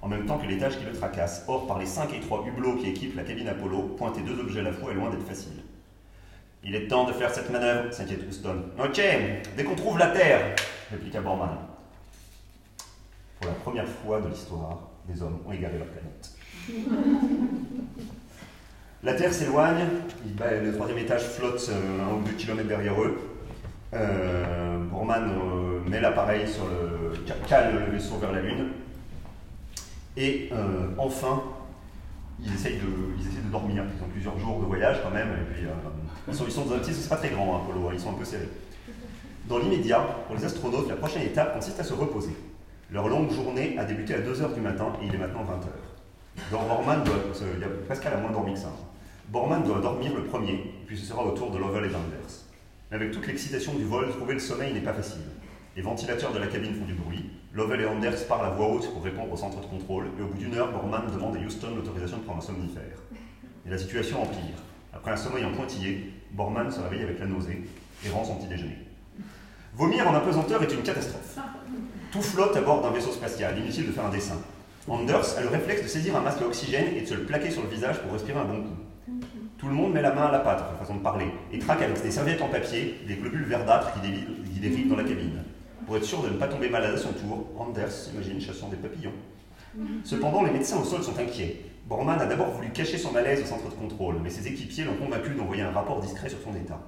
En 0.02 0.08
même 0.08 0.26
temps 0.26 0.38
que 0.38 0.46
l'étage 0.46 0.78
qui 0.78 0.84
le 0.84 0.92
tracasse. 0.92 1.44
Or, 1.48 1.66
par 1.66 1.78
les 1.78 1.86
cinq 1.86 2.12
étroits 2.14 2.44
hublots 2.46 2.76
qui 2.76 2.88
équipent 2.88 3.16
la 3.16 3.24
cabine 3.24 3.48
Apollo, 3.48 3.94
pointer 3.96 4.22
deux 4.22 4.38
objets 4.38 4.60
à 4.60 4.64
la 4.64 4.72
fois 4.72 4.92
est 4.92 4.94
loin 4.94 5.10
d'être 5.10 5.26
facile. 5.26 5.62
Il 6.62 6.74
est 6.74 6.88
temps 6.88 7.04
de 7.04 7.12
faire 7.12 7.32
cette 7.32 7.50
manœuvre, 7.50 7.92
s'inquiète 7.92 8.26
Houston. 8.28 8.64
Ok, 8.78 9.00
dès 9.56 9.64
qu'on 9.64 9.74
trouve 9.74 9.98
la 9.98 10.08
Terre, 10.08 10.54
répliqua 10.90 11.20
Borman. 11.20 11.56
Pour 13.40 13.50
la 13.50 13.56
première 13.56 13.88
fois 13.88 14.20
de 14.20 14.28
l'histoire, 14.28 14.78
les 15.08 15.22
hommes 15.22 15.38
ont 15.46 15.52
égaré 15.52 15.78
leur 15.78 15.86
planète. 15.86 16.30
La 19.02 19.14
Terre 19.14 19.32
s'éloigne, 19.32 19.86
le 20.38 20.74
troisième 20.74 20.98
étage 20.98 21.22
flotte 21.22 21.70
euh, 21.70 22.02
un 22.02 22.16
ou 22.16 22.22
deux 22.22 22.32
kilomètres 22.32 22.68
derrière 22.68 23.00
eux. 23.02 23.29
Euh, 23.92 24.78
Borman 24.90 25.24
euh, 25.30 25.80
met 25.88 26.00
l'appareil 26.00 26.46
sur 26.48 26.64
le. 26.66 27.12
ca- 27.26 27.34
cale 27.48 27.74
le 27.86 27.92
vaisseau 27.92 28.16
vers 28.18 28.32
la 28.32 28.40
Lune. 28.40 28.68
Et 30.16 30.48
euh, 30.52 30.88
enfin, 30.98 31.42
ils 32.42 32.52
essayent, 32.54 32.76
de, 32.78 32.86
ils 33.18 33.26
essayent 33.26 33.42
de 33.44 33.50
dormir. 33.50 33.82
Ils 33.98 34.04
ont 34.04 34.08
plusieurs 34.08 34.38
jours 34.38 34.60
de 34.60 34.66
voyage 34.66 34.98
quand 35.02 35.10
même. 35.10 35.28
Et 35.28 35.54
puis, 35.54 35.64
euh, 35.66 35.70
ils, 36.28 36.34
sont, 36.34 36.44
ils 36.46 36.52
sont 36.52 36.64
dans 36.66 36.74
un 36.74 36.78
petit, 36.78 36.92
c'est 36.94 37.08
pas 37.08 37.16
très 37.16 37.30
grand, 37.30 37.56
hein, 37.56 37.60
Apollo, 37.64 37.88
hein, 37.88 37.92
ils 37.94 38.00
sont 38.00 38.10
un 38.10 38.14
peu 38.18 38.24
serrés. 38.24 38.48
Dans 39.48 39.58
l'immédiat, 39.58 40.00
pour 40.26 40.36
les 40.36 40.44
astronautes, 40.44 40.88
la 40.88 40.96
prochaine 40.96 41.22
étape 41.22 41.54
consiste 41.54 41.80
à 41.80 41.84
se 41.84 41.94
reposer. 41.94 42.36
Leur 42.92 43.08
longue 43.08 43.32
journée 43.32 43.76
a 43.78 43.84
débuté 43.84 44.14
à 44.14 44.18
2h 44.20 44.54
du 44.54 44.60
matin 44.60 44.92
et 45.02 45.06
il 45.06 45.14
est 45.14 45.18
maintenant 45.18 45.42
20h. 45.42 46.50
Donc 46.52 46.68
Borman 46.68 47.02
doit, 47.04 47.14
Pascal 47.88 48.14
a 48.14 48.16
moins 48.18 48.30
dormi 48.30 48.54
que 48.54 48.58
ça. 48.60 48.72
Borman 49.28 49.62
doit 49.64 49.80
dormir 49.80 50.12
le 50.14 50.24
premier, 50.24 50.72
puis 50.86 50.96
ce 50.98 51.06
sera 51.06 51.24
au 51.24 51.30
tour 51.32 51.50
de 51.50 51.58
Lovell 51.58 51.84
et 51.84 51.88
d'Anders. 51.88 52.49
Avec 52.92 53.12
toute 53.12 53.28
l'excitation 53.28 53.74
du 53.74 53.84
vol, 53.84 54.10
trouver 54.10 54.34
le 54.34 54.40
sommeil 54.40 54.72
n'est 54.72 54.80
pas 54.80 54.92
facile. 54.92 55.22
Les 55.76 55.82
ventilateurs 55.82 56.32
de 56.32 56.40
la 56.40 56.48
cabine 56.48 56.74
font 56.74 56.84
du 56.84 56.94
bruit, 56.94 57.24
Lovell 57.54 57.82
et 57.82 57.86
Anders 57.86 58.26
parlent 58.26 58.46
à 58.46 58.50
voix 58.50 58.66
haute 58.66 58.92
pour 58.92 59.04
répondre 59.04 59.32
au 59.32 59.36
centre 59.36 59.60
de 59.60 59.66
contrôle, 59.66 60.06
et 60.18 60.22
au 60.22 60.26
bout 60.26 60.38
d'une 60.38 60.54
heure, 60.56 60.72
Borman 60.72 61.06
demande 61.12 61.36
à 61.36 61.38
Houston 61.38 61.68
l'autorisation 61.76 62.18
de 62.18 62.24
prendre 62.24 62.42
un 62.42 62.44
somnifère. 62.44 62.98
Et 63.64 63.70
la 63.70 63.78
situation 63.78 64.20
empire. 64.20 64.56
Après 64.92 65.12
un 65.12 65.16
sommeil 65.16 65.44
en 65.44 65.52
pointillé, 65.52 66.12
Borman 66.32 66.68
se 66.68 66.80
réveille 66.80 67.04
avec 67.04 67.20
la 67.20 67.26
nausée 67.26 67.62
et 68.04 68.10
rend 68.10 68.24
son 68.24 68.34
petit 68.36 68.48
déjeuner. 68.48 68.78
Vomir 69.74 70.08
en 70.08 70.14
apesanteur 70.14 70.60
est 70.60 70.74
une 70.74 70.82
catastrophe. 70.82 71.38
Tout 72.10 72.22
flotte 72.22 72.56
à 72.56 72.60
bord 72.60 72.82
d'un 72.82 72.90
vaisseau 72.90 73.12
spatial, 73.12 73.56
inutile 73.56 73.86
de 73.86 73.92
faire 73.92 74.06
un 74.06 74.10
dessin. 74.10 74.38
Anders 74.88 75.38
a 75.38 75.42
le 75.42 75.48
réflexe 75.48 75.84
de 75.84 75.88
saisir 75.88 76.16
un 76.16 76.22
masque 76.22 76.42
à 76.42 76.46
oxygène 76.46 76.96
et 76.96 77.02
de 77.02 77.06
se 77.06 77.14
le 77.14 77.22
plaquer 77.22 77.52
sur 77.52 77.62
le 77.62 77.68
visage 77.68 78.02
pour 78.02 78.12
respirer 78.12 78.40
un 78.40 78.46
bon 78.46 78.62
coup. 78.62 78.89
Tout 79.60 79.68
le 79.68 79.74
monde 79.74 79.92
met 79.92 80.00
la 80.00 80.14
main 80.14 80.22
à 80.22 80.32
la 80.32 80.38
pâte, 80.38 80.62
enfin, 80.66 80.78
façon 80.78 80.94
de 80.94 81.02
parler, 81.02 81.26
et 81.52 81.58
traque 81.58 81.82
avec 81.82 82.02
des 82.02 82.10
serviettes 82.10 82.40
en 82.40 82.48
papier 82.48 82.98
des 83.06 83.16
globules 83.16 83.44
verdâtres 83.44 83.92
qui 83.92 84.00
dérivent, 84.00 84.30
qui 84.54 84.58
dérivent 84.58 84.88
dans 84.88 84.96
la 84.96 85.04
cabine. 85.04 85.44
Pour 85.84 85.98
être 85.98 86.04
sûr 86.04 86.22
de 86.22 86.30
ne 86.30 86.38
pas 86.38 86.48
tomber 86.48 86.70
malade 86.70 86.94
à 86.94 86.96
son 86.96 87.12
tour, 87.12 87.46
Anders 87.58 87.92
s'imagine 87.92 88.40
chassant 88.40 88.70
des 88.70 88.78
papillons. 88.78 89.12
Cependant, 90.02 90.44
les 90.44 90.50
médecins 90.50 90.80
au 90.80 90.84
sol 90.84 91.02
sont 91.02 91.18
inquiets. 91.18 91.60
Borman 91.86 92.18
a 92.18 92.24
d'abord 92.24 92.52
voulu 92.52 92.70
cacher 92.70 92.96
son 92.96 93.12
malaise 93.12 93.42
au 93.42 93.44
centre 93.44 93.68
de 93.68 93.74
contrôle, 93.74 94.16
mais 94.22 94.30
ses 94.30 94.48
équipiers 94.48 94.84
l'ont 94.84 94.94
convaincu 94.94 95.34
d'envoyer 95.34 95.62
un 95.62 95.72
rapport 95.72 96.00
discret 96.00 96.30
sur 96.30 96.40
son 96.40 96.56
état. 96.56 96.80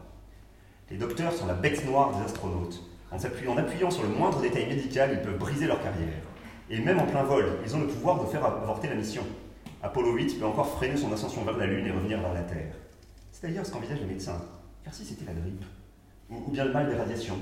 Les 0.90 0.96
docteurs 0.96 1.32
sont 1.32 1.46
la 1.46 1.54
bête 1.54 1.84
noire 1.84 2.16
des 2.16 2.24
astronautes. 2.24 2.80
En 3.10 3.16
en 3.16 3.58
appuyant 3.58 3.90
sur 3.90 4.02
le 4.02 4.08
moindre 4.08 4.40
détail 4.40 4.66
médical, 4.66 5.10
ils 5.12 5.20
peuvent 5.20 5.38
briser 5.38 5.66
leur 5.66 5.82
carrière. 5.82 6.22
Et 6.70 6.78
même 6.78 7.00
en 7.00 7.04
plein 7.04 7.22
vol, 7.22 7.58
ils 7.66 7.76
ont 7.76 7.80
le 7.80 7.86
pouvoir 7.86 8.24
de 8.24 8.26
faire 8.30 8.46
avorter 8.46 8.88
la 8.88 8.94
mission. 8.94 9.24
Apollo 9.84 10.12
8 10.12 10.38
peut 10.38 10.46
encore 10.46 10.68
freiner 10.68 10.96
son 10.96 11.12
ascension 11.12 11.42
vers 11.42 11.56
la 11.56 11.66
Lune 11.66 11.88
et 11.88 11.90
revenir 11.90 12.20
vers 12.20 12.32
la 12.32 12.42
Terre. 12.42 12.72
C'est 13.32 13.48
d'ailleurs 13.48 13.66
ce 13.66 13.72
qu'envisagent 13.72 13.98
les 13.98 14.06
médecins. 14.06 14.40
Car 14.84 14.94
si 14.94 15.04
c'était 15.04 15.24
la 15.24 15.32
grippe, 15.32 15.64
ou, 16.30 16.52
bien 16.52 16.64
le 16.64 16.72
mal 16.72 16.88
des 16.88 16.94
radiations, 16.94 17.38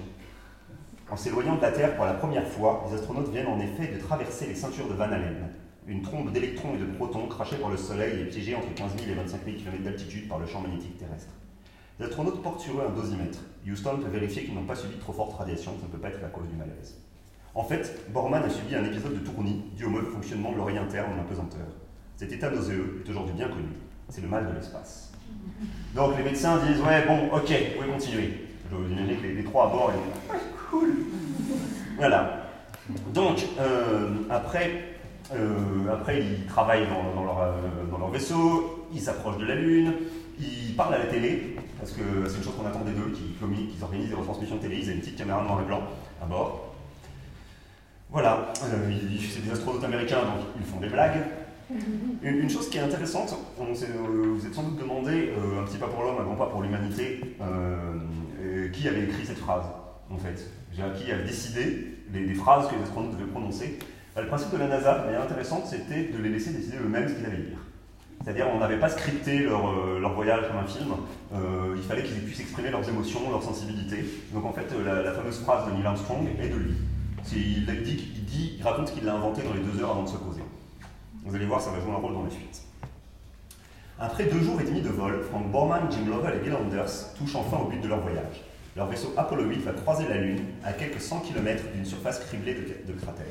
en 1.10 1.16
s'éloignant 1.18 1.56
de 1.56 1.60
la 1.60 1.70
Terre 1.70 1.96
pour 1.96 2.06
la 2.06 2.14
première 2.14 2.46
fois, 2.48 2.86
les 2.88 2.94
astronautes 2.94 3.28
viennent 3.28 3.46
en 3.46 3.60
effet 3.60 3.88
de 3.88 3.98
traverser 3.98 4.46
les 4.46 4.54
ceintures 4.54 4.88
de 4.88 4.94
Van 4.94 5.12
Allen, 5.12 5.50
une 5.86 6.00
trombe 6.00 6.32
d'électrons 6.32 6.74
et 6.76 6.78
de 6.78 6.86
protons 6.86 7.28
crachés 7.28 7.56
par 7.56 7.68
le 7.68 7.76
Soleil 7.76 8.22
et 8.22 8.24
piégés 8.24 8.54
entre 8.54 8.72
15 8.72 8.96
000 8.96 9.10
et 9.10 9.14
25 9.14 9.44
000 9.44 9.56
km 9.58 9.82
d'altitude 9.82 10.26
par 10.26 10.38
le 10.38 10.46
champ 10.46 10.62
magnétique 10.62 10.96
terrestre. 10.96 11.34
Les 11.98 12.06
astronautes 12.06 12.42
portent 12.42 12.60
sur 12.60 12.80
eux 12.80 12.86
un 12.88 12.90
dosimètre. 12.90 13.40
Houston 13.66 13.98
peut 13.98 14.08
vérifier 14.08 14.44
qu'ils 14.44 14.54
n'ont 14.54 14.64
pas 14.64 14.76
subi 14.76 14.96
trop 14.96 15.12
forte 15.12 15.36
radiation, 15.36 15.72
ça 15.78 15.86
ne 15.86 15.92
peut 15.92 15.98
pas 15.98 16.08
être 16.08 16.22
la 16.22 16.28
cause 16.28 16.48
du 16.48 16.56
malaise. 16.56 16.96
En 17.54 17.64
fait, 17.64 18.10
Borman 18.10 18.42
a 18.42 18.48
subi 18.48 18.76
un 18.76 18.84
épisode 18.86 19.12
de 19.12 19.30
tournis 19.30 19.62
dû 19.76 19.84
au 19.84 19.90
mauvais 19.90 20.06
fonctionnement 20.06 20.52
de 20.52 20.56
l'oreille 20.56 20.78
interne 20.78 21.12
en 21.12 21.20
apesanteur. 21.20 21.66
Cet 22.20 22.34
état 22.34 22.50
nauséeux 22.50 23.02
est 23.02 23.10
aujourd'hui 23.10 23.32
bien 23.32 23.48
connu. 23.48 23.70
C'est 24.10 24.20
le 24.20 24.28
mal 24.28 24.46
de 24.46 24.54
l'espace. 24.54 25.10
Donc 25.94 26.18
les 26.18 26.22
médecins 26.22 26.58
disent 26.66 26.82
Ouais, 26.82 27.06
bon, 27.06 27.34
ok, 27.34 27.48
vous 27.48 27.80
pouvez 27.80 27.92
continuer. 27.92 28.34
Je 28.70 28.76
vous 28.76 28.84
que 28.84 29.26
les, 29.26 29.44
trois 29.44 29.64
à 29.64 29.68
bord, 29.68 29.90
ils 29.94 30.30
Ouais, 30.30 30.38
cool 30.70 30.96
Voilà. 31.96 32.50
Donc, 33.14 33.38
euh, 33.58 34.10
après, 34.28 34.96
euh, 35.34 35.94
après, 35.94 36.20
ils 36.20 36.44
travaillent 36.44 36.88
dans, 36.88 37.24
leur, 37.24 37.40
euh, 37.40 37.52
dans 37.90 37.96
leur 37.96 38.10
vaisseau, 38.10 38.86
ils 38.92 39.00
s'approchent 39.00 39.38
de 39.38 39.46
la 39.46 39.54
Lune, 39.54 39.94
ils 40.38 40.76
parlent 40.76 40.92
à 40.92 40.98
la 40.98 41.06
télé, 41.06 41.56
parce 41.78 41.92
que 41.92 42.02
c'est 42.28 42.36
une 42.36 42.44
chose 42.44 42.54
qu'on 42.54 42.66
attendait 42.66 42.92
d'eux, 42.92 43.12
qu'ils 43.14 43.38
communiquent, 43.40 43.72
qu'ils 43.72 43.82
organisent 43.82 44.10
des 44.10 44.14
retransmissions 44.14 44.56
de 44.56 44.60
télé, 44.60 44.76
ils 44.82 44.90
ont 44.90 44.92
une 44.92 45.00
petite 45.00 45.16
caméra 45.16 45.42
noir 45.42 45.62
et 45.62 45.64
blanc 45.64 45.80
à 46.22 46.26
bord. 46.26 46.74
Voilà, 48.10 48.52
c'est 48.54 49.42
des 49.42 49.52
astronautes 49.52 49.84
américains, 49.84 50.18
donc 50.18 50.44
ils 50.58 50.66
font 50.66 50.80
des 50.80 50.88
blagues. 50.88 51.22
Une, 52.22 52.50
chose 52.50 52.68
qui 52.68 52.78
est 52.78 52.80
intéressante, 52.80 53.34
euh, 53.60 53.64
vous 53.64 54.46
êtes 54.46 54.54
sans 54.54 54.62
doute 54.62 54.78
demandé, 54.78 55.30
euh, 55.36 55.60
un 55.60 55.64
petit 55.64 55.78
pas 55.78 55.86
pour 55.86 56.02
l'homme, 56.02 56.16
un 56.20 56.24
grand 56.24 56.34
pas 56.34 56.46
pour 56.46 56.62
l'humanité, 56.62 57.20
euh, 57.40 58.68
qui 58.72 58.88
avait 58.88 59.04
écrit 59.04 59.24
cette 59.24 59.38
phrase, 59.38 59.64
en 60.10 60.16
fait? 60.16 60.50
Qui 60.72 61.12
avait 61.12 61.24
décidé 61.24 61.96
les, 62.12 62.34
phrases 62.34 62.68
que 62.68 62.74
les 62.74 62.82
astronautes 62.82 63.12
devaient 63.12 63.30
prononcer. 63.30 63.78
Le 64.16 64.26
principe 64.26 64.52
de 64.52 64.58
la 64.58 64.68
NASA, 64.68 64.98
de 64.98 65.04
manière 65.06 65.22
intéressante, 65.22 65.66
c'était 65.66 66.04
de 66.04 66.22
les 66.22 66.30
laisser 66.30 66.52
décider 66.52 66.76
eux-mêmes 66.78 67.08
ce 67.08 67.14
qu'ils 67.14 67.26
allaient 67.26 67.36
dire. 67.36 67.58
C'est-à-dire, 68.22 68.46
on 68.54 68.58
n'avait 68.58 68.78
pas 68.78 68.88
scripté 68.88 69.40
leur, 69.40 70.12
voyage 70.14 70.46
comme 70.48 70.58
un 70.58 70.66
film, 70.66 70.94
il 71.76 71.82
fallait 71.82 72.02
qu'ils 72.02 72.22
puissent 72.22 72.40
exprimer 72.40 72.70
leurs 72.70 72.86
émotions, 72.88 73.30
leurs 73.30 73.42
sensibilités. 73.42 74.04
Donc 74.34 74.44
en 74.44 74.52
fait, 74.52 74.66
la, 74.84 75.12
fameuse 75.12 75.40
phrase 75.40 75.66
de 75.66 75.72
Neil 75.72 75.86
Armstrong 75.86 76.26
est 76.40 76.48
de 76.48 76.56
lui. 76.56 76.74
Il, 77.32 77.66
dit, 77.82 78.12
il, 78.16 78.24
dit, 78.24 78.56
il 78.58 78.62
raconte 78.62 78.92
qu'il 78.92 79.04
l'a 79.04 79.14
inventé 79.14 79.42
dans 79.42 79.54
les 79.54 79.60
deux 79.60 79.82
heures 79.82 79.90
avant 79.90 80.04
de 80.04 80.08
se 80.08 80.16
poser. 80.16 80.42
Vous 81.24 81.34
allez 81.34 81.44
voir, 81.44 81.60
ça 81.60 81.70
va 81.70 81.80
jouer 81.80 81.92
un 81.92 81.96
rôle 81.96 82.14
dans 82.14 82.24
la 82.24 82.30
suite. 82.30 82.62
Après 83.98 84.24
deux 84.24 84.40
jours 84.40 84.58
et 84.60 84.64
demi 84.64 84.80
de 84.80 84.88
vol, 84.88 85.22
Frank 85.30 85.50
Borman, 85.50 85.90
Jim 85.90 86.06
Lovell 86.08 86.36
et 86.36 86.40
Bill 86.40 86.54
Anders 86.54 87.12
touchent 87.18 87.36
enfin 87.36 87.58
au 87.58 87.66
but 87.66 87.80
de 87.80 87.88
leur 87.88 88.00
voyage. 88.00 88.42
Leur 88.74 88.86
vaisseau 88.86 89.12
Apollo 89.16 89.44
8 89.44 89.58
va 89.58 89.72
croiser 89.72 90.08
la 90.08 90.16
Lune 90.16 90.40
à 90.64 90.72
quelques 90.72 91.02
100 91.02 91.20
km 91.20 91.64
d'une 91.74 91.84
surface 91.84 92.20
criblée 92.20 92.54
de, 92.54 92.92
cratères. 92.94 93.26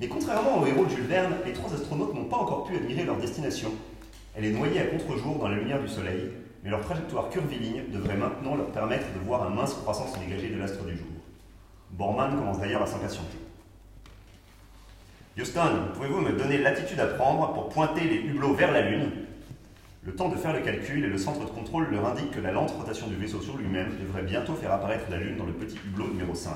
Mais 0.00 0.08
contrairement 0.08 0.62
au 0.62 0.66
héros 0.66 0.86
de 0.86 0.90
Jules 0.90 1.04
Verne, 1.04 1.34
les 1.44 1.52
trois 1.52 1.74
astronautes 1.74 2.14
n'ont 2.14 2.24
pas 2.24 2.38
encore 2.38 2.64
pu 2.64 2.76
admirer 2.76 3.04
leur 3.04 3.18
destination. 3.18 3.70
Elle 4.34 4.46
est 4.46 4.52
noyée 4.52 4.80
à 4.80 4.86
contre-jour 4.86 5.38
dans 5.38 5.48
la 5.48 5.56
lumière 5.56 5.82
du 5.82 5.88
Soleil, 5.88 6.30
mais 6.64 6.70
leur 6.70 6.80
trajectoire 6.80 7.28
curviligne 7.28 7.82
devrait 7.92 8.16
maintenant 8.16 8.54
leur 8.54 8.68
permettre 8.68 9.06
de 9.12 9.26
voir 9.26 9.42
un 9.42 9.50
mince 9.50 9.74
croissant 9.74 10.06
se 10.06 10.18
dégager 10.18 10.48
de 10.48 10.58
l'astre 10.58 10.84
du 10.84 10.96
jour. 10.96 11.06
Borman 11.90 12.38
commence 12.38 12.60
d'ailleurs 12.60 12.82
à 12.82 12.86
s'impatienter. 12.86 13.36
Houston, 15.38 15.92
pouvez-vous 15.94 16.20
me 16.20 16.32
donner 16.32 16.58
l'attitude 16.58 16.98
à 16.98 17.06
prendre 17.06 17.52
pour 17.52 17.68
pointer 17.68 18.00
les 18.00 18.16
hublots 18.16 18.54
vers 18.54 18.72
la 18.72 18.80
Lune? 18.80 19.12
Le 20.02 20.12
temps 20.12 20.30
de 20.30 20.34
faire 20.34 20.52
le 20.52 20.62
calcul 20.62 21.04
et 21.04 21.08
le 21.08 21.16
centre 21.16 21.38
de 21.38 21.50
contrôle 21.50 21.86
leur 21.92 22.08
indique 22.08 22.32
que 22.32 22.40
la 22.40 22.50
lente 22.50 22.72
rotation 22.72 23.06
du 23.06 23.14
vaisseau 23.14 23.40
sur 23.40 23.56
lui-même 23.56 23.96
devrait 24.00 24.24
bientôt 24.24 24.54
faire 24.54 24.72
apparaître 24.72 25.04
la 25.10 25.18
Lune 25.18 25.36
dans 25.36 25.46
le 25.46 25.52
petit 25.52 25.78
hublot 25.86 26.08
numéro 26.08 26.34
5. 26.34 26.54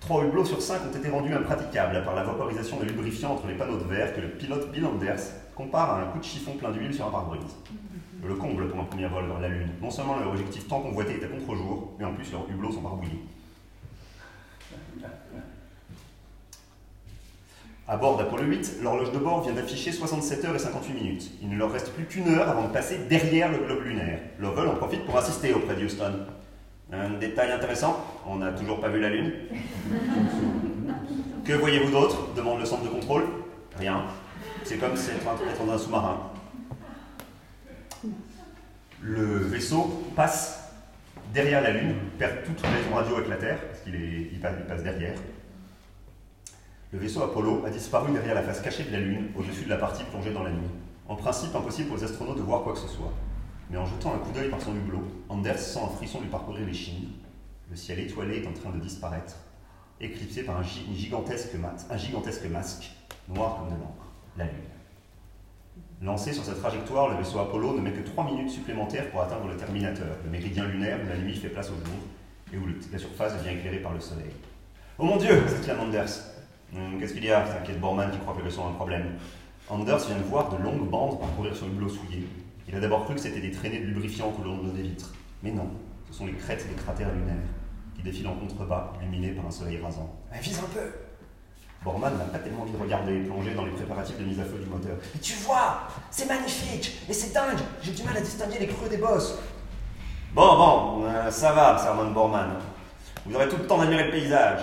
Trois 0.00 0.24
hublots 0.24 0.44
sur 0.44 0.60
cinq 0.60 0.80
ont 0.84 0.98
été 0.98 1.10
rendus 1.10 1.32
impraticables 1.32 2.02
par 2.04 2.16
la 2.16 2.24
vaporisation 2.24 2.80
de 2.80 2.86
lubrifiant 2.86 3.34
entre 3.34 3.46
les 3.46 3.54
panneaux 3.54 3.78
de 3.78 3.84
verre 3.84 4.16
que 4.16 4.20
le 4.20 4.30
pilote 4.30 4.72
Bill 4.72 4.86
Anders 4.86 5.20
compare 5.54 5.90
à 5.90 6.02
un 6.02 6.06
coup 6.06 6.18
de 6.18 6.24
chiffon 6.24 6.54
plein 6.54 6.72
d'huile 6.72 6.92
sur 6.92 7.06
un 7.06 7.10
pare-brise. 7.10 7.54
Le 8.26 8.34
comble 8.34 8.68
pour 8.68 8.80
un 8.80 8.84
premier 8.84 9.06
vol 9.06 9.26
vers 9.26 9.38
la 9.38 9.48
Lune. 9.48 9.70
Non 9.80 9.92
seulement 9.92 10.18
leur 10.18 10.30
objectif 10.30 10.66
tant 10.66 10.80
convoité 10.80 11.20
est 11.20 11.24
à 11.24 11.28
contre-jour, 11.28 11.92
mais 12.00 12.04
en 12.04 12.14
plus 12.14 12.32
leurs 12.32 12.50
hublots 12.50 12.72
sont 12.72 12.80
barbouillés. 12.80 13.22
À 17.90 17.96
bord 17.96 18.16
d'Apollo 18.16 18.44
8, 18.44 18.76
l'horloge 18.84 19.10
de 19.10 19.18
bord 19.18 19.42
vient 19.42 19.52
d'afficher 19.52 19.90
67 19.90 20.44
heures 20.44 20.54
et 20.54 20.60
58 20.60 20.92
minutes. 20.94 21.28
Il 21.42 21.48
ne 21.48 21.58
leur 21.58 21.72
reste 21.72 21.92
plus 21.92 22.04
qu'une 22.04 22.28
heure 22.28 22.48
avant 22.48 22.68
de 22.68 22.72
passer 22.72 22.98
derrière 23.08 23.50
le 23.50 23.58
globe 23.58 23.82
lunaire. 23.82 24.20
Lovell 24.38 24.68
en 24.68 24.76
profite 24.76 25.04
pour 25.04 25.16
assister 25.16 25.52
auprès 25.52 25.74
de 25.74 25.84
Houston. 25.84 26.12
Un 26.92 27.10
détail 27.18 27.50
intéressant, 27.50 28.00
on 28.28 28.36
n'a 28.36 28.52
toujours 28.52 28.80
pas 28.80 28.90
vu 28.90 29.00
la 29.00 29.10
Lune. 29.10 29.32
que 31.44 31.52
voyez-vous 31.54 31.90
d'autre? 31.90 32.32
demande 32.36 32.60
le 32.60 32.64
centre 32.64 32.84
de 32.84 32.90
contrôle. 32.90 33.24
Rien. 33.76 34.04
C'est 34.62 34.76
comme 34.76 34.92
être 34.92 35.66
dans 35.66 35.72
un 35.72 35.78
sous-marin. 35.78 36.30
Le 39.02 39.38
vaisseau 39.46 40.04
passe 40.14 40.72
derrière 41.34 41.60
la 41.60 41.72
Lune, 41.72 41.96
perd 42.20 42.44
toute 42.44 42.60
relation 42.60 42.94
radio 42.94 43.16
avec 43.16 43.28
la 43.30 43.36
Terre, 43.36 43.58
parce 43.58 43.80
qu'il 43.80 44.38
passe 44.68 44.84
derrière. 44.84 45.14
Le 46.92 46.98
vaisseau 46.98 47.22
Apollo 47.22 47.62
a 47.64 47.70
disparu 47.70 48.12
derrière 48.12 48.34
la 48.34 48.42
face 48.42 48.60
cachée 48.60 48.82
de 48.82 48.90
la 48.90 48.98
Lune, 48.98 49.28
au-dessus 49.36 49.62
de 49.62 49.68
la 49.68 49.76
partie 49.76 50.02
plongée 50.02 50.32
dans 50.32 50.42
la 50.42 50.50
nuit. 50.50 50.70
En 51.06 51.14
principe, 51.14 51.54
impossible 51.54 51.94
les 51.94 52.02
astronautes 52.02 52.38
de 52.38 52.42
voir 52.42 52.62
quoi 52.62 52.72
que 52.72 52.80
ce 52.80 52.88
soit. 52.88 53.12
Mais 53.70 53.76
en 53.76 53.86
jetant 53.86 54.12
un 54.12 54.18
coup 54.18 54.32
d'œil 54.32 54.50
par 54.50 54.60
son 54.60 54.74
hublot, 54.74 55.04
Anders 55.28 55.60
sent 55.60 55.78
un 55.84 55.88
frisson 55.88 56.20
lui 56.20 56.26
parcourir 56.26 56.66
les 56.66 56.72
chines. 56.74 57.10
Le 57.70 57.76
ciel 57.76 58.00
étoilé 58.00 58.38
est 58.38 58.48
en 58.48 58.52
train 58.52 58.70
de 58.70 58.80
disparaître, 58.80 59.36
éclipsé 60.00 60.42
par 60.42 60.58
un, 60.58 60.64
gigantesque, 60.64 61.54
masque, 62.50 62.90
noir 63.28 63.58
comme 63.58 63.68
de 63.68 63.80
l'encre, 63.80 64.06
la 64.36 64.46
Lune. 64.46 64.54
Lancé 66.02 66.32
sur 66.32 66.44
sa 66.44 66.54
trajectoire, 66.54 67.10
le 67.10 67.18
vaisseau 67.18 67.38
Apollo 67.38 67.76
ne 67.76 67.82
met 67.82 67.92
que 67.92 68.00
3 68.00 68.24
minutes 68.24 68.50
supplémentaires 68.50 69.08
pour 69.12 69.22
atteindre 69.22 69.46
le 69.46 69.56
terminateur, 69.56 70.16
le 70.24 70.30
méridien 70.30 70.64
lunaire 70.64 70.98
où 71.04 71.08
la 71.08 71.18
nuit 71.18 71.36
fait 71.36 71.50
place 71.50 71.70
au 71.70 71.86
jour 71.86 72.00
et 72.52 72.56
où 72.56 72.66
la 72.90 72.98
surface 72.98 73.38
devient 73.38 73.56
éclairée 73.56 73.78
par 73.78 73.92
le 73.92 74.00
soleil. 74.00 74.32
Oh 74.98 75.04
mon 75.04 75.18
Dieu 75.18 75.46
s'exclame 75.46 75.78
Anders. 75.78 76.39
Hum, 76.74 76.98
Qu'est-ce 76.98 77.14
qu'il 77.14 77.24
y 77.24 77.30
a? 77.30 77.44
S'inquiète 77.46 77.80
Borman 77.80 78.10
qui 78.10 78.18
croit 78.18 78.34
que 78.34 78.38
le 78.38 78.44
vaisseau 78.44 78.62
a 78.62 78.68
un 78.68 78.72
problème. 78.72 79.16
Anders 79.68 80.06
vient 80.06 80.16
de 80.16 80.22
voir 80.22 80.50
de 80.50 80.62
longues 80.62 80.88
bandes 80.88 81.20
parcourir 81.20 81.54
son 81.54 81.66
hublot 81.66 81.88
souillé. 81.88 82.26
Il 82.68 82.74
a 82.74 82.80
d'abord 82.80 83.04
cru 83.04 83.14
que 83.14 83.20
c'était 83.20 83.40
des 83.40 83.50
traînées 83.50 83.80
de 83.80 83.86
lubrifiant 83.86 84.30
que 84.32 84.42
l'on 84.42 84.58
des 84.58 84.82
vitres. 84.82 85.12
Mais 85.42 85.50
non, 85.50 85.68
ce 86.10 86.16
sont 86.18 86.26
les 86.26 86.32
crêtes 86.32 86.68
des 86.68 86.74
cratères 86.74 87.12
lunaires 87.12 87.46
qui 87.96 88.02
défilent 88.02 88.28
en 88.28 88.34
contrebas, 88.34 88.92
illuminés 89.00 89.32
par 89.32 89.46
un 89.46 89.50
soleil 89.50 89.80
rasant. 89.82 90.14
Mais 90.32 90.40
vise 90.40 90.58
un 90.58 90.74
peu 90.74 90.92
Borman 91.82 92.16
n'a 92.18 92.24
pas 92.24 92.38
tellement 92.38 92.62
envie 92.62 92.72
de 92.72 92.76
regarder, 92.76 93.20
plongé 93.20 93.54
dans 93.54 93.64
les 93.64 93.70
préparatifs 93.72 94.18
de 94.18 94.24
mise 94.24 94.38
à 94.38 94.44
feu 94.44 94.58
du 94.58 94.66
moteur. 94.66 94.96
Mais 95.14 95.20
tu 95.20 95.32
vois 95.34 95.88
C'est 96.10 96.26
magnifique 96.28 97.00
Mais 97.08 97.14
c'est 97.14 97.32
dingue 97.32 97.58
J'ai 97.82 97.92
du 97.92 98.02
mal 98.02 98.16
à 98.16 98.20
distinguer 98.20 98.58
les 98.58 98.66
creux 98.66 98.88
des 98.88 98.98
bosses. 98.98 99.38
Bon, 100.34 100.56
bon, 100.56 101.04
euh, 101.06 101.30
ça 101.30 101.52
va, 101.52 101.78
sermonne 101.78 102.12
Borman. 102.12 102.50
Vous 103.24 103.34
aurez 103.34 103.48
tout 103.48 103.56
le 103.56 103.66
temps 103.66 103.78
d'admirer 103.78 104.04
le 104.04 104.10
paysage. 104.10 104.60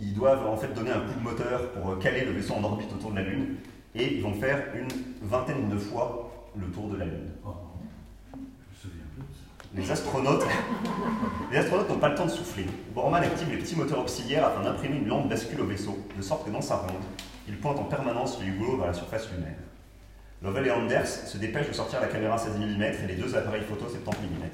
Ils 0.00 0.14
doivent 0.14 0.46
en 0.46 0.56
fait 0.56 0.72
donner 0.74 0.90
un 0.90 1.00
coup 1.00 1.18
de 1.18 1.24
moteur 1.24 1.72
pour 1.72 1.90
euh, 1.90 1.96
caler 1.96 2.24
le 2.24 2.32
vaisseau 2.32 2.54
en 2.54 2.64
orbite 2.64 2.92
autour 2.92 3.10
de 3.10 3.16
la 3.16 3.22
Lune. 3.22 3.56
Et 3.94 4.14
ils 4.14 4.22
vont 4.22 4.34
faire 4.34 4.62
une 4.74 4.88
vingtaine 5.22 5.68
de 5.68 5.76
fois 5.76 6.30
le 6.56 6.66
tour 6.66 6.88
de 6.88 6.96
la 6.96 7.04
Lune. 7.04 7.30
Oh, 7.44 7.50
je 8.32 8.38
me 8.38 8.92
souviens 8.92 9.04
plus 9.14 9.22
de 9.22 9.34
ça. 9.34 9.74
Les 9.74 9.90
astronautes, 9.90 10.46
les 11.50 11.58
astronautes 11.58 11.88
n'ont 11.88 11.98
pas 11.98 12.10
le 12.10 12.14
temps 12.14 12.26
de 12.26 12.30
souffler. 12.30 12.66
Borman 12.94 13.22
active 13.22 13.50
les 13.50 13.58
petits 13.58 13.76
moteurs 13.76 14.00
auxiliaires 14.00 14.46
afin 14.46 14.62
d'imprimer 14.62 14.98
une 14.98 15.08
lampe 15.08 15.28
bascule 15.28 15.60
au 15.60 15.66
vaisseau, 15.66 15.98
de 16.16 16.22
sorte 16.22 16.46
que 16.46 16.50
dans 16.50 16.62
sa 16.62 16.76
ronde, 16.76 17.02
il 17.48 17.56
pointe 17.56 17.78
en 17.78 17.84
permanence 17.84 18.38
le 18.40 18.46
hublot 18.46 18.76
vers 18.76 18.86
la 18.86 18.94
surface 18.94 19.28
lunaire. 19.32 19.56
Lovell 20.42 20.66
et 20.68 20.70
Anders 20.70 21.08
se 21.08 21.36
dépêchent 21.38 21.68
de 21.68 21.72
sortir 21.72 22.00
la 22.00 22.06
caméra 22.06 22.38
16 22.38 22.56
mm 22.56 22.82
et 22.82 23.06
les 23.08 23.16
deux 23.16 23.34
appareils 23.34 23.62
photo 23.62 23.88
70 23.88 24.22
mm. 24.22 24.48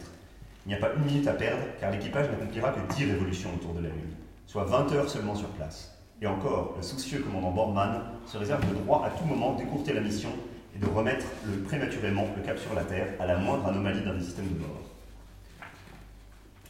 Il 0.65 0.69
n'y 0.71 0.75
a 0.75 0.79
pas 0.79 0.95
une 0.97 1.05
minute 1.05 1.29
à 1.29 1.35
perdre, 1.35 1.63
car 1.79 1.91
l'équipage 1.91 2.31
n'accomplira 2.31 2.71
que 2.71 2.95
10 2.95 3.05
révolutions 3.05 3.51
autour 3.55 3.75
de 3.75 3.83
la 3.83 3.91
Lune, 3.91 4.15
soit 4.47 4.65
20 4.65 4.93
heures 4.93 5.09
seulement 5.09 5.35
sur 5.35 5.49
place. 5.49 5.91
Et 6.23 6.27
encore, 6.27 6.75
le 6.77 6.83
soucieux 6.83 7.21
commandant 7.21 7.51
Borman 7.51 8.03
se 8.27 8.39
réserve 8.39 8.63
le 8.73 8.79
droit 8.79 9.05
à 9.05 9.11
tout 9.11 9.25
moment 9.25 9.55
d'écourter 9.55 9.93
la 9.93 10.01
mission 10.01 10.31
et 10.75 10.79
de 10.79 10.87
remettre 10.87 11.27
prématurément 11.67 12.27
le 12.37 12.43
cap 12.43 12.59
sur 12.59 12.75
la 12.75 12.85
Terre 12.85 13.09
à 13.21 13.27
la 13.27 13.37
moindre 13.37 13.67
anomalie 13.67 14.03
d'un 14.03 14.15
des 14.15 14.23
systèmes 14.25 14.49
de 14.49 14.55
bord. 14.55 14.81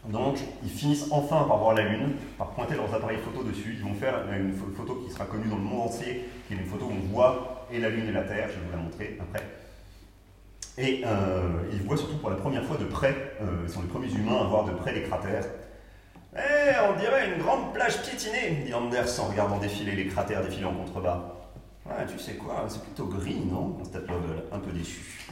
Donc, 0.08 0.36
ils 0.62 0.68
finissent 0.70 1.08
enfin 1.10 1.44
par 1.44 1.56
voir 1.58 1.74
la 1.74 1.82
Lune, 1.88 2.12
par 2.36 2.50
pointer 2.50 2.74
leurs 2.74 2.92
appareils 2.94 3.18
photo 3.18 3.42
dessus. 3.42 3.76
Ils 3.78 3.84
vont 3.84 3.94
faire 3.94 4.14
une 4.38 4.52
pho- 4.52 4.70
photo 4.76 4.96
qui 5.06 5.10
sera 5.10 5.24
connue 5.24 5.48
dans 5.48 5.56
le 5.56 5.62
monde 5.62 5.88
entier, 5.88 6.28
qui 6.46 6.54
est 6.54 6.56
une 6.58 6.66
photo 6.66 6.84
où 6.86 6.90
on 6.92 7.12
voit 7.14 7.66
et 7.72 7.78
la 7.80 7.88
Lune 7.88 8.08
et 8.08 8.12
la 8.12 8.22
Terre. 8.22 8.48
Je 8.48 8.54
vais 8.60 8.66
vous 8.66 8.72
la 8.72 8.82
montrer 8.82 9.18
après. 9.20 9.42
Et 10.76 11.02
euh, 11.06 11.60
ils 11.72 11.80
voient 11.82 11.96
surtout 11.96 12.18
pour 12.18 12.28
la 12.30 12.36
première 12.36 12.64
fois 12.64 12.76
de 12.76 12.84
près, 12.84 13.14
euh, 13.40 13.62
ils 13.64 13.70
sont 13.70 13.80
les 13.80 13.88
premiers 13.88 14.12
humains 14.12 14.40
à 14.40 14.44
voir 14.44 14.64
de 14.64 14.72
près 14.72 14.92
les 14.92 15.04
cratères. 15.04 15.44
Eh, 16.37 16.72
on 16.89 16.99
dirait 16.99 17.32
une 17.32 17.43
grande 17.43 17.72
plage 17.72 18.03
piétinée, 18.03 18.64
dit 18.66 18.74
Anders 18.74 19.20
en 19.20 19.28
regardant 19.28 19.59
défiler 19.59 19.93
les 19.93 20.07
cratères 20.07 20.43
défiler 20.43 20.64
en 20.64 20.74
contrebas. 20.74 21.32
Ouais, 21.87 22.07
tu 22.11 22.18
sais 22.18 22.35
quoi, 22.35 22.64
c'est 22.68 22.82
plutôt 22.82 23.07
gris, 23.07 23.37
non 23.37 23.68
constate 23.70 24.09
Lovell, 24.09 24.43
un 24.51 24.59
peu 24.59 24.72
déçu. 24.72 25.28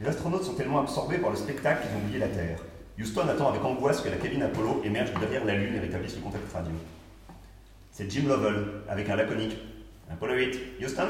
Les 0.00 0.06
astronautes 0.06 0.44
sont 0.44 0.54
tellement 0.54 0.80
absorbés 0.80 1.18
par 1.18 1.30
le 1.30 1.36
spectacle 1.36 1.82
qu'ils 1.82 1.96
ont 1.96 2.04
oublié 2.04 2.18
la 2.20 2.28
Terre. 2.28 2.60
Houston 3.00 3.26
attend 3.28 3.48
avec 3.48 3.64
angoisse 3.64 4.00
que 4.00 4.08
la 4.08 4.16
cabine 4.16 4.42
Apollo 4.42 4.82
émerge 4.84 5.12
de 5.12 5.18
derrière 5.18 5.44
la 5.44 5.54
Lune 5.54 5.74
et 5.74 5.80
rétablisse 5.80 6.14
le 6.16 6.22
contact 6.22 6.52
radio. 6.52 6.72
C'est 7.90 8.08
Jim 8.08 8.28
Lovell, 8.28 8.82
avec 8.88 9.10
un 9.10 9.16
laconique 9.16 9.56
Apollo 10.10 10.34
8, 10.34 10.60
Houston 10.82 11.08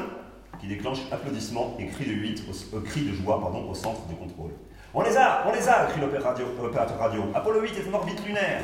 qui 0.59 0.67
déclenche 0.67 0.99
applaudissements 1.11 1.75
et 1.79 1.85
cris 1.87 2.05
de, 2.05 2.13
8 2.13 2.45
au, 2.49 2.77
euh, 2.77 2.81
de 2.81 3.13
joie 3.13 3.37
au 3.69 3.73
centre 3.75 4.07
de 4.07 4.13
contrôle. 4.15 4.51
On 4.91 5.03
les 5.03 5.15
a, 5.15 5.43
on 5.47 5.53
les 5.53 5.69
a, 5.69 5.85
crie 5.85 6.01
l'opérateur 6.01 6.97
radio. 6.97 7.23
Apollo 7.35 7.61
8 7.61 7.77
est 7.77 7.89
en 7.89 7.93
orbite 7.93 8.25
lunaire. 8.25 8.63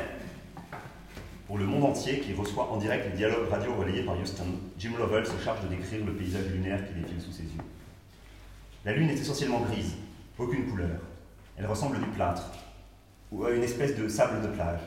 Pour 1.46 1.56
le 1.56 1.66
monde 1.66 1.84
entier 1.84 2.18
qui 2.18 2.34
reçoit 2.34 2.68
en 2.72 2.78
direct 2.78 3.06
les 3.10 3.16
dialogues 3.16 3.48
radio 3.48 3.72
relayés 3.74 4.02
par 4.02 4.18
Houston, 4.18 4.46
Jim 4.76 4.90
Lovell 4.98 5.24
se 5.24 5.38
charge 5.44 5.60
de 5.62 5.68
décrire 5.68 6.04
le 6.04 6.12
paysage 6.14 6.46
lunaire 6.46 6.80
qui 6.84 6.94
défile 6.94 7.20
sous 7.20 7.30
ses 7.30 7.44
yeux. 7.44 7.62
La 8.84 8.92
Lune 8.92 9.08
est 9.10 9.20
essentiellement 9.20 9.60
grise, 9.60 9.94
aucune 10.36 10.68
couleur. 10.68 10.98
Elle 11.56 11.66
ressemble 11.66 12.00
du 12.00 12.06
plâtre, 12.06 12.50
ou 13.30 13.44
à 13.44 13.52
une 13.52 13.62
espèce 13.62 13.96
de 13.96 14.08
sable 14.08 14.42
de 14.42 14.48
plage. 14.48 14.80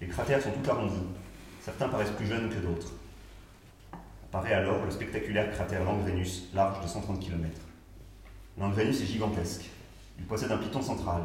Les 0.00 0.06
cratères 0.06 0.40
sont 0.40 0.52
tout 0.52 0.70
arrondis. 0.70 1.02
Certains 1.60 1.88
paraissent 1.88 2.10
plus 2.10 2.26
jeunes 2.26 2.48
que 2.48 2.60
d'autres. 2.64 2.92
Apparaît 4.28 4.54
alors 4.54 4.84
le 4.84 4.92
spectaculaire 4.92 5.50
cratère 5.50 5.82
Langrenus, 5.82 6.44
large 6.54 6.80
de 6.80 6.86
130 6.86 7.18
km. 7.18 7.50
Langrenus 8.58 9.00
est 9.00 9.06
gigantesque. 9.06 9.70
Il 10.18 10.24
possède 10.26 10.52
un 10.52 10.58
piton 10.58 10.82
central. 10.82 11.22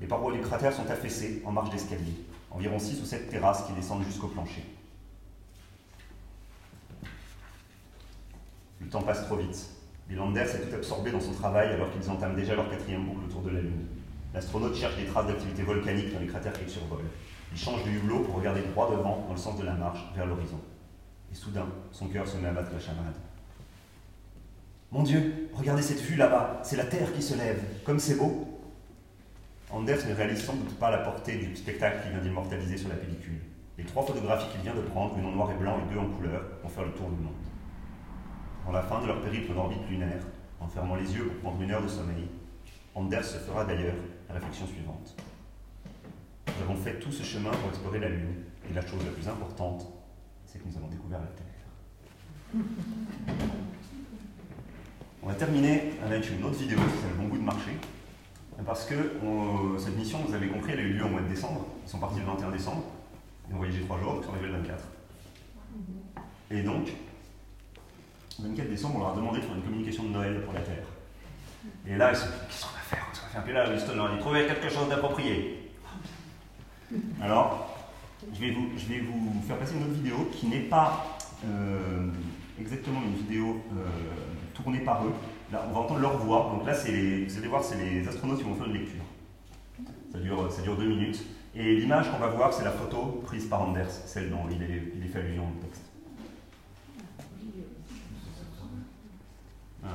Les 0.00 0.06
parois 0.06 0.32
du 0.32 0.40
cratère 0.40 0.72
sont 0.72 0.88
affaissées 0.88 1.42
en 1.44 1.52
marge 1.52 1.70
d'escalier, 1.70 2.14
environ 2.50 2.78
6 2.78 3.00
ou 3.00 3.04
7 3.04 3.30
terrasses 3.30 3.64
qui 3.66 3.72
descendent 3.72 4.04
jusqu'au 4.04 4.28
plancher. 4.28 4.64
Le 8.80 8.88
temps 8.88 9.02
passe 9.02 9.26
trop 9.26 9.36
vite. 9.36 9.70
Bill 10.08 10.20
Anders 10.20 10.54
est 10.54 10.68
tout 10.68 10.74
absorbé 10.74 11.10
dans 11.10 11.20
son 11.20 11.32
travail 11.32 11.68
alors 11.68 11.90
qu'ils 11.92 12.08
entament 12.08 12.36
déjà 12.36 12.54
leur 12.54 12.70
quatrième 12.70 13.04
boucle 13.04 13.26
autour 13.28 13.42
de 13.42 13.50
la 13.50 13.60
Lune. 13.60 13.86
L'astronaute 14.32 14.74
cherche 14.76 14.96
des 14.96 15.06
traces 15.06 15.26
d'activité 15.26 15.62
volcanique 15.62 16.12
dans 16.12 16.20
les 16.20 16.26
cratères 16.26 16.52
qu'il 16.52 16.68
survole. 16.68 17.04
Il 17.52 17.58
change 17.58 17.84
de 17.84 17.90
hublot 17.90 18.20
pour 18.20 18.36
regarder 18.36 18.62
droit 18.62 18.90
devant, 18.90 19.24
dans 19.26 19.32
le 19.32 19.38
sens 19.38 19.58
de 19.58 19.64
la 19.64 19.74
marche, 19.74 20.00
vers 20.14 20.26
l'horizon. 20.26 20.60
Et 21.32 21.34
soudain, 21.34 21.66
son 21.92 22.08
cœur 22.08 22.26
se 22.26 22.36
met 22.36 22.48
à 22.48 22.52
battre 22.52 22.72
la 22.72 22.80
chamade. 22.80 23.14
Mon 24.90 25.02
Dieu, 25.02 25.50
regardez 25.52 25.82
cette 25.82 26.00
vue 26.00 26.16
là-bas, 26.16 26.60
c'est 26.64 26.76
la 26.76 26.86
Terre 26.86 27.12
qui 27.12 27.20
se 27.20 27.36
lève, 27.36 27.62
comme 27.84 27.98
c'est 27.98 28.14
beau. 28.14 28.58
Anders 29.70 30.06
ne 30.08 30.14
réalise 30.14 30.42
sans 30.42 30.54
doute 30.54 30.78
pas 30.78 30.90
la 30.90 30.98
portée 30.98 31.36
du 31.36 31.54
spectacle 31.54 32.00
qu'il 32.02 32.12
vient 32.12 32.22
d'immortaliser 32.22 32.78
sur 32.78 32.88
la 32.88 32.94
pellicule. 32.94 33.38
Les 33.76 33.84
trois 33.84 34.02
photographies 34.02 34.50
qu'il 34.50 34.62
vient 34.62 34.74
de 34.74 34.80
prendre, 34.80 35.18
une 35.18 35.26
en 35.26 35.32
noir 35.32 35.50
et 35.52 35.56
blanc 35.56 35.78
et 35.78 35.92
deux 35.92 36.00
en 36.00 36.08
couleur, 36.08 36.42
vont 36.62 36.70
faire 36.70 36.86
le 36.86 36.92
tour 36.92 37.10
du 37.10 37.22
monde. 37.22 37.34
Dans 38.64 38.72
la 38.72 38.80
fin 38.80 39.02
de 39.02 39.08
leur 39.08 39.20
périple 39.20 39.52
d'orbite 39.52 39.86
lunaire, 39.90 40.22
en 40.58 40.68
fermant 40.68 40.96
les 40.96 41.14
yeux 41.14 41.24
pour 41.26 41.36
prendre 41.36 41.62
une 41.62 41.70
heure 41.70 41.82
de 41.82 41.88
sommeil, 41.88 42.26
Anders 42.94 43.24
se 43.24 43.36
fera 43.36 43.66
d'ailleurs 43.66 43.94
la 44.26 44.36
réflexion 44.36 44.66
suivante. 44.66 45.14
Nous 46.46 46.62
avons 46.62 46.76
fait 46.76 46.98
tout 46.98 47.12
ce 47.12 47.22
chemin 47.22 47.50
pour 47.50 47.68
explorer 47.68 47.98
la 47.98 48.08
Lune, 48.08 48.36
et 48.70 48.72
la 48.72 48.80
chose 48.80 49.04
la 49.04 49.10
plus 49.10 49.28
importante, 49.28 49.86
c'est 50.46 50.58
que 50.58 50.66
nous 50.66 50.76
avons 50.78 50.88
découvert 50.88 51.20
la 51.20 51.26
Terre. 51.26 51.44
On 55.22 55.28
va 55.28 55.34
terminer 55.34 55.92
avec 56.04 56.30
une 56.30 56.44
autre 56.44 56.58
vidéo 56.58 56.78
qui 56.78 56.96
s'appelle 56.96 57.16
Bon 57.18 57.28
goût 57.28 57.38
de 57.38 57.42
marché. 57.42 57.72
Parce 58.64 58.84
que 58.84 58.94
cette 59.78 59.96
mission, 59.96 60.18
vous 60.26 60.34
avez 60.34 60.48
compris, 60.48 60.72
elle 60.72 60.80
a 60.80 60.82
eu 60.82 60.92
lieu 60.92 61.04
au 61.04 61.08
mois 61.08 61.20
de 61.20 61.28
décembre. 61.28 61.66
Ils 61.84 61.90
sont 61.90 61.98
partis 61.98 62.20
le 62.20 62.26
21 62.26 62.50
décembre. 62.50 62.84
Ils 63.48 63.54
ont 63.54 63.58
voyagé 63.58 63.80
trois 63.82 63.98
jours, 64.00 64.18
ils 64.20 64.26
sont 64.26 64.32
arrivés 64.32 64.48
le 64.48 64.58
24. 64.58 64.84
Et 66.50 66.62
donc, 66.62 66.88
le 68.40 68.48
24 68.48 68.68
décembre, 68.68 68.96
on 68.96 68.98
leur 69.00 69.12
a 69.12 69.16
demandé 69.16 69.38
de 69.38 69.44
faire 69.44 69.54
une 69.54 69.62
communication 69.62 70.04
de 70.04 70.08
Noël 70.08 70.42
pour 70.44 70.54
la 70.54 70.60
Terre. 70.60 70.84
Et 71.86 71.96
là, 71.96 72.10
ils 72.10 72.16
se 72.16 72.22
sont 72.22 72.28
dit, 72.28 72.36
qu'est-ce 72.48 72.62
qu'on 72.62 72.72
va 72.72 72.80
faire? 72.80 73.06
Qu'est-ce 73.10 73.20
qu'on 73.20 73.26
va 73.26 73.32
faire 73.32 73.44
Puis 73.44 73.52
là, 73.52 73.74
Houston 73.74 73.96
leur 73.96 74.06
a 74.06 74.14
dit, 74.14 74.18
trouvez 74.20 74.46
quelque 74.46 74.68
chose 74.68 74.88
d'approprié. 74.88 75.72
Alors, 77.22 77.76
je 78.32 78.40
vais, 78.40 78.50
vous, 78.50 78.68
je 78.76 78.86
vais 78.86 79.00
vous 79.00 79.42
faire 79.46 79.58
passer 79.58 79.74
une 79.74 79.82
autre 79.82 79.94
vidéo 79.94 80.28
qui 80.32 80.46
n'est 80.46 80.60
pas 80.60 81.18
euh, 81.44 82.08
exactement 82.60 83.00
une 83.02 83.14
vidéo 83.14 83.62
euh, 83.76 83.84
tournée 84.68 84.84
par 84.84 85.04
eux. 85.04 85.12
Là, 85.50 85.64
on 85.68 85.72
va 85.72 85.80
entendre 85.80 86.00
leur 86.00 86.18
voix. 86.18 86.50
Donc 86.52 86.66
là, 86.66 86.74
les, 86.86 87.24
vous 87.24 87.38
allez 87.38 87.48
voir, 87.48 87.64
c'est 87.64 87.78
les 87.78 88.06
astronautes 88.06 88.38
qui 88.38 88.44
vont 88.44 88.54
faire 88.54 88.66
une 88.66 88.74
lecture. 88.74 89.02
Ça 90.12 90.18
dure, 90.18 90.52
ça 90.52 90.62
dure 90.62 90.76
deux 90.76 90.88
minutes. 90.88 91.24
Et 91.54 91.76
l'image 91.76 92.10
qu'on 92.10 92.18
va 92.18 92.28
voir, 92.28 92.52
c'est 92.52 92.64
la 92.64 92.70
photo 92.70 93.22
prise 93.26 93.46
par 93.46 93.62
Anders, 93.62 93.90
celle 93.90 94.30
dont 94.30 94.46
il 94.50 94.62
est, 94.62 95.08
fait 95.08 95.20
allusion 95.20 95.44
au 95.44 95.62
texte. 95.64 95.82
Ah. 99.84 99.88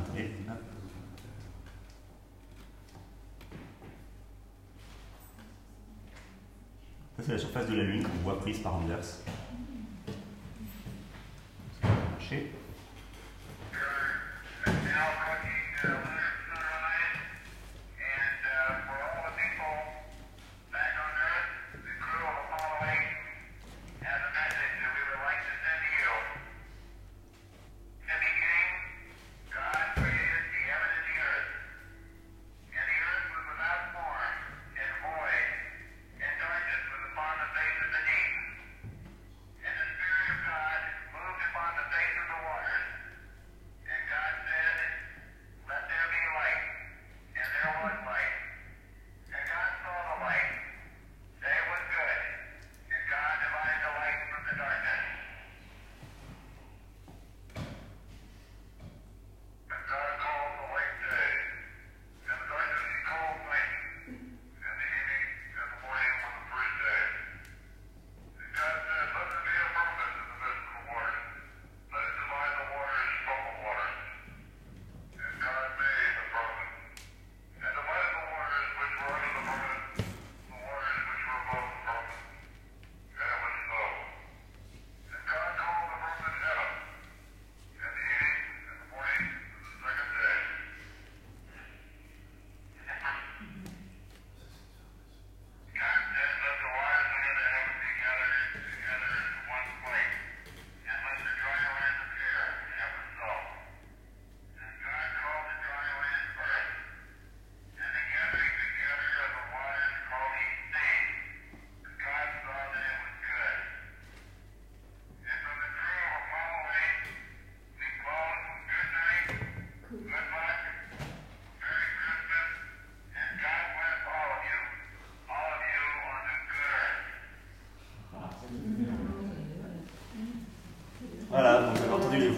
Ça, 7.15 7.23
c'est 7.23 7.31
la 7.33 7.37
surface 7.37 7.69
de 7.69 7.75
la 7.75 7.83
Lune 7.83 8.03
qu'on 8.03 8.23
voit 8.23 8.39
prise 8.39 8.57
par 8.57 8.75
Anders. 8.75 9.03
Ça 11.79 11.87
marcher. 12.11 12.51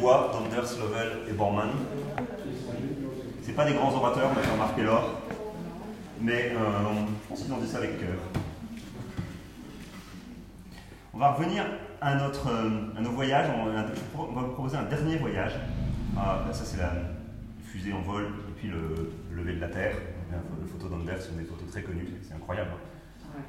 Voix 0.05 0.29
d'Anders, 0.31 0.77
Lovell 0.79 1.11
et 1.27 1.33
Bormann. 1.33 1.71
C'est 3.41 3.53
pas 3.53 3.65
des 3.65 3.73
grands 3.73 3.91
orateurs, 3.91 4.31
fait 4.33 4.51
remarquer 4.51 4.83
l'or, 4.83 5.19
mais 6.21 6.51
euh, 6.51 6.59
je 7.23 7.27
pense 7.27 7.41
qu'ils 7.41 7.51
ont 7.51 7.57
dit 7.57 7.67
ça 7.67 7.77
avec 7.79 7.99
cœur. 7.99 8.19
On 11.11 11.17
va 11.17 11.31
revenir 11.31 11.65
à, 12.01 12.13
notre, 12.17 12.47
euh, 12.49 12.93
à 12.95 13.01
nos 13.01 13.13
voyages. 13.13 13.47
On, 13.57 13.65
va 14.31 14.41
vous 14.41 14.53
proposer 14.53 14.77
un 14.77 14.83
dernier 14.83 15.15
voyage. 15.17 15.53
Ah, 16.15 16.43
là, 16.45 16.53
ça, 16.53 16.65
c'est 16.65 16.77
la 16.77 16.91
fusée 17.63 17.91
en 17.91 18.01
vol 18.01 18.25
et 18.25 18.59
puis 18.59 18.67
le, 18.67 19.11
le 19.31 19.41
lever 19.41 19.55
de 19.55 19.61
la 19.61 19.69
Terre. 19.69 19.95
Les 20.61 20.67
photos 20.71 20.91
d'Anvers 20.91 21.19
sont 21.19 21.33
des 21.33 21.45
photos 21.45 21.67
très 21.71 21.81
connues. 21.81 22.09
C'est 22.21 22.35
incroyable. 22.35 22.69
hein. 23.35 23.41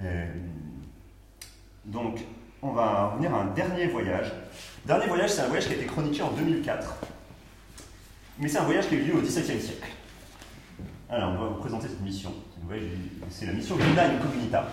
Euh, 0.00 0.26
donc, 1.84 2.18
on 2.62 2.72
va 2.72 3.10
revenir 3.10 3.32
à 3.34 3.42
un 3.42 3.46
dernier 3.46 3.86
voyage. 3.86 4.32
Dernier 4.84 5.06
voyage, 5.06 5.27
c'est 5.38 5.44
un 5.44 5.48
voyage 5.48 5.68
qui 5.68 5.74
a 5.74 5.76
été 5.76 5.86
chroniqué 5.86 6.20
en 6.20 6.32
2004. 6.32 6.96
Mais 8.40 8.48
c'est 8.48 8.58
un 8.58 8.64
voyage 8.64 8.88
qui 8.88 8.96
a 8.96 8.98
eu 8.98 9.02
lieu 9.02 9.14
au 9.14 9.20
XVIIe 9.20 9.60
siècle. 9.60 9.86
Alors, 11.08 11.30
on 11.30 11.40
va 11.40 11.48
vous 11.50 11.60
présenter 11.60 11.86
cette 11.86 12.00
mission. 12.00 12.32
C'est 13.30 13.46
la 13.46 13.52
mission 13.52 13.76
Luna 13.76 14.06
Incognita. 14.06 14.66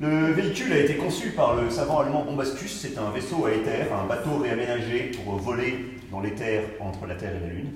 Le 0.00 0.32
véhicule 0.32 0.72
a 0.72 0.78
été 0.78 0.96
conçu 0.96 1.32
par 1.32 1.56
le 1.56 1.68
savant 1.68 2.00
allemand 2.00 2.24
Bombastus. 2.24 2.80
C'est 2.80 2.96
un 2.96 3.10
vaisseau 3.10 3.44
à 3.44 3.52
éther, 3.52 3.92
un 3.92 4.06
bateau 4.06 4.38
réaménagé 4.38 5.10
pour 5.10 5.36
voler 5.36 5.98
dans 6.10 6.20
l'éther 6.20 6.62
entre 6.80 7.06
la 7.06 7.14
Terre 7.14 7.36
et 7.36 7.40
la 7.40 7.52
Lune. 7.52 7.72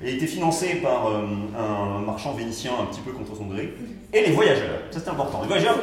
Il 0.00 0.08
a 0.08 0.10
été 0.10 0.26
financé 0.26 0.80
par 0.82 1.06
euh, 1.06 1.24
un 1.56 2.00
marchand 2.00 2.32
vénitien 2.32 2.72
un 2.80 2.86
petit 2.86 3.00
peu 3.00 3.12
contre 3.12 3.36
son 3.36 3.46
gré. 3.46 3.72
Et 4.12 4.26
les 4.26 4.32
voyageurs, 4.32 4.80
ça 4.90 4.98
c'est 4.98 5.10
important. 5.10 5.42
Les 5.42 5.46
voyageurs, 5.46 5.78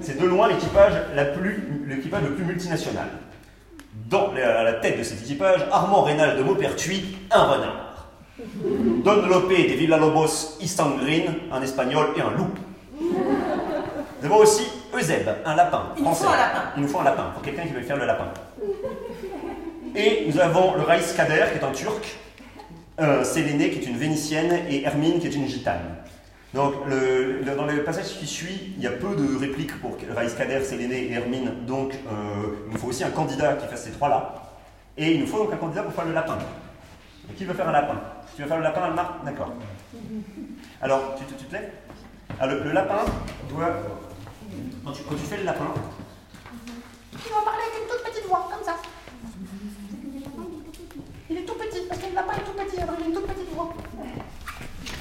c'est 0.00 0.20
de 0.20 0.26
loin 0.26 0.48
l'équipage 0.48 0.94
le 1.14 2.34
plus 2.34 2.44
multinational. 2.44 3.08
Dans, 4.08 4.32
à 4.34 4.62
la 4.62 4.72
tête 4.74 4.98
de 4.98 5.02
cet 5.02 5.20
équipage, 5.22 5.60
Armand 5.70 6.02
Rénal 6.02 6.38
de 6.38 6.42
Maupertuis, 6.42 7.18
un 7.30 7.42
renard. 7.42 8.06
Don 9.04 9.26
Lope 9.26 9.50
de 9.50 9.74
Villalobos 9.74 10.56
Istangrin, 10.62 11.34
un 11.52 11.60
espagnol 11.60 12.06
et 12.16 12.22
un 12.22 12.30
loup. 12.30 12.48
Nous 13.00 14.24
avons 14.24 14.38
aussi 14.38 14.62
Euseb, 14.96 15.28
un 15.44 15.54
lapin. 15.54 15.92
Il 15.98 16.04
nous 16.04 16.14
français. 16.14 16.24
faut 16.24 16.30
un 16.30 16.36
lapin. 16.38 16.62
Il 16.76 16.82
nous 16.82 16.88
faut 16.88 17.00
un 17.00 17.04
lapin, 17.04 17.24
pour 17.34 17.42
quelqu'un 17.42 17.62
qui 17.64 17.74
veut 17.74 17.82
faire 17.82 17.98
le 17.98 18.06
lapin. 18.06 18.28
Et 19.94 20.24
nous 20.26 20.40
avons 20.40 20.74
le 20.74 20.82
Reis 20.82 21.14
Kader, 21.14 21.44
qui 21.52 21.58
est 21.58 21.64
un 21.64 21.72
turc, 21.72 22.16
euh, 23.00 23.22
Séléné, 23.24 23.70
qui 23.70 23.80
est 23.80 23.86
une 23.90 23.98
vénitienne, 23.98 24.60
et 24.70 24.84
Hermine, 24.84 25.20
qui 25.20 25.26
est 25.26 25.34
une 25.34 25.48
gitane. 25.48 25.96
Donc, 26.54 26.74
le- 26.86 27.44
dans 27.44 27.66
le 27.66 27.84
passage 27.84 28.18
qui 28.18 28.26
suit, 28.26 28.72
il 28.76 28.82
y 28.82 28.86
a 28.86 28.92
peu 28.92 29.14
de 29.14 29.36
répliques 29.38 29.78
pour 29.80 29.96
Reis 30.16 30.34
Kader, 30.36 30.64
Séléné 30.64 31.04
et 31.04 31.12
Hermine. 31.12 31.66
Donc, 31.66 31.92
euh, 31.92 32.64
il 32.66 32.72
nous 32.72 32.78
faut 32.78 32.88
aussi 32.88 33.04
un 33.04 33.10
candidat 33.10 33.54
qui 33.54 33.66
fasse 33.66 33.84
ces 33.84 33.90
trois-là. 33.92 34.34
Et 34.96 35.12
il 35.12 35.20
nous 35.20 35.26
faut 35.26 35.38
donc 35.38 35.52
un 35.52 35.56
candidat 35.56 35.82
pour 35.82 35.92
faire 35.92 36.06
le 36.06 36.14
lapin. 36.14 36.38
Et 37.30 37.34
qui 37.34 37.44
veut 37.44 37.52
faire 37.54 37.68
un 37.68 37.72
lapin 37.72 38.00
Tu 38.34 38.42
veux 38.42 38.48
faire 38.48 38.56
le 38.56 38.62
lapin, 38.62 38.82
Almar 38.82 39.18
D'accord. 39.24 39.52
Alors, 40.80 41.16
tu, 41.18 41.24
te- 41.46 41.52
lèves 41.52 41.70
Alors, 42.40 42.64
le, 42.64 42.72
lapin 42.72 43.00
doit. 43.50 43.68
Quand 44.84 44.92
tu, 44.92 45.02
fais 45.26 45.36
le 45.36 45.44
lapin, 45.44 45.66
Il 47.12 47.30
va 47.30 47.42
parler 47.44 47.60
avec 47.62 47.82
une 47.82 47.88
toute 47.94 48.10
petite 48.10 48.26
voix, 48.26 48.48
comme 48.50 48.64
ça. 48.64 48.76
Il 51.30 51.36
est 51.36 51.42
tout 51.42 51.54
petit, 51.54 51.80
parce 51.86 52.00
que 52.00 52.06
le 52.08 52.14
lapin 52.14 52.32
est 52.32 52.44
tout 52.44 52.52
petit, 52.52 52.76
il 52.76 52.80
a 52.82 53.06
une 53.06 53.12
toute 53.14 53.26
petite 53.26 53.52
voix. 53.54 53.74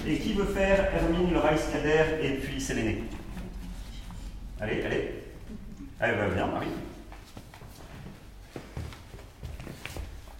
Et 0.07 0.19
qui 0.19 0.33
veut 0.33 0.45
faire 0.45 0.87
Hermine, 0.93 1.33
le 1.33 1.39
Reis 1.39 1.59
Kader 1.71 2.23
et 2.23 2.31
puis 2.37 2.61
Séléné 2.61 3.03
Allez, 4.59 4.81
allez. 4.83 5.23
Allez, 5.99 6.17
va 6.17 6.27
bien, 6.29 6.47
Marie. 6.47 6.67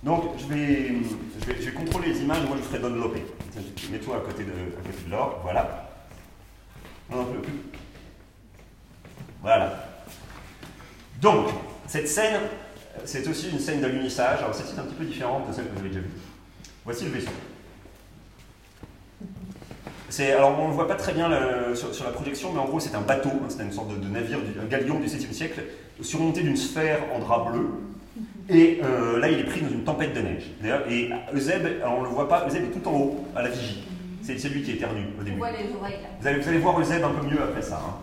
Donc, 0.03 0.39
je 0.39 0.53
vais, 0.53 0.95
je, 1.41 1.65
vais, 1.65 1.71
contrôler 1.71 2.13
les 2.13 2.21
images, 2.21 2.47
moi 2.47 2.55
je 2.57 2.63
ferai 2.63 2.79
Don 2.79 2.95
Lopé. 2.95 3.25
Mets-toi 3.91 4.17
à 4.17 4.19
côté 4.21 4.43
de, 4.43 4.51
à 4.51 4.87
côté 4.87 5.03
de 5.05 5.11
l'or, 5.11 5.39
voilà. 5.43 5.89
Non, 7.11 7.25
peu 7.25 7.41
plus. 7.41 7.53
Voilà. 9.41 9.85
Donc, 11.21 11.47
cette 11.87 12.07
scène, 12.07 12.41
c'est 13.03 13.27
aussi 13.27 13.49
une 13.49 13.59
scène 13.59 13.81
d'alunissage. 13.81 14.39
Alors, 14.39 14.55
cette 14.55 14.67
scène 14.67 14.77
est 14.77 14.81
un 14.81 14.85
petit 14.85 14.95
peu 14.95 15.05
différente 15.05 15.49
de 15.49 15.53
celle 15.53 15.65
que 15.65 15.73
vous 15.73 15.79
avez 15.79 15.89
déjà 15.89 16.01
vue. 16.01 16.11
Voici 16.85 17.03
le 17.03 17.11
vaisseau. 17.11 17.31
Alors 20.37 20.57
on 20.59 20.69
ne 20.69 20.73
voit 20.73 20.87
pas 20.87 20.95
très 20.95 21.13
bien 21.13 21.27
le- 21.29 21.75
sur, 21.75 21.93
sur 21.93 22.05
la 22.05 22.11
projection, 22.11 22.51
mais 22.53 22.59
en 22.59 22.65
gros 22.65 22.79
c'est 22.79 22.95
un 22.95 23.01
bateau, 23.01 23.29
hein, 23.29 23.47
c'est 23.49 23.61
une 23.63 23.71
sorte 23.71 23.89
de, 23.89 23.95
de 24.03 24.07
navire, 24.09 24.39
du, 24.39 24.59
un 24.59 24.65
galion 24.65 24.99
du 24.99 25.07
7e 25.07 25.33
siècle, 25.33 25.63
surmonté 26.01 26.41
d'une 26.41 26.55
sphère 26.57 26.99
en 27.13 27.19
drap 27.19 27.51
bleu. 27.51 27.67
Et 28.49 28.79
euh, 28.83 29.19
là 29.19 29.29
il 29.29 29.39
est 29.39 29.43
pris 29.43 29.61
dans 29.61 29.69
une 29.69 29.83
tempête 29.83 30.13
de 30.13 30.21
neige. 30.21 30.43
D'ailleurs, 30.61 30.83
et 30.89 31.09
Euseb, 31.35 31.65
alors, 31.81 31.97
on 31.97 32.01
ne 32.01 32.07
le 32.07 32.11
voit 32.13 32.29
pas, 32.29 32.45
Euseb 32.47 32.63
est 32.63 32.79
tout 32.79 32.87
en 32.87 32.93
haut, 32.93 33.25
à 33.35 33.41
la 33.43 33.49
vigie. 33.49 33.83
C'est, 34.23 34.39
c'est 34.39 34.49
lui 34.49 34.63
qui 34.63 34.71
éternue 34.71 35.01
au 35.17 35.21
On 35.21 35.23
début. 35.23 35.37
voit 35.37 35.51
les 35.51 35.69
oreilles 35.77 35.99
là. 36.01 36.09
Vous 36.21 36.27
allez, 36.27 36.39
vous 36.39 36.49
allez 36.49 36.57
voir 36.59 36.79
Euseb 36.79 37.03
un 37.03 37.09
peu 37.09 37.27
mieux 37.27 37.41
après 37.41 37.61
ça. 37.61 37.75
hein. 37.85 37.93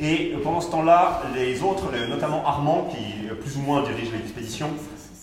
Et 0.00 0.32
pendant 0.42 0.60
ce 0.60 0.70
temps-là, 0.70 1.22
les 1.36 1.62
autres, 1.62 1.84
le- 1.92 2.06
notamment 2.08 2.44
Armand, 2.46 2.88
qui 2.90 3.28
plus 3.36 3.56
ou 3.58 3.60
moins 3.60 3.82
dirige 3.84 4.10
l'expédition, 4.12 4.68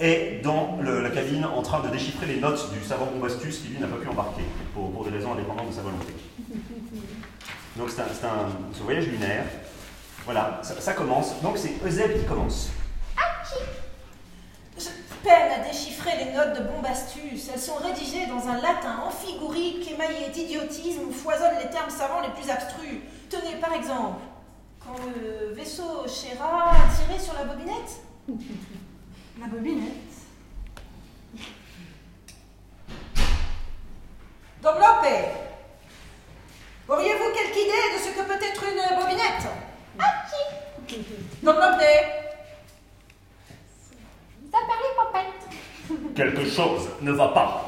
est 0.02 0.42
dans 0.44 0.78
le- 0.82 1.02
la 1.02 1.10
cabine 1.10 1.46
en 1.46 1.62
train 1.62 1.80
de 1.82 1.90
déchiffrer 1.90 2.26
les 2.26 2.40
notes 2.40 2.72
du 2.74 2.84
savant 2.84 3.06
Bombastus 3.08 3.60
qui 3.60 3.68
lui 3.70 3.80
n'a 3.80 3.88
pas 3.88 3.98
pu 3.98 4.08
embarquer 4.08 4.44
pour, 4.74 4.92
pour 4.92 5.04
des 5.06 5.12
raisons 5.12 5.34
indépendantes 5.34 5.70
de 5.70 5.74
sa 5.76 5.82
volonté. 5.82 6.14
Donc 7.78 7.90
c'est 7.90 8.02
un, 8.02 8.50
ce 8.74 8.84
voyage 8.84 9.08
lunaire. 9.08 9.46
Voilà, 10.26 10.60
ça, 10.64 10.80
ça 10.80 10.94
commence. 10.94 11.42
Donc 11.42 11.58
c'est 11.58 11.74
Euseb 11.86 12.20
qui 12.20 12.26
commence. 12.26 12.70
Je 14.78 14.88
peine 15.24 15.52
à 15.52 15.68
déchiffrer 15.68 16.12
les 16.26 16.34
notes 16.34 16.58
de 16.60 16.64
Bombastus. 16.64 17.50
Elles 17.54 17.60
sont 17.60 17.76
rédigées 17.76 18.26
dans 18.28 18.48
un 18.48 18.56
latin 18.60 19.00
amphigorique 19.06 19.90
émaillé 19.92 20.30
d'idiotisme 20.34 21.02
où 21.10 21.12
foisonnent 21.12 21.60
les 21.64 21.70
termes 21.70 21.90
savants 21.90 22.22
les 22.22 22.30
plus 22.30 22.50
abstrus. 22.50 23.00
Tenez 23.30 23.56
par 23.62 23.74
exemple, 23.74 24.20
quand 24.80 24.96
le 25.16 25.54
vaisseau 25.54 26.06
Chéra 26.08 26.72
a 26.72 27.06
tiré 27.06 27.20
sur 27.20 27.34
la 27.36 27.46
bobinette. 27.46 28.02
La 29.42 29.48
bobinette. 29.48 29.88
Domlope, 34.62 35.08
auriez-vous 36.88 37.34
quelque 37.34 37.58
idée 37.58 37.96
de 37.96 38.00
ce 38.00 38.10
que 38.16 38.24
peut 38.28 38.46
être 38.46 38.64
une 38.64 39.00
bobinette? 39.00 39.48
Domlope, 41.42 41.82
Ça 44.52 44.60
parlait 44.68 44.96
popette. 44.96 46.16
Quelque 46.16 46.46
chose 46.48 46.90
ne 47.02 47.12
va 47.12 47.30
pas. 47.30 47.68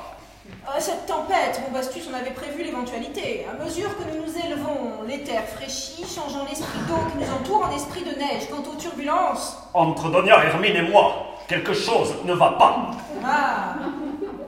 Euh, 0.68 0.80
cette 0.80 1.08
tempête, 1.08 1.60
Bombastus 1.66 2.08
en 2.08 2.14
avait 2.14 2.32
prévu 2.32 2.64
l'éventualité. 2.64 3.48
À 3.50 3.64
mesure 3.64 3.90
que 3.98 4.04
nous 4.04 4.24
nous 4.26 4.46
élevons, 4.46 5.02
l'éther 5.08 5.44
fraîchit, 5.48 6.06
changeant 6.06 6.46
l'esprit 6.46 6.80
d'eau 6.88 7.00
qui 7.12 7.18
nous 7.18 7.34
entoure 7.34 7.66
en 7.68 7.76
esprit 7.76 8.04
de 8.04 8.12
neige. 8.12 8.48
Quant 8.52 8.64
aux 8.72 8.76
turbulences, 8.76 9.58
Entre 9.74 10.10
Donia, 10.12 10.46
Hermine 10.46 10.76
et 10.76 10.82
moi, 10.84 11.33
quelque 11.48 11.74
chose 11.74 12.14
ne 12.26 12.34
va 12.34 12.52
pas. 12.52 12.92
ah, 13.26 13.76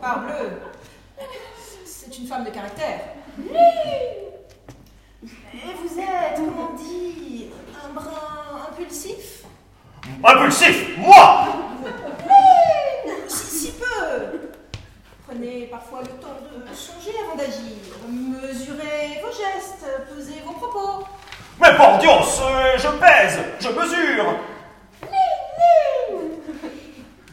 parbleu, 0.01 0.61
c'est 1.85 2.17
une 2.17 2.27
femme 2.27 2.43
de 2.45 2.49
caractère. 2.49 2.99
Et 5.53 5.73
vous 5.81 5.99
êtes, 5.99 6.35
comment 6.35 6.71
on 6.71 6.75
dit, 6.75 7.49
un 7.83 7.93
brin 7.93 8.67
impulsif? 8.71 9.43
Impulsif, 10.23 10.97
moi 10.97 11.47
si, 13.27 13.45
si 13.45 13.71
peu 13.71 14.49
Prenez 15.27 15.65
parfois 15.71 16.01
le 16.01 16.09
temps 16.21 16.37
de 16.43 16.75
songer 16.75 17.17
avant 17.25 17.35
d'agir. 17.35 17.81
Mesurez 18.07 19.21
vos 19.23 19.31
gestes, 19.31 19.85
pesez 20.13 20.41
vos 20.45 20.53
propos. 20.53 21.07
Mais 21.59 21.75
por 21.75 21.97
Dios, 21.97 22.41
euh, 22.43 22.77
je 22.77 22.87
pèse, 22.99 23.39
je 23.59 23.69
mesure. 23.69 24.35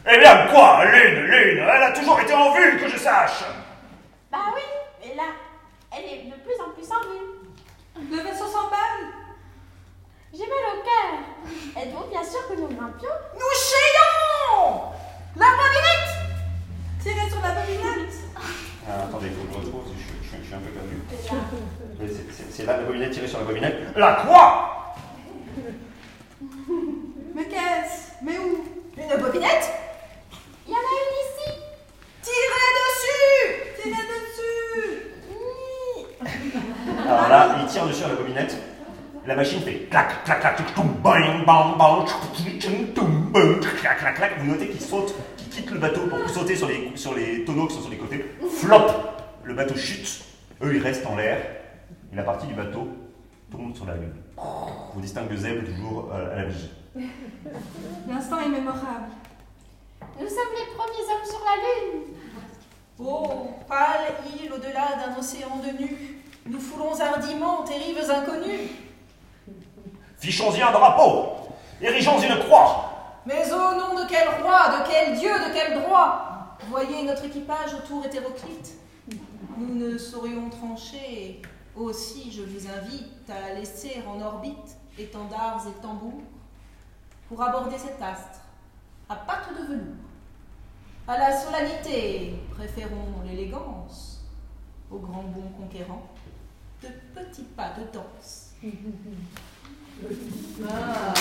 Eh 0.05 0.17
bien 0.19 0.47
quoi, 0.47 0.83
Lune, 0.85 1.25
Lune, 1.27 1.59
elle 1.59 1.83
a 1.83 1.91
toujours 1.91 2.19
été 2.19 2.33
en 2.33 2.51
vue, 2.53 2.77
que 2.77 2.89
je 2.89 2.97
sache. 2.97 3.43
Bah 4.31 4.51
oui, 4.53 4.61
et 5.03 5.15
là, 5.15 5.23
elle 5.95 6.03
est 6.03 6.23
de 6.25 6.35
plus 6.43 6.59
en 6.59 6.71
plus 6.71 6.91
en 6.91 6.99
vue. 7.09 8.09
Le 8.11 8.17
vaisseau 8.23 8.45
s'emballe 8.47 9.13
J'ai 10.33 10.39
mal 10.47 10.65
au 10.73 10.81
cœur. 10.83 11.83
Êtes-vous 11.83 12.09
bien 12.09 12.23
sûr 12.23 12.47
que 12.49 12.53
nous 12.53 12.67
grimpions? 12.67 13.09
Nous 13.35 13.53
chayons 13.55 14.81
La 15.37 15.45
bobinette 15.51 16.09
Tirez 17.01 17.29
sur 17.29 17.41
la 17.41 17.51
bobinette 17.51 18.13
Ah, 18.89 19.03
attendez, 19.07 19.27
il 19.27 19.33
faut 19.35 19.43
que 19.43 19.53
je 19.53 19.57
retrouve, 19.65 19.93
je, 19.95 20.01
suis- 20.03 20.09
je 20.23 20.27
suis- 20.27 20.37
je 20.41 20.45
suis 20.45 20.55
un 20.55 20.59
peu 20.59 20.69
perdu. 20.71 21.01
Mais 21.99 22.07
C'est 22.51 22.65
là 22.65 22.77
la 22.77 22.83
bobinette 22.83 23.11
tirée 23.11 23.27
sur 23.27 23.39
la 23.39 23.45
bobinette. 23.45 23.95
La 23.95 24.13
quoi? 24.25 24.72
Vous 44.39 44.45
notez 44.45 44.67
qu'il 44.69 44.81
saute, 44.81 45.13
qu'il 45.37 45.49
quitte 45.49 45.71
le 45.71 45.79
bateau 45.79 46.01
pour 46.07 46.29
sauter 46.29 46.55
sur 46.55 46.67
les, 46.67 46.91
sur 46.95 47.13
les 47.13 47.43
tonneaux 47.45 47.67
qui 47.67 47.75
sont 47.75 47.81
sur 47.81 47.91
les 47.91 47.97
côtés. 47.97 48.25
Flop 48.59 48.87
Le 49.43 49.53
bateau 49.53 49.75
chute. 49.75 50.23
Eux, 50.61 50.75
ils 50.75 50.81
restent 50.81 51.05
en 51.05 51.15
l'air. 51.15 51.39
Et 52.11 52.15
la 52.15 52.23
partie 52.23 52.47
du 52.47 52.53
bateau 52.53 52.87
tombe 53.51 53.75
sur 53.75 53.85
la 53.85 53.95
lune. 53.95 54.13
Vous 54.93 55.01
distinguez 55.01 55.37
Zeb 55.37 55.65
toujours 55.65 56.11
euh, 56.13 56.33
à 56.33 56.35
la 56.37 56.45
vigie. 56.45 56.71
L'instant 58.07 58.39
est 58.39 58.49
mémorable. 58.49 59.09
Nous 60.19 60.27
sommes 60.27 60.53
les 60.57 60.75
premiers 60.75 61.11
hommes 61.11 61.25
sur 61.25 61.41
la 61.43 61.55
Lune. 61.55 62.03
Oh, 62.99 63.49
pâle 63.67 64.13
île 64.39 64.53
au-delà 64.53 64.95
d'un 64.97 65.17
océan 65.17 65.57
de 65.57 65.81
nus, 65.81 66.23
nous 66.45 66.59
foulons 66.59 66.99
hardiment 66.99 67.63
tes 67.63 67.73
rives 67.73 68.09
inconnues. 68.09 68.69
Fichons-y 70.19 70.61
un 70.61 70.71
drapeau, 70.71 71.49
érigeons 71.81 72.19
une 72.21 72.37
croix. 72.43 72.92
Mais 73.25 73.51
au 73.53 73.75
nom 73.75 73.95
de 74.01 74.07
quel 74.09 74.27
roi, 74.41 74.79
de 74.79 74.89
quel 74.89 75.17
dieu, 75.17 75.31
de 75.31 75.53
quel 75.53 75.81
droit 75.81 76.57
Voyez 76.69 77.03
notre 77.03 77.23
équipage 77.25 77.73
autour 77.73 78.05
hétéroclite? 78.05 78.73
Nous 79.57 79.75
ne 79.75 79.97
saurions 79.97 80.49
trancher. 80.49 81.41
Aussi, 81.75 82.31
je 82.31 82.41
vous 82.41 82.67
invite 82.67 83.29
à 83.29 83.53
laisser 83.53 84.03
en 84.07 84.21
orbite 84.21 84.77
étendards 84.97 85.65
et 85.67 85.81
tambours 85.81 86.21
pour 87.27 87.41
aborder 87.41 87.77
cet 87.77 88.01
astre 88.01 88.41
à 89.09 89.15
pattes 89.15 89.49
de 89.57 89.73
velours. 89.73 89.95
À 91.07 91.17
la 91.17 91.35
solennité, 91.35 92.33
préférons 92.51 93.21
l'élégance. 93.25 94.25
Au 94.91 94.97
grand 94.97 95.23
bond 95.23 95.49
conquérant, 95.57 96.07
de 96.81 96.89
petits 97.15 97.43
pas 97.43 97.71
de 97.77 97.91
danse. 97.91 98.51
Wow. 100.01 101.13